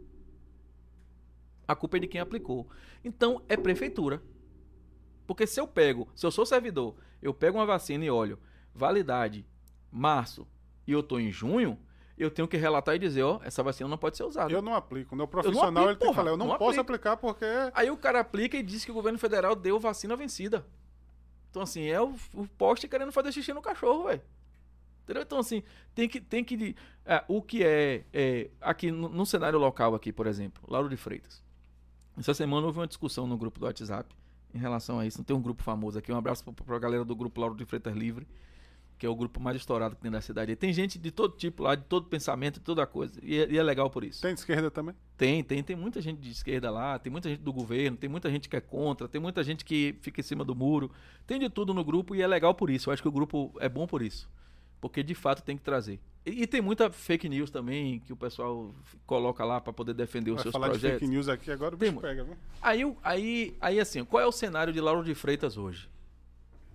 [1.67, 2.69] A culpa é de quem aplicou.
[3.05, 4.23] Então, é prefeitura.
[5.27, 8.39] Porque se eu pego, se eu sou servidor, eu pego uma vacina e olho,
[8.75, 9.45] validade,
[9.91, 10.47] março,
[10.87, 11.79] e eu tô em junho,
[12.17, 14.53] eu tenho que relatar e dizer, ó, essa vacina não pode ser usada.
[14.53, 15.15] Eu não aplico.
[15.17, 17.09] Meu profissional aplico, ele tem porra, que falar, eu não, não posso aplico.
[17.09, 17.45] aplicar porque.
[17.75, 20.65] Aí o cara aplica e diz que o governo federal deu vacina vencida.
[21.51, 24.23] Então, assim, é o, o poste querendo fazer xixi no cachorro, velho.
[25.03, 25.23] Entendeu?
[25.23, 25.63] Então, assim,
[25.95, 26.21] tem que.
[26.21, 26.75] Tem que
[27.05, 28.05] é, o que é.
[28.13, 31.45] é aqui no, no, cenário local, aqui, por exemplo, Lauro de Freitas.
[32.17, 34.15] Essa semana houve uma discussão no grupo do WhatsApp
[34.57, 35.19] em relação a isso.
[35.19, 36.11] Não tem um grupo famoso aqui.
[36.11, 38.27] Um abraço para a galera do grupo Lauro de Freitas Livre,
[38.99, 40.57] que é o grupo mais estourado que tem na cidade.
[40.57, 43.21] tem gente de todo tipo lá, de todo pensamento, de toda coisa.
[43.23, 44.23] E é, e é, legal por isso.
[44.23, 44.95] Tem de esquerda também?
[45.17, 45.63] Tem, tem.
[45.63, 48.57] Tem muita gente de esquerda lá, tem muita gente do governo, tem muita gente que
[48.57, 50.91] é contra, tem muita gente que fica em cima do muro.
[51.27, 52.89] Tem de tudo no grupo e é legal por isso.
[52.89, 54.29] Eu acho que o grupo é bom por isso.
[54.81, 56.01] Porque de fato tem que trazer.
[56.25, 58.75] E, e tem muita fake news também que o pessoal
[59.07, 60.99] coloca lá para poder defender os Vai seus falar projetos.
[60.99, 62.37] De fake news aqui agora o bicho pega, viu?
[62.61, 65.89] Aí, aí, aí assim, qual é o cenário de Lauro de Freitas hoje?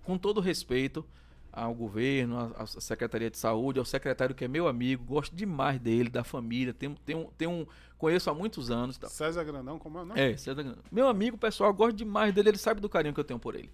[0.02, 1.04] Com todo respeito
[1.52, 6.08] ao governo, à Secretaria de Saúde, ao secretário que é meu amigo, gosto demais dele,
[6.08, 7.66] da família, tem, tem, um, tem um.
[7.98, 8.96] Conheço há muitos anos.
[8.96, 9.06] Tá?
[9.08, 10.18] César Grandão, como é o nome?
[10.18, 10.82] É, César Grandão.
[10.90, 13.70] Meu amigo, pessoal, gosto demais dele, ele sabe do carinho que eu tenho por ele.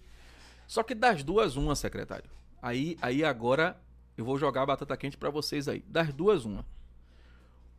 [0.67, 2.29] Só que das duas, uma, secretário.
[2.61, 3.81] Aí, aí agora
[4.19, 5.81] eu vou jogar a batata quente para vocês aí.
[5.87, 6.67] Das duas, uma.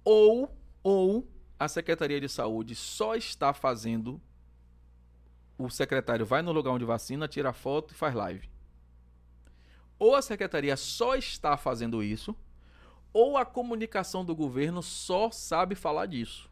[0.05, 0.49] Ou,
[0.81, 1.27] ou
[1.59, 4.21] a Secretaria de Saúde só está fazendo.
[5.57, 8.49] O secretário vai no lugar onde vacina, tira foto e faz live.
[9.99, 12.33] Ou a secretaria só está fazendo isso,
[13.11, 16.49] ou a comunicação do governo só sabe falar disso.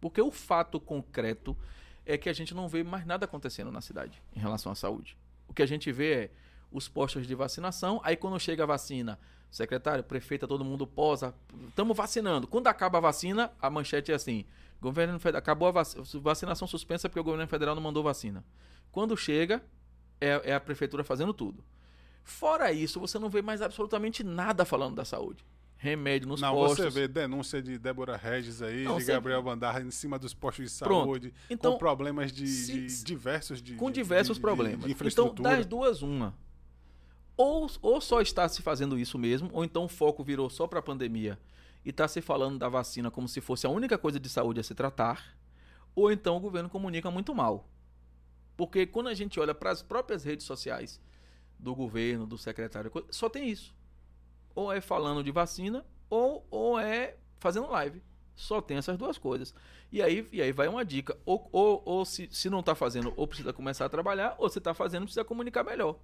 [0.00, 1.56] Porque o fato concreto
[2.04, 5.16] é que a gente não vê mais nada acontecendo na cidade em relação à saúde.
[5.46, 6.30] O que a gente vê é
[6.70, 8.00] os postos de vacinação.
[8.04, 9.18] Aí quando chega a vacina,
[9.50, 11.34] secretário, prefeita, todo mundo posa,
[11.68, 12.46] estamos vacinando.
[12.46, 14.44] Quando acaba a vacina, a manchete é assim:
[14.80, 18.44] governo federal, acabou a vac vacinação suspensa porque o governo federal não mandou vacina.
[18.90, 19.62] Quando chega,
[20.20, 21.64] é, é a prefeitura fazendo tudo.
[22.24, 25.44] Fora isso, você não vê mais absolutamente nada falando da saúde
[25.78, 26.84] remédio nos não, postos.
[26.84, 30.34] Não, você vê denúncia de Débora Regis aí, não, de Gabriel Bandarra em cima dos
[30.34, 34.84] postos de saúde, então, com problemas de, se, de diversos de, com diversos de, problemas.
[34.84, 36.34] De, então, das duas uma.
[37.36, 40.78] Ou, ou só está se fazendo isso mesmo, ou então o foco virou só para
[40.78, 41.38] a pandemia
[41.84, 44.62] e está se falando da vacina como se fosse a única coisa de saúde a
[44.62, 45.36] se tratar,
[45.94, 47.68] ou então o governo comunica muito mal.
[48.56, 51.00] Porque quando a gente olha para as próprias redes sociais
[51.58, 53.74] do governo, do secretário, só tem isso.
[54.54, 58.02] Ou é falando de vacina, ou, ou é fazendo live.
[58.34, 59.54] Só tem essas duas coisas.
[59.92, 61.16] E aí, e aí vai uma dica.
[61.24, 64.58] Ou, ou, ou se, se não está fazendo, ou precisa começar a trabalhar, ou se
[64.58, 65.98] está fazendo, precisa comunicar melhor.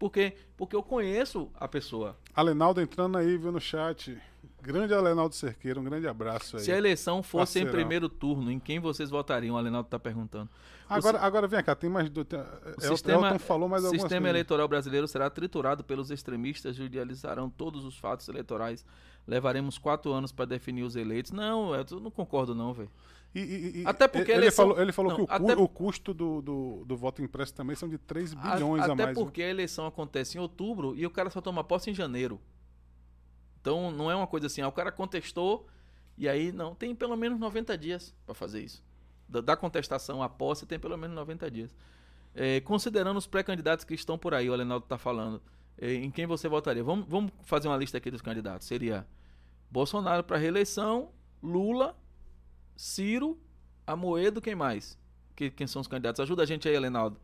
[0.00, 2.16] Porque, porque eu conheço a pessoa.
[2.34, 4.18] Alenaldo entrando aí, viu no chat.
[4.62, 6.62] Grande Alenaldo Cerqueira, um grande abraço aí.
[6.62, 7.68] Se a eleição fosse Parceirão.
[7.68, 9.56] em primeiro turno, em quem vocês votariam?
[9.56, 10.48] O Alenaldo está perguntando.
[10.88, 12.08] Agora, o, agora vem cá, tem mais.
[12.08, 17.50] Do, o sistema, Elton falou mais O sistema eleitoral brasileiro será triturado pelos extremistas, judicializarão
[17.50, 18.86] todos os fatos eleitorais.
[19.26, 21.30] Levaremos quatro anos para definir os eleitos.
[21.30, 22.90] Não, eu não concordo, não, velho.
[23.34, 24.66] E, e, até porque ele eleição...
[24.66, 25.54] falou, ele falou não, que o, até...
[25.54, 29.10] o, custo do, do, do, voto impresso também são de 3 bilhões a, a mais.
[29.10, 29.46] Até porque né?
[29.46, 32.40] a eleição acontece em outubro e o cara só toma posse em janeiro.
[33.60, 35.66] Então não é uma coisa assim, ah, o cara contestou
[36.18, 38.82] e aí não, tem pelo menos 90 dias para fazer isso.
[39.28, 41.76] Da, da, contestação à posse tem pelo menos 90 dias.
[42.34, 45.40] É, considerando os pré-candidatos que estão por aí, o Alenaldo está falando,
[45.78, 46.82] é, em quem você votaria?
[46.82, 48.66] Vamos, vamos fazer uma lista aqui dos candidatos.
[48.66, 49.06] Seria
[49.70, 51.10] Bolsonaro para reeleição,
[51.40, 51.96] Lula,
[52.80, 53.38] Ciro,
[53.86, 54.98] Amoedo, quem mais?
[55.36, 56.18] Que, quem são os candidatos?
[56.18, 57.20] Ajuda a gente aí, Alenaldo.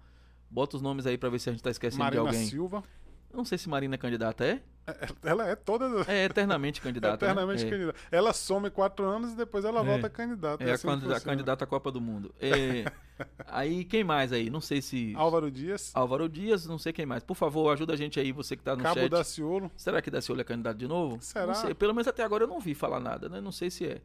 [0.50, 2.46] Bota os nomes aí para ver se a gente está esquecendo Marina de alguém.
[2.46, 2.84] Silva.
[3.32, 4.60] Não sei se Marina é candidata, é?
[4.86, 6.04] É, Ela é toda.
[6.12, 7.24] É eternamente candidata.
[7.24, 7.70] É eternamente né?
[7.70, 7.98] candidata.
[8.10, 9.82] Ela some quatro anos e depois ela É.
[9.84, 10.62] volta candidata.
[10.62, 11.20] É, é a, assim a funciona.
[11.20, 12.34] candidata à Copa do Mundo.
[12.38, 12.84] É,
[13.48, 14.50] aí, quem mais aí?
[14.50, 15.14] Não sei se.
[15.16, 17.24] Álvaro Dias, Álvaro Dias, não sei quem mais.
[17.24, 19.08] Por favor, ajuda a gente aí, você que tá no Cabo chat.
[19.10, 19.72] Daciolo.
[19.74, 21.16] Será que Daciolo é candidato de novo?
[21.22, 21.54] Será?
[21.74, 23.40] Pelo menos até agora eu não vi falar nada, né?
[23.40, 24.02] Não sei se é.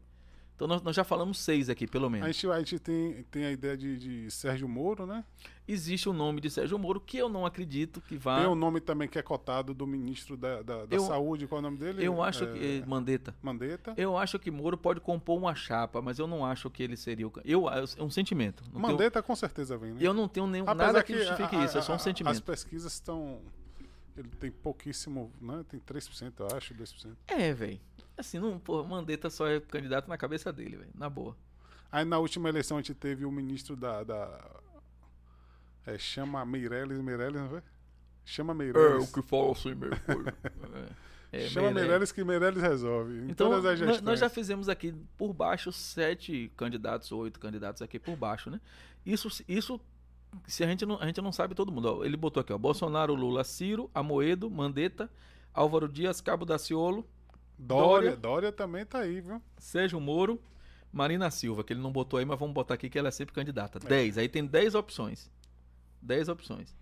[0.61, 2.27] Então nós, nós já falamos seis aqui, pelo A menos.
[2.27, 5.25] gente, a gente tem, tem a ideia de, de Sérgio Moro, né?
[5.67, 8.37] Existe o nome de Sérgio Moro, que eu não acredito que vá.
[8.37, 11.57] Tem o nome também que é cotado do ministro da, da, da Eu- Saúde, qual
[11.57, 12.05] é o nome dele?
[12.05, 12.83] Eu acho É, que.
[12.85, 13.33] Mandetta.
[13.41, 13.95] Mandetta.
[13.97, 17.27] Eu acho que Moro pode compor uma chapa, mas eu não acho que ele seria
[17.27, 17.33] o.
[17.43, 18.63] Eu, é um sentimento.
[18.65, 19.97] Não tenho- Mandetta com certeza vem, né?
[19.99, 22.03] eu não tenho nenhum, Apesar nada que justifique a- isso, é só a- um As
[22.03, 22.43] sentimento.
[22.43, 23.41] pesquisas estão.
[24.15, 25.63] Ele tem pouquíssimo, né?
[25.69, 27.15] Tem 3%, eu acho, 2%.
[27.27, 27.79] É, velho.
[28.21, 30.91] Assim, não, pô, Mandetta só é candidato na cabeça dele, velho.
[30.95, 31.35] Na boa.
[31.91, 34.03] Aí na última eleição a gente teve o ministro da.
[34.03, 34.39] da
[35.85, 37.61] é, chama Meirelles, Meirelles, não foi?
[38.23, 39.11] Chama Meirelles.
[39.27, 39.95] fala assim mesmo.
[41.33, 41.87] É, chama Meirelles.
[41.87, 43.13] Meirelles que Meirelles resolve.
[43.13, 44.01] Em Então, todas as nós, gestões.
[44.01, 48.59] nós já fizemos aqui por baixo sete candidatos oito candidatos aqui por baixo, né?
[49.05, 49.79] Isso, isso
[50.45, 51.99] se a gente não, a gente não sabe todo mundo.
[51.99, 55.09] Ó, ele botou aqui, ó, Bolsonaro, Lula, Ciro, Amoedo, Mandetta,
[55.53, 57.07] Álvaro Dias, Cabo Daciolo,
[57.61, 58.17] Dória, Dória.
[58.17, 59.41] Dória também tá aí, viu?
[59.57, 60.41] Sérgio Moro,
[60.91, 63.33] Marina Silva, que ele não botou aí, mas vamos botar aqui que ela é sempre
[63.35, 63.79] candidata.
[63.83, 63.87] É.
[63.87, 64.17] Dez.
[64.17, 65.29] Aí tem dez opções.
[66.01, 66.75] Dez opções.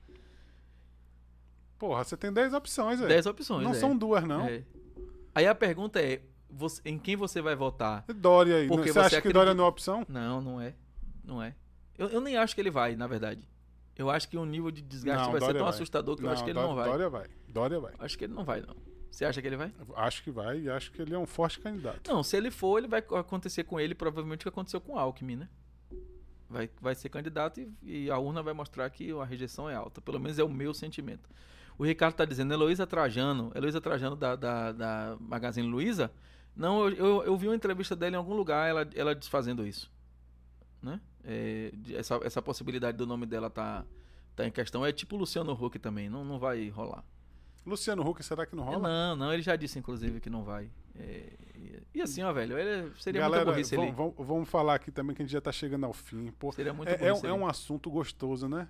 [1.77, 3.07] Porra, você tem 10 opções, velho.
[3.09, 3.63] Dez opções.
[3.63, 3.75] Não é.
[3.75, 4.45] são duas, não.
[4.45, 4.63] É.
[5.33, 8.03] Aí a pergunta é: você- em quem você vai votar?
[8.13, 8.67] Dória aí.
[8.67, 10.05] Porque Você você acha que acredita- Dória não é opção?
[10.09, 10.73] Não, não é.
[11.23, 11.55] Não é.
[11.97, 13.47] Eu, eu nem acho que ele vai, na verdade.
[13.95, 15.73] Eu acho que o nível de desgaste Não, vai ser Dória tão vai.
[15.73, 16.85] assustador que eu acho que ele Dó- não vai.
[16.85, 17.27] Dória vai.
[17.47, 17.93] Dória vai.
[17.99, 18.75] Acho que ele não vai, não.
[19.11, 19.73] Você acha que ele vai?
[19.95, 22.09] Acho que vai e acho que ele é um forte candidato.
[22.09, 24.97] Não, se ele for, ele vai acontecer com ele provavelmente o que aconteceu com o
[24.99, 25.49] Alckmin, né?
[26.49, 30.01] Vai, vai ser candidato e, e a urna vai mostrar que a rejeição é alta.
[30.01, 31.29] Pelo menos é o meu sentimento.
[31.77, 36.11] O Ricardo tá dizendo, Heloísa Trajano, Heloísa Trajano da, da, da Magazine Luiza,
[36.55, 39.89] não, eu, eu, eu vi uma entrevista dela em algum lugar, ela, ela desfazendo isso.
[40.81, 40.99] Né?
[41.23, 43.85] É, essa, essa possibilidade do nome dela tá,
[44.35, 44.85] tá em questão.
[44.85, 47.05] É tipo o Luciano Huck também, não, não vai rolar.
[47.65, 48.79] Luciano Huck, será que não rola?
[48.87, 50.69] Não, não, ele já disse, inclusive, que não vai.
[50.97, 51.23] É,
[51.93, 53.95] e, assim, ó, velho, ele, seria Galera, muita burrice vamos, ele.
[53.97, 56.31] vamos- vamos falar aqui também que a gente já tá chegando ao fim.
[56.39, 58.67] Pô, Seria muito é, é, é um assunto gostoso, né?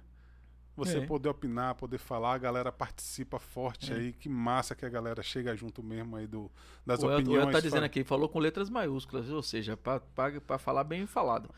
[0.79, 1.05] Você É.
[1.05, 3.95] poder opinar, poder falar, a galera participa forte É.
[3.95, 4.13] aí.
[4.13, 6.49] Que massa que a galera chega junto mesmo aí do,
[6.85, 7.45] das O El- o opiniões.
[7.47, 11.49] El tá dizendo aqui, falou com letras maiúsculas, ou seja, para falar bem falado.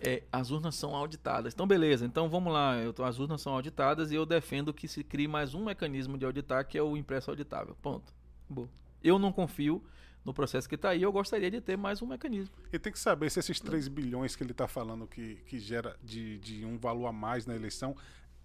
[0.00, 1.52] É, as urnas são auditadas.
[1.52, 2.06] Então, beleza.
[2.06, 2.76] Então, vamos lá.
[2.76, 6.24] Eu as urnas são auditadas e eu defendo que se crie mais um mecanismo de
[6.24, 7.76] auditar, que é o impresso auditável.
[7.82, 8.12] Ponto.
[8.48, 8.68] Boa.
[9.02, 9.82] Eu não confio
[10.24, 11.00] no processo que está aí.
[11.02, 12.54] Eu gostaria de ter mais um mecanismo.
[12.72, 15.96] E tem que saber se esses 3 bilhões que ele tá falando que, que gera
[16.02, 17.96] de, de um valor a mais na eleição,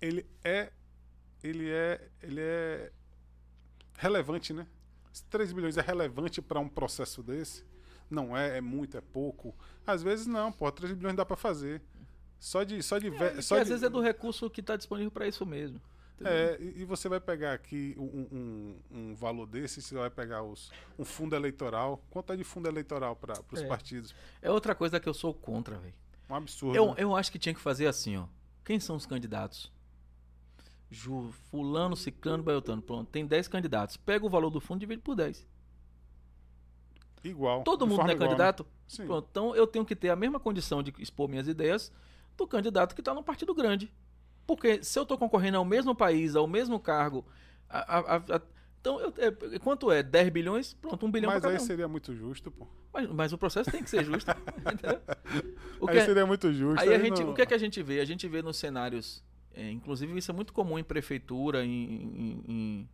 [0.08, 0.72] ele é.
[1.44, 2.08] Ele é.
[2.22, 2.92] Ele é
[3.98, 4.68] relevante, né?
[5.12, 7.64] Esses 3 bilhões é relevante para um processo desse?
[8.10, 9.56] Não é, é muito, é pouco.
[9.86, 11.82] Às vezes não, pô, 3 bilhões dá para fazer.
[12.40, 12.82] Só de.
[12.84, 15.28] Só de, É, só que às de- vezes é do recurso que está disponível para
[15.28, 15.80] isso mesmo.
[16.16, 16.34] Entendeu?
[16.34, 18.80] É, e e você vai pegar aqui um, um-
[19.12, 22.04] um valor desse, você vai pegar os, um fundo eleitoral.
[22.10, 23.68] Quanto é de fundo eleitoral para os É.
[23.68, 24.14] partidos?
[24.42, 25.94] É outra coisa que eu sou contra, velho.
[26.30, 26.76] Um absurdo.
[26.76, 26.96] Eu, né?
[26.98, 28.26] eu acho que tinha que fazer assim, ó.
[28.64, 29.72] Quem são os candidatos?
[30.94, 32.82] Ju, fulano, ciclano, beltrano.
[32.82, 33.98] Pronto, tem 10 candidatos.
[33.98, 35.45] Pega o valor do fundo e divide por 10.
[37.24, 37.64] Igual.
[37.64, 38.36] Todo mundo não é igual, né?
[38.36, 38.65] candidato?
[38.88, 39.06] Sim.
[39.06, 41.91] Pronto, então eu tenho que ter a mesma condição de expor minhas ideias
[42.38, 43.91] do candidato que está no partido grande.
[44.45, 47.26] Porque se eu estou concorrendo ao mesmo país, ao mesmo cargo,
[47.70, 48.41] a- a- a-
[48.82, 50.03] então eu- é, quanto é?
[50.03, 50.74] 10 bilhões?
[50.74, 51.60] Pronto, 1 bilhão Mas aí um.
[51.60, 52.68] seria muito justo, pô.
[52.94, 54.30] Mas, mas o processo tem que ser justo.
[55.80, 56.82] O aí que é- seria muito justo.
[56.82, 57.99] Aí a gente, não- o que é que a gente vê?
[58.02, 59.24] A gente vê nos cenários,
[59.54, 62.90] é, inclusive isso é muito comum em prefeitura, em, em, em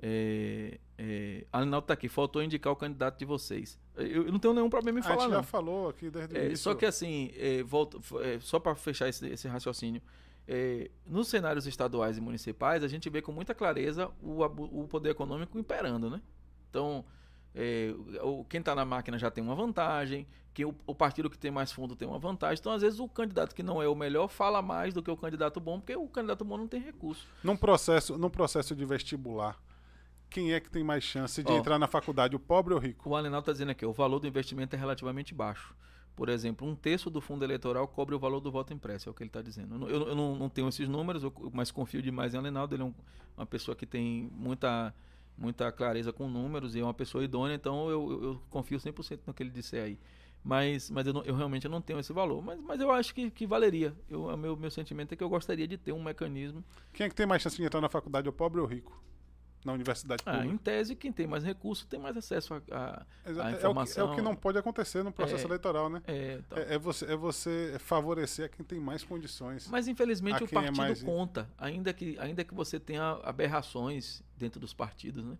[0.00, 3.78] é, é, a Alinaldo tá aqui, faltou indicar o candidato de vocês.
[3.96, 5.42] Eu, eu não tenho nenhum problema em A falar, gente já não.
[5.42, 9.26] falou aqui desde o É, só que assim, é, volta, é, só para fechar esse,
[9.26, 10.00] esse raciocínio,
[10.46, 15.10] é, nos cenários estaduais e municipais, a gente vê com muita clareza o, o poder
[15.10, 16.22] econômico imperando, né?
[16.70, 17.04] Então,
[17.54, 17.92] é,
[18.22, 20.26] o, quem está na máquina já tem uma vantagem,
[20.58, 22.58] que o, o partido que tem mais fundo tem uma vantagem.
[22.58, 25.16] Então, às vezes, o candidato que não é o melhor fala mais do que o
[25.16, 27.24] candidato bom, porque o candidato bom não tem recurso.
[27.44, 29.56] Num processo, num processo de vestibular,
[30.28, 31.56] quem é que tem mais chance de Ó.
[31.56, 33.08] entrar na faculdade, o pobre ou o rico?
[33.08, 35.76] O Alenal está dizendo aqui, o valor do investimento é relativamente baixo.
[36.16, 39.14] Por exemplo, um terço do fundo eleitoral cobre o valor do voto impresso, é o
[39.14, 39.76] que ele está dizendo.
[39.76, 42.74] Eu, não- eu não, não tenho esses números, eu- mas confio demais em Alenaldo.
[42.74, 42.94] Ele é um-
[43.36, 44.92] uma pessoa que tem muita,
[45.36, 49.20] muita clareza com números e é uma pessoa idônea, então eu, eu- eu confio 100%
[49.24, 49.98] no que ele disser aí.
[50.44, 52.42] Mas, mas eu, não- eu realmente não tenho esse valor.
[52.42, 53.94] Mas, mas eu acho que, que valeria.
[54.08, 56.64] Eu, o meu, meu sentimento é que eu gostaria de ter um mecanismo.
[56.92, 59.02] Quem é que tem mais chance de entrar na faculdade, o pobre ou o rico?
[59.64, 60.54] Na universidade Ah, pública.
[60.54, 63.58] em tese, quem tem mais recurso tem mais acesso Exa- a é, o que, é
[63.58, 64.12] informação.
[64.12, 65.46] o que não pode acontecer no processo É.
[65.48, 66.00] eleitoral, né?
[66.06, 66.56] é, então.
[66.58, 69.66] É, é você, é você favorecer a quem tem mais condições.
[69.68, 74.60] Mas infelizmente o é partido mais- conta, ainda que, ainda que você tenha aberrações dentro
[74.60, 75.36] dos partidos, né?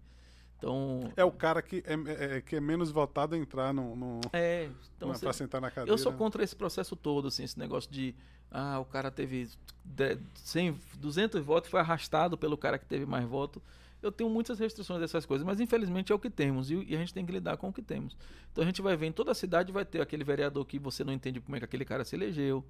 [0.58, 3.94] Então, É o cara que é, é- é- que é menos votado a entrar no,
[3.94, 5.90] no, é, então pra sentar na cadeira.
[5.92, 8.12] eu sou contra esse processo todo, assim, esse negócio de
[8.50, 9.48] ah, o cara teve
[9.84, 13.62] de- 100, 200 votos, foi arrastado pelo cara que teve mais voto.
[14.02, 16.98] Eu tenho muitas restrições dessas coisas, mas infelizmente é o que temos e, e a
[16.98, 18.16] gente tem que lidar com o que temos.
[18.52, 21.02] Então a gente vai ver em toda a cidade vai ter aquele vereador que você
[21.04, 22.64] não entende como é que aquele cara se elegeu.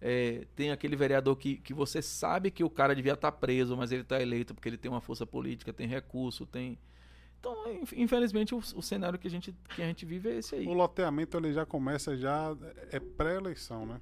[0.00, 3.90] É, tem aquele vereador que, que você sabe que o cara devia estar preso, mas
[3.92, 6.76] ele está eleito porque ele tem uma força política, tem recurso, tem.
[7.50, 10.54] Então, inf- infelizmente, o, o cenário que a, gente, que a gente vive é esse
[10.54, 10.66] aí.
[10.66, 12.56] O loteamento ele já começa já
[12.90, 14.00] é pré-eleição, né?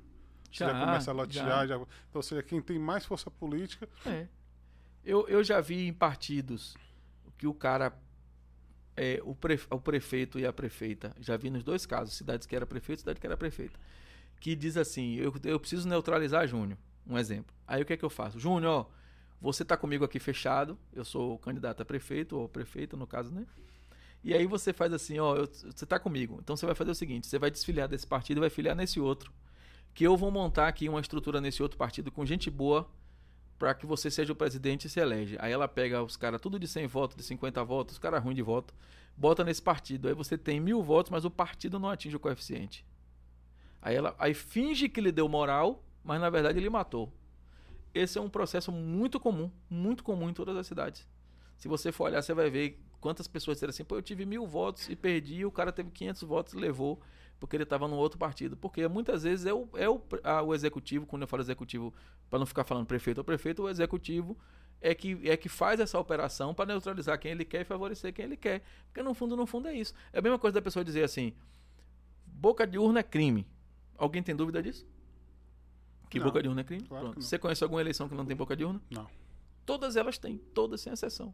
[0.50, 1.66] Já, Já, começa a lotear, já.
[1.66, 1.74] já.
[1.76, 4.28] Então, ou seja, quem tem mais força política, É.
[5.04, 6.76] Eu, eu já vi em partidos
[7.36, 7.92] que o cara,
[8.96, 12.54] é, o, pre- o prefeito e a prefeita, já vi nos dois casos, cidades que
[12.54, 13.76] era prefeito e cidade que era prefeita,
[14.38, 17.52] que diz assim, eu, eu preciso neutralizar Júnior, um exemplo.
[17.66, 18.38] Aí o que é que eu faço?
[18.38, 19.01] Júnior, ó,
[19.42, 23.44] você tá comigo aqui fechado, eu sou candidato a prefeito, ou prefeita no caso, né?
[24.22, 26.94] E aí você faz assim, ó, eu- você tá comigo, então você vai fazer o
[26.94, 29.32] seguinte, você vai desfiliar desse partido e vai filiar nesse outro,
[29.92, 32.88] que eu vou montar aqui uma estrutura nesse outro partido com gente boa,
[33.58, 35.36] para que você seja o presidente e se elege.
[35.40, 38.36] Aí ela pega os caras tudo de 100 votos, de 50 votos, os caras ruins
[38.36, 38.72] de voto,
[39.16, 40.08] bota nesse partido.
[40.08, 42.84] Aí você tem mil votos, mas o partido não atinge o coeficiente.
[43.80, 47.12] Aí ela aí finge que lhe deu moral, mas na verdade ele matou.
[47.94, 51.06] Esse é um processo muito comum, muito comum em todas as cidades.
[51.58, 54.46] Se você for olhar, você vai ver quantas pessoas disseram assim, pô, eu tive mil
[54.46, 57.00] votos e perdi, e o cara teve 500 votos e levou,
[57.38, 58.56] porque ele estava no outro partido.
[58.56, 61.92] Porque muitas vezes é o, é o, a- o executivo, quando eu falo executivo,
[62.30, 64.36] para não ficar falando prefeito ou prefeito, o executivo
[64.80, 68.24] é que, é que faz essa operação para neutralizar quem ele quer e favorecer quem
[68.24, 68.62] ele quer.
[68.86, 69.94] Porque no fundo, no fundo é isso.
[70.12, 71.32] É a mesma coisa da pessoa dizer assim,
[72.26, 73.46] boca de urna é crime.
[73.96, 74.86] Alguém tem dúvida disso?
[76.12, 76.82] Que Não, boca de urna é crime?
[76.86, 77.14] claro.
[77.16, 78.80] Você conhece alguma eleição que não tem boca de urna?
[78.90, 79.06] não.
[79.64, 81.32] Todas elas têm, todas sem exceção.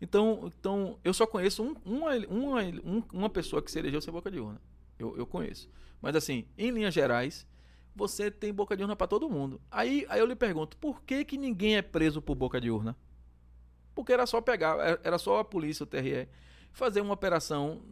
[0.00, 4.12] Então, então eu só conheço um- uma, uma, um- uma pessoa que se elegeu sem
[4.12, 4.60] boca de urna.
[4.98, 5.68] Eu, eu conheço.
[6.00, 7.46] Mas assim, em linhas gerais,
[7.94, 9.60] você tem boca de urna para todo mundo.
[9.70, 12.96] Aí, aí eu lhe pergunto, por que, que ninguém é preso por boca de urna?
[13.94, 16.26] Porque era só pegar, era- era só a polícia, o TRE,
[16.72, 17.82] fazer uma operação,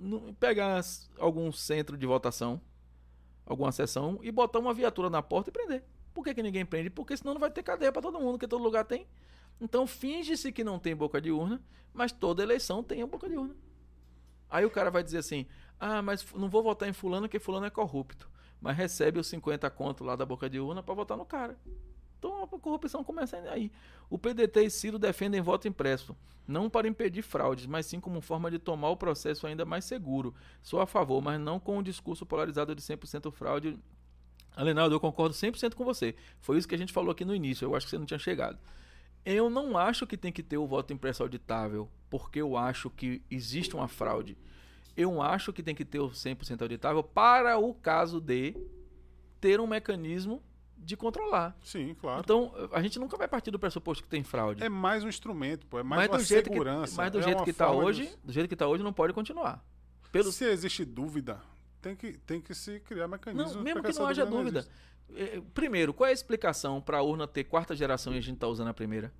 [0.40, 0.80] pegar
[1.18, 2.60] algum centro de votação,
[3.44, 5.84] alguma sessão, e botar uma viatura na porta e prender.
[6.16, 6.88] Por que, que ninguém prende?
[6.88, 9.06] Porque senão não vai ter cadeia para todo mundo, porque todo lugar tem.
[9.60, 11.60] Então finge-se que não tem boca de urna,
[11.92, 13.54] mas toda eleição tem a boca de urna.
[14.48, 15.44] Aí o cara vai dizer assim:
[15.78, 18.30] ah, mas não vou votar em fulano porque fulano é corrupto.
[18.62, 21.54] Mas recebe os 50 conto lá da boca de urna para votar no cara.
[22.18, 23.70] Então a corrupção começa aí.
[24.08, 26.16] O PDT e Ciro defendem voto impresso,
[26.48, 30.34] não para impedir fraudes, mas sim como forma de tomar o processo ainda mais seguro.
[30.62, 33.78] Sou a favor, mas não com o discurso polarizado de 100% fraude.
[34.56, 36.16] Alenaldo, eu concordo 100% com você.
[36.40, 38.18] Foi isso que a gente falou aqui no início, eu acho que você não tinha
[38.18, 38.58] chegado.
[39.24, 43.22] Eu não acho que tem que ter o voto impresso auditável, porque eu acho que
[43.30, 44.38] existe uma fraude.
[44.96, 48.56] Eu acho que tem que ter o 100% auditável para o caso de
[49.40, 50.42] ter um mecanismo
[50.78, 51.56] de controlar.
[51.62, 52.20] Sim, claro.
[52.20, 54.62] Então, a gente nunca vai partir do pressuposto que tem fraude.
[54.62, 55.78] é mais um instrumento, pô.
[55.78, 56.94] É mais mas uma do jeito que, segurança.
[56.96, 59.62] mas do é jeito que está hoje, do jeito que tá hoje não pode continuar.
[60.12, 61.42] Pelo Se existe dúvida,
[61.86, 64.66] tem que, tem que se criar mecanismos Não, mesmo que não haja dúvida.
[65.14, 68.34] Eh, Primeiro, qual é a explicação para a urna ter quarta geração e a gente
[68.34, 69.12] está usando a primeira?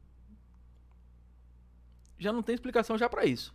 [2.19, 3.55] Já não tem explicação já para isso.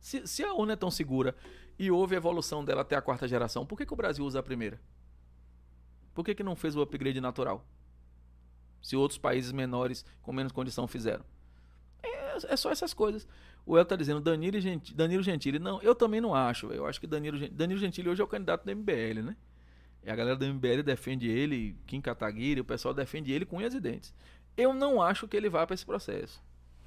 [0.00, 1.36] Se, se a urna é tão segura
[1.78, 4.42] e houve evolução dela até a quarta geração, por que, que o Brasil usa a
[4.42, 4.80] primeira?
[6.14, 7.66] Por que, que não fez o upgrade natural?
[8.80, 11.24] Se outros países menores com menos condição fizeram.
[12.02, 13.28] É, é só essas coisas.
[13.64, 15.58] O El tá dizendo Danilo Gentili, Danilo Gentili.
[15.58, 16.68] Não, eu também não acho.
[16.68, 16.80] velho.
[16.80, 19.36] Eu acho que Danilo, Danilo Gentili hoje é o candidato do MBL, né?
[20.04, 23.72] E a galera do MBL defende ele, Kim Kataguiri, o pessoal defende ele com unhas
[23.72, 24.12] e dentes.
[24.56, 26.42] Eu não acho que ele vá para esse processo.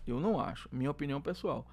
[0.05, 1.65] Eu não acho, minha opinião pessoal.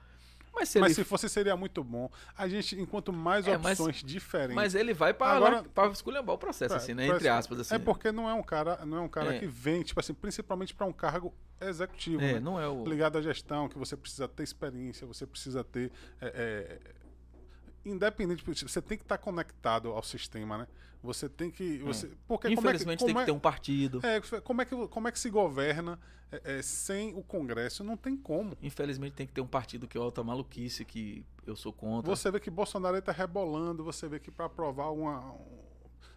[0.55, 2.11] Mas se, Mas ele, se fosse, seria muito bom.
[2.37, 4.55] A gente, enquanto mais É, mas- opções diferentes.
[4.55, 7.07] mas ele vai para esculhambar o processo, É, assim, né?
[7.07, 7.75] Entre aspas, assim.
[7.75, 9.39] É porque não é um cara, não é um cara É.
[9.39, 12.41] que vem, tipo assim, principalmente para um cargo executivo, É, né?
[12.41, 12.85] não é o.
[12.85, 15.91] ligado à gestão, que você precisa ter experiência, você precisa ter.
[17.85, 20.67] É, é, independente, você tem que estar conectado ao sistema, né?
[21.03, 21.79] Você tem que.
[21.79, 24.01] Você, porque como é que- Infelizmente tem como que é- ter um partido.
[24.07, 25.99] É, como é que, como é que se governa
[26.31, 27.83] é, é, sem o Congresso?
[27.83, 28.57] Não tem como.
[28.63, 32.09] Infelizmente tem que ter um partido que é outra maluquice que eu sou contra.
[32.15, 35.33] Você vê que Bolsonaro está rebolando, você vê que para aprovar uma.
[35.33, 35.63] um-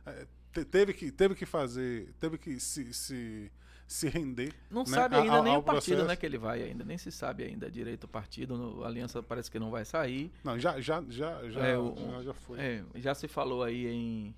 [0.06, 2.14] é, te- teve, que, teve que fazer.
[2.20, 3.52] Teve que se, se,
[3.88, 4.54] se render.
[4.70, 6.08] Não né, sabe a- ainda ao- nem o partido, processo.
[6.08, 6.84] né, que ele vai ainda.
[6.84, 8.58] Nem se sabe ainda direito o partido.
[8.58, 10.32] no- a aliança parece que não vai sair.
[10.44, 12.60] Não, já, já, já, já, É, o- já, já foi.
[12.60, 14.36] É, já se falou aí em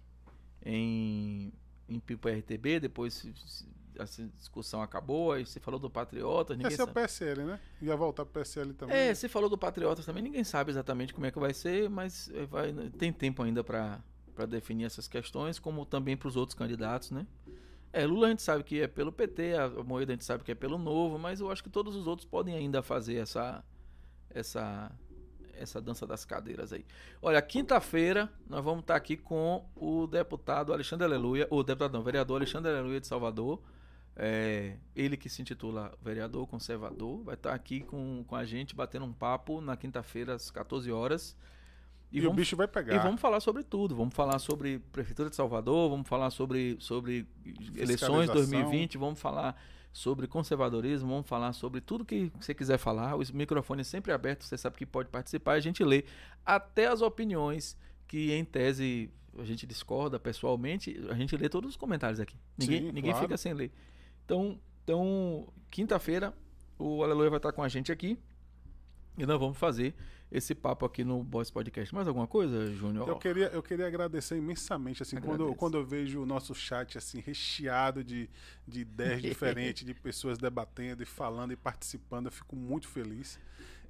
[0.65, 1.51] em,
[1.87, 3.65] em Pipa RTB, depois se- se-
[3.97, 7.01] essa discussão acabou, aí se falou do Patriotas, ninguém Esse é o sabe.
[7.01, 7.59] PSL, né?
[7.81, 8.95] Ia voltar pro PSL também.
[8.95, 12.29] É, se falou do Patriotas também, ninguém sabe exatamente como é que vai ser, mas
[12.33, 13.99] é, vai, tem tempo ainda para
[14.47, 17.25] definir essas questões, como também para os outros candidatos, né?
[17.91, 20.51] É, Lula a gente sabe que é pelo PT, a Moeda a gente sabe que
[20.51, 23.63] é pelo Novo, mas eu acho que todos os outros podem ainda fazer essa
[24.29, 24.91] essa
[25.57, 26.85] essa dança das cadeiras aí.
[27.21, 32.37] Olha, quinta-feira nós vamos estar aqui com o deputado Alexandre Aleluia, o deputado não, vereador
[32.37, 33.61] Alexandre Aleluia de Salvador.
[34.15, 39.05] É, ele que se intitula vereador conservador, vai estar aqui com, com a gente batendo
[39.05, 41.37] um papo na quinta-feira às 14 horas.
[42.11, 42.95] E, o vamos, bicho vai pegar.
[42.95, 43.95] e vamos falar sobre tudo.
[43.95, 47.27] Vamos falar sobre Prefeitura de Salvador, vamos falar sobre, sobre
[47.75, 48.35] eleições Fiscalização.
[48.35, 49.61] 2020, vamos falar
[49.91, 53.15] sobre conservadorismo, vamos falar sobre tudo que você quiser falar.
[53.15, 55.53] O microfone é sempre aberto, você sabe que pode participar.
[55.53, 56.05] A gente lê
[56.45, 57.77] até as opiniões
[58.07, 60.97] que, em tese, a gente discorda pessoalmente.
[61.09, 62.35] A gente lê todos os comentários aqui.
[62.57, 63.25] Ninguém, Sim, ninguém claro.
[63.25, 63.71] fica sem ler.
[64.23, 66.33] Então, então quinta-feira,
[66.77, 68.17] o Aleluia vai estar com a gente aqui.
[69.17, 69.95] E nós vamos fazer
[70.31, 71.93] esse papo aqui no Boss Podcast.
[71.95, 73.07] Mais alguma coisa, Júnior?
[73.07, 76.97] Eu queria, eu queria agradecer imensamente, assim, quando, eu- quando eu vejo o nosso chat,
[76.97, 78.29] assim, recheado de,
[78.67, 83.39] de ideias diferentes, de pessoas debatendo e falando e participando, eu fico muito feliz.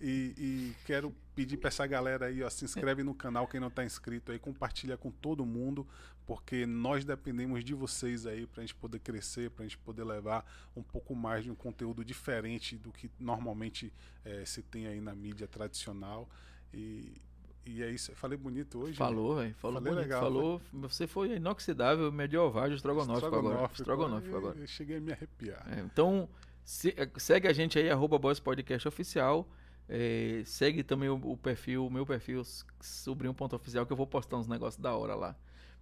[0.01, 3.69] E, e quero pedir para essa galera aí, ó, se inscreve no canal, quem não
[3.69, 5.87] tá inscrito aí, compartilha com todo mundo,
[6.25, 10.45] porque nós dependemos de vocês aí pra gente poder crescer, pra gente poder levar
[10.75, 13.91] um pouco mais de um conteúdo diferente do que normalmente
[14.25, 16.27] eh, se tem aí na mídia tradicional.
[16.73, 17.21] E,
[17.65, 18.11] e é isso.
[18.11, 18.91] Eu falei bonito hoje.
[18.91, 18.97] né?
[18.97, 19.55] Falou, velho.
[19.55, 20.03] Falou Falei bonito.
[20.05, 20.61] legal, falou.
[20.73, 23.69] Você foi inoxidável, medieval, estrogonófico agora.
[23.73, 24.35] Estrogonófico.
[24.37, 24.57] Agora.
[24.59, 25.65] Eu cheguei a me arrepiar.
[25.71, 26.27] É, então,
[26.65, 29.47] se- eh, segue a gente aí, arroba Boys Podcast Oficial.
[29.89, 34.37] É, segue também o, o perfil, o meu perfil, s- sobrinho.oficial, que eu vou postar
[34.37, 35.35] uns negócios da hora lá.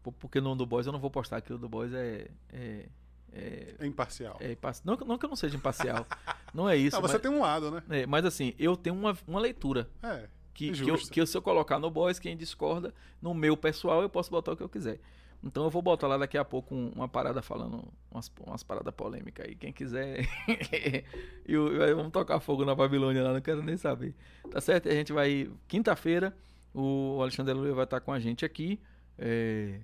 [0.04, 2.28] Por- Porque no do Boys eu não vou postar aquilo do Boys é.
[2.54, 2.86] é,
[3.34, 4.38] é, É imparcial.
[4.40, 6.06] é não, que- não que eu não seja imparcial.
[6.54, 6.96] não é isso.
[6.96, 7.84] Ah, você mas, tem um lado, né?
[7.90, 9.90] é, mas assim, eu tenho uma, uma leitura.
[10.04, 10.28] É.
[10.54, 14.10] Que, que, eu, que se eu colocar no Boys, quem discorda, no meu pessoal, eu
[14.10, 15.00] posso botar o que eu quiser.
[15.44, 18.94] Então eu vou botar lá daqui a pouco um- uma parada falando, umas, umas paradas
[18.94, 19.56] polêmicas aí.
[19.56, 20.26] Quem quiser.
[21.48, 24.16] e o- e vamos tocar fogo na Babilônia lá, não quero nem saber.
[24.50, 24.90] Tá certo?
[24.90, 25.50] A gente vai.
[25.68, 26.36] Quinta-feira,
[26.74, 28.80] o Alexandre Luia vai estar com a gente aqui.
[29.18, 29.80] É,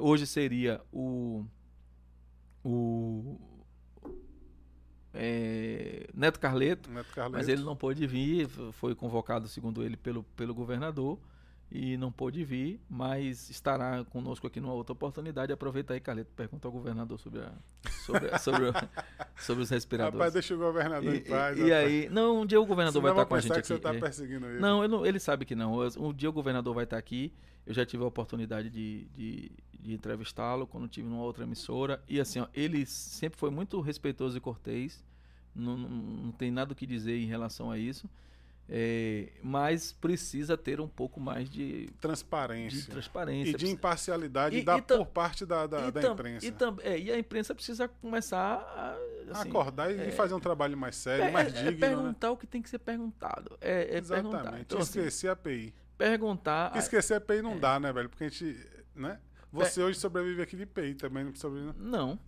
[0.00, 1.44] hoje seria o.
[2.64, 3.38] O.
[5.12, 6.90] é, Neto Carleto.
[6.90, 7.36] Neto Carleto.
[7.36, 11.18] Mas ele não pôde vir, foi convocado, segundo ele, pelo, pelo governador
[11.70, 15.52] e não pôde vir, mas estará conosco aqui numa outra oportunidade.
[15.52, 17.52] Aproveita aí, Carleto, pergunta ao governador sobre, a,
[18.04, 18.66] sobre, sobre,
[19.38, 20.18] sobre os respiradores.
[20.18, 21.58] Rapaz, deixa o governador e, em paz.
[21.58, 23.58] e- e aí, não, um dia o governador Senão vai estar com a gente que
[23.58, 23.66] aqui.
[23.68, 23.98] você tá é.
[23.98, 24.60] perseguindo ele.
[24.60, 25.78] Não, não- ele sabe que não.
[25.98, 27.32] Um dia o governador vai estar aqui.
[27.66, 29.50] Eu já tive a oportunidade de, de,
[29.80, 32.00] de entrevistá-lo quando tive numa outra emissora.
[32.06, 35.02] E assim, ó, ele sempre foi muito respeitoso e cortês.
[35.54, 38.08] Não, não, não tem nada o que dizer em relação a isso.
[38.68, 42.80] É, mas precisa ter um pouco mais de, Transparência.
[42.80, 43.50] de transparência.
[43.50, 46.46] E de imparcialidade E- da, e por parte da, da, da imprensa.
[46.46, 48.96] E, é, e a imprensa precisa começar a
[49.38, 51.72] assim, Acordar e é- fazer um trabalho mais sério, é, mais é- é digno.
[51.72, 51.78] né?
[51.94, 53.56] perguntar o que tem que ser perguntado.
[53.60, 54.38] É, é perguntar.
[54.38, 54.62] Exatamente.
[54.62, 55.74] Então, assim, Esquecer a API.
[55.98, 56.76] perguntar.
[56.76, 58.08] Esquecer a API não dá, né, velho?
[58.08, 58.56] Porque a gente.
[58.96, 59.18] Né?
[59.54, 61.72] Você hoje sobrevive aqui de API também, não sobrevive.
[61.78, 62.18] Não.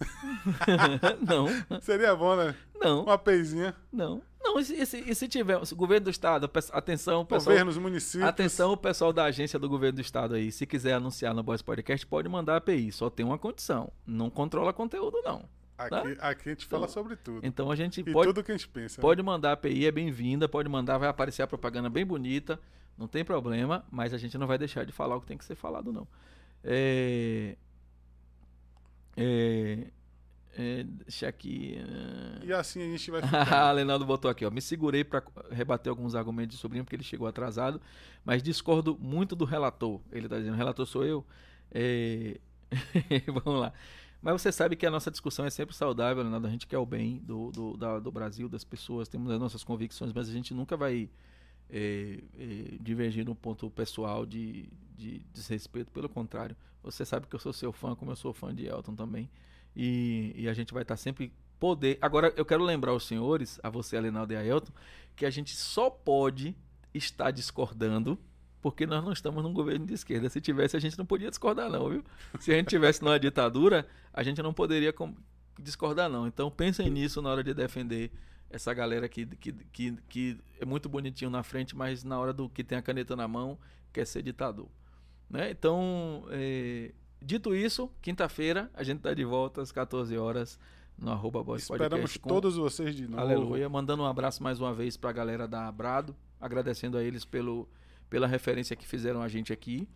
[1.26, 1.46] não.
[1.68, 1.80] não.
[1.80, 2.54] Seria bom, né?
[2.78, 3.02] Não.
[3.02, 3.74] Uma APIzinha.
[3.92, 4.22] Não.
[4.42, 7.52] Não, e se, e se, tiver, se o governo do estado, atenção, pessoal.
[7.52, 8.28] Governos, municípios.
[8.28, 10.52] Atenção, o pessoal da agência do governo do estado aí.
[10.52, 12.92] Se quiser anunciar no Boys Podcast, pode mandar API.
[12.92, 13.90] Só tem uma condição.
[14.06, 15.48] Não controla conteúdo, não.
[15.76, 17.40] Aqui, aqui a gente fala Então, sobre tudo.
[17.42, 18.98] Então a gente E pode, tudo que a gente pensa.
[18.98, 19.02] né?
[19.02, 22.58] pode mandar API, é bem-vinda, pode mandar, vai aparecer a propaganda bem bonita,
[22.96, 25.44] não tem problema, mas a gente não vai deixar de falar o que tem que
[25.44, 26.08] ser falado, não.
[26.66, 27.56] É,
[29.16, 29.86] é,
[30.59, 31.76] É, deixa aqui.
[32.43, 33.72] E assim a gente vai ficar.
[33.72, 34.51] Leonardo botou aqui, ó.
[34.51, 37.80] Me segurei para rebater alguns argumentos de sobrinho, porque ele chegou atrasado,
[38.24, 40.01] mas discordo muito do relator.
[40.10, 41.24] Ele está dizendo, o relator sou eu.
[41.70, 42.38] É...
[43.44, 43.72] Vamos lá.
[44.22, 46.47] Mas você sabe que a nossa discussão é sempre saudável, Leonardo.
[46.47, 49.62] A gente quer o bem do, do, da, do Brasil, das pessoas, temos as nossas
[49.62, 51.10] convicções, mas a gente nunca vai
[51.70, 55.90] é, é, divergir no ponto pessoal de, de desrespeito.
[55.90, 58.94] Pelo contrário, você sabe que eu sou seu fã, como eu sou fã de Elton
[58.94, 59.28] também.
[59.74, 61.98] E, e a gente vai estar sempre poder.
[62.01, 64.72] Agora, eu quero lembrar os senhores, a você, Alenaldo e a Elton,
[65.14, 66.56] que a gente só pode
[66.94, 68.18] estar discordando
[68.66, 70.28] porque nós não estamos num governo de esquerda.
[70.28, 72.05] Se tivesse, a gente não podia discordar, não, viu?
[72.40, 74.93] Se a gente tivesse numa ditadura, a gente não poderia
[75.60, 76.26] discordar, não.
[76.26, 78.10] Então pensem nisso na hora de defender
[78.51, 82.48] essa galera que, que, que, que é muito bonitinho na frente, mas na hora do
[82.48, 83.59] que tem a caneta na mão,
[83.93, 84.68] quer ser ditador.
[85.28, 85.51] Né?
[85.51, 90.59] Então, é, dito isso, quinta-feira a gente está de volta às 14 horas
[90.97, 92.28] no arroba Esperamos com...
[92.28, 93.20] todos vocês de novo.
[93.20, 93.68] Aleluia.
[93.68, 97.68] Mandando um abraço mais uma vez para a galera da Abrado, agradecendo a eles pelo
[98.09, 99.89] pela referência que fizeram a gente aqui.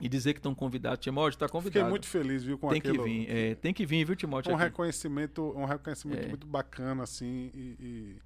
[0.00, 0.98] E dizer que estão convidados.
[0.98, 1.72] Timóteo está convidado.
[1.72, 3.04] Fiquei muito feliz, viu, com tem aquilo.
[3.04, 4.52] Que vir, é, tem que vir, viu, Timóteo?
[4.52, 4.64] Um aqui.
[4.64, 6.28] reconhecimento, um reconhecimento é.
[6.28, 8.16] muito bacana, assim, e, e,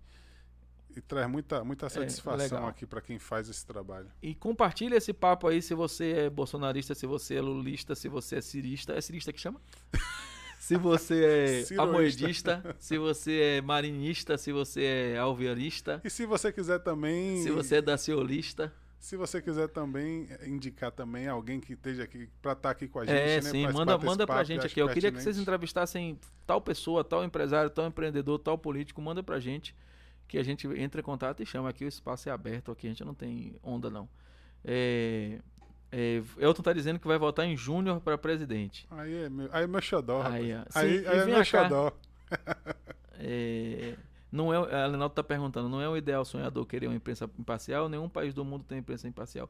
[0.96, 4.10] e, traz muita, muita é, satisfação é, aqui para quem faz esse trabalho.
[4.22, 8.36] E compartilha esse papo aí se você é bolsonarista, se você é lulista, se você
[8.36, 8.94] é cirista.
[8.94, 9.60] É cirista que chama?
[10.58, 16.00] se você é amoedista, se você é marinista, se você é alvearista.
[16.02, 17.42] E se você quiser também.
[17.42, 18.72] Se você é daciolista.
[18.98, 22.88] Se você quiser também eh, indicar também alguém que esteja aqui para estar tá aqui
[22.88, 23.50] com a gente, é, né?
[23.50, 24.80] sim, manda, manda pra gente aqui.
[24.80, 29.38] Eu queria que vocês entrevistassem tal pessoa, tal empresário, tal empreendedor, tal político, manda pra
[29.38, 29.74] gente
[30.26, 32.90] que a gente entre em contato e chama aqui, o espaço é aberto aqui, a
[32.90, 34.08] gente não tem onda não.
[34.64, 35.38] É,
[35.90, 38.86] é, Elton tá dizendo que vai votar em Júnior para presidente.
[38.90, 41.92] Aí é meu, aí é meu xodó, aí, aí, aí, aí é meu xodó.
[43.18, 43.94] é,
[44.30, 47.88] não é, a Lenaldo está perguntando, não é o ideal sonhador querer uma imprensa imparcial?
[47.88, 49.48] Nenhum país do mundo tem imprensa imparcial.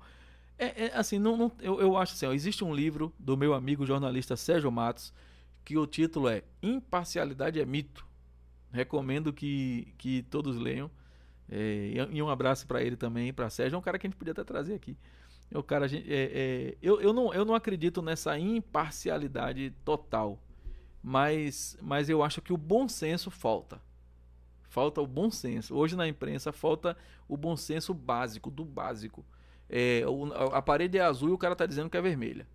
[0.58, 3.54] É, é assim, não, não, eu, eu acho assim, ó, existe um livro do meu
[3.54, 5.12] amigo jornalista Sérgio Matos,
[5.64, 8.06] que o título é Imparcialidade é Mito.
[8.72, 10.90] Recomendo que, que todos leiam.
[11.50, 13.76] É, e um abraço para ele também, para Sérgio.
[13.76, 14.96] É um cara que a gente podia até trazer aqui.
[15.50, 20.38] É o cara, é, é, eu, eu, não, eu não acredito nessa imparcialidade total.
[21.02, 23.80] Mas, mas eu acho que o bom senso falta.
[24.68, 25.74] Falta o bom senso.
[25.74, 26.96] Hoje na imprensa falta
[27.26, 29.24] o bom senso básico, do básico.
[29.68, 30.02] É,
[30.52, 32.46] a parede é azul e o cara está dizendo que é vermelha.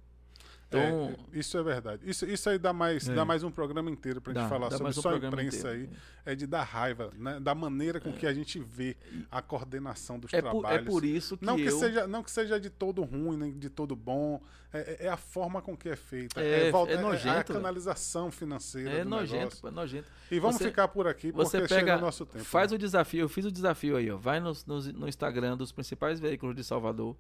[0.78, 2.02] Então, é, isso é verdade.
[2.10, 3.14] Isso, isso aí dá mais, é.
[3.14, 5.90] dá mais um programa inteiro para a gente falar sobre um só a imprensa inteiro.
[5.92, 5.98] aí.
[6.26, 7.40] É de dar raiva, né?
[7.40, 8.14] da maneira com é.
[8.14, 8.96] que a gente vê
[9.30, 10.64] a coordenação dos é trabalhos.
[10.64, 11.66] Por, é por isso que não eu...
[11.66, 14.42] que seja Não que seja de todo ruim, nem de todo bom.
[14.72, 16.42] É, é, é a forma com que é feita.
[16.42, 17.28] É, volta, é, nojento.
[17.28, 20.08] É a canalização financeira É nojento, é nojento.
[20.32, 22.44] E vamos você, ficar por aqui porque você pega, o nosso tempo.
[22.44, 22.76] Faz né?
[22.76, 23.22] o desafio.
[23.22, 24.10] Eu fiz o desafio aí.
[24.10, 24.18] Ó.
[24.18, 27.16] Vai no, no, no Instagram dos principais veículos de Salvador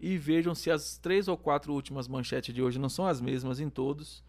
[0.00, 3.60] e vejam se as três ou quatro últimas manchetes de hoje não são as mesmas
[3.60, 4.22] em todos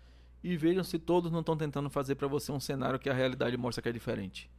[0.44, 3.58] e vejam se todos não estão tentando fazer para você um cenário que a realidade
[3.58, 4.50] mostra que é diferente.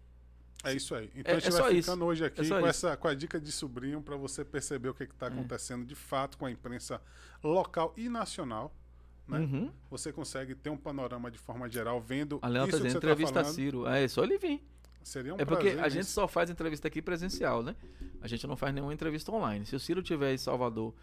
[0.64, 1.10] É isso aí.
[1.14, 2.05] Então é, a gente é vai ficando isso.
[2.05, 5.05] hoje aqui é com, essa, com a dica de sobrinho para você perceber o que
[5.05, 5.28] está é.
[5.28, 7.01] acontecendo de fato com a imprensa
[7.43, 8.74] local e nacional.
[9.26, 9.39] Né?
[9.39, 9.70] Uhum.
[9.90, 12.97] Você consegue ter um panorama de forma geral vendo a isso tá dizendo, que você
[12.97, 13.55] entrevista tá falando.
[13.55, 13.86] Ciro.
[13.86, 14.62] É só ele vir.
[15.09, 17.74] Seria um é porque a gente só faz entrevista aqui presencial, né?
[18.20, 19.64] A gente não faz nenhuma entrevista online.
[19.64, 20.94] Se o Ciro tiver em Salvador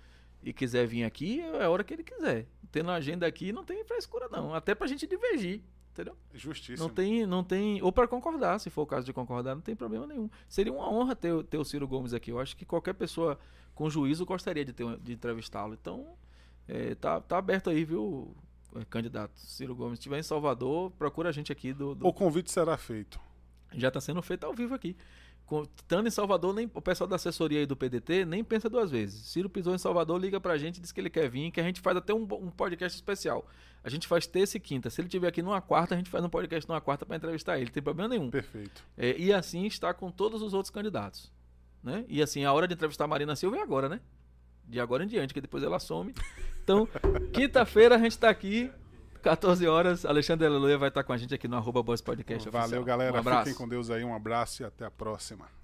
[0.43, 2.45] e quiser vir aqui, é a hora que ele quiser.
[2.71, 4.53] Tendo agenda aqui, não tem frescura, não.
[4.53, 5.61] Até pra gente divergir.
[5.91, 6.15] Entendeu?
[6.33, 6.87] Justíssimo.
[6.87, 7.81] Não tem, não tem.
[7.81, 10.29] Ou para concordar, se for o caso de concordar, não tem problema nenhum.
[10.47, 12.31] Seria uma honra ter, ter o Ciro Gomes aqui.
[12.31, 13.39] Eu acho que qualquer pessoa
[13.73, 15.73] com juízo gostaria de, ter, de entrevistá-lo.
[15.73, 16.15] Então,
[16.67, 18.35] é, tá, tá aberto aí, viu,
[18.89, 19.97] candidato Ciro Gomes.
[19.97, 22.05] Se estiver em Salvador, procura a gente aqui do, do...
[22.05, 23.19] O convite será feito.
[23.73, 24.95] Já está sendo feito ao vivo aqui.
[25.77, 29.27] Estando em Salvador, nem, o pessoal da assessoria aí do PDT nem pensa duas vezes.
[29.27, 31.81] Ciro pisou em Salvador, liga pra gente, diz que ele quer vir, que a gente
[31.81, 33.45] faz até um, um podcast especial.
[33.83, 34.89] A gente faz terça e quinta.
[34.89, 37.57] Se ele tiver aqui numa quarta, a gente faz um podcast numa quarta para entrevistar
[37.57, 37.65] ele.
[37.65, 38.31] Não tem problema nenhum.
[38.31, 38.83] Perfeito.
[38.97, 41.31] É, e assim está com todos os outros candidatos.
[41.83, 42.03] Né?
[42.07, 44.01] E assim, a hora de entrevistar a Marina Silva é agora, né?
[44.67, 46.15] De agora em diante, que depois ela some.
[46.63, 46.87] Então,
[47.31, 48.71] quinta-feira a gente está aqui
[49.25, 52.83] 14 horas, Alexandre Aleluia vai estar com a gente aqui no arroba Podcast Valeu, oficial.
[52.83, 53.15] galera.
[53.15, 53.45] Um abraço.
[53.45, 54.03] Fiquem com Deus aí.
[54.03, 55.54] Um abraço e até a próxima.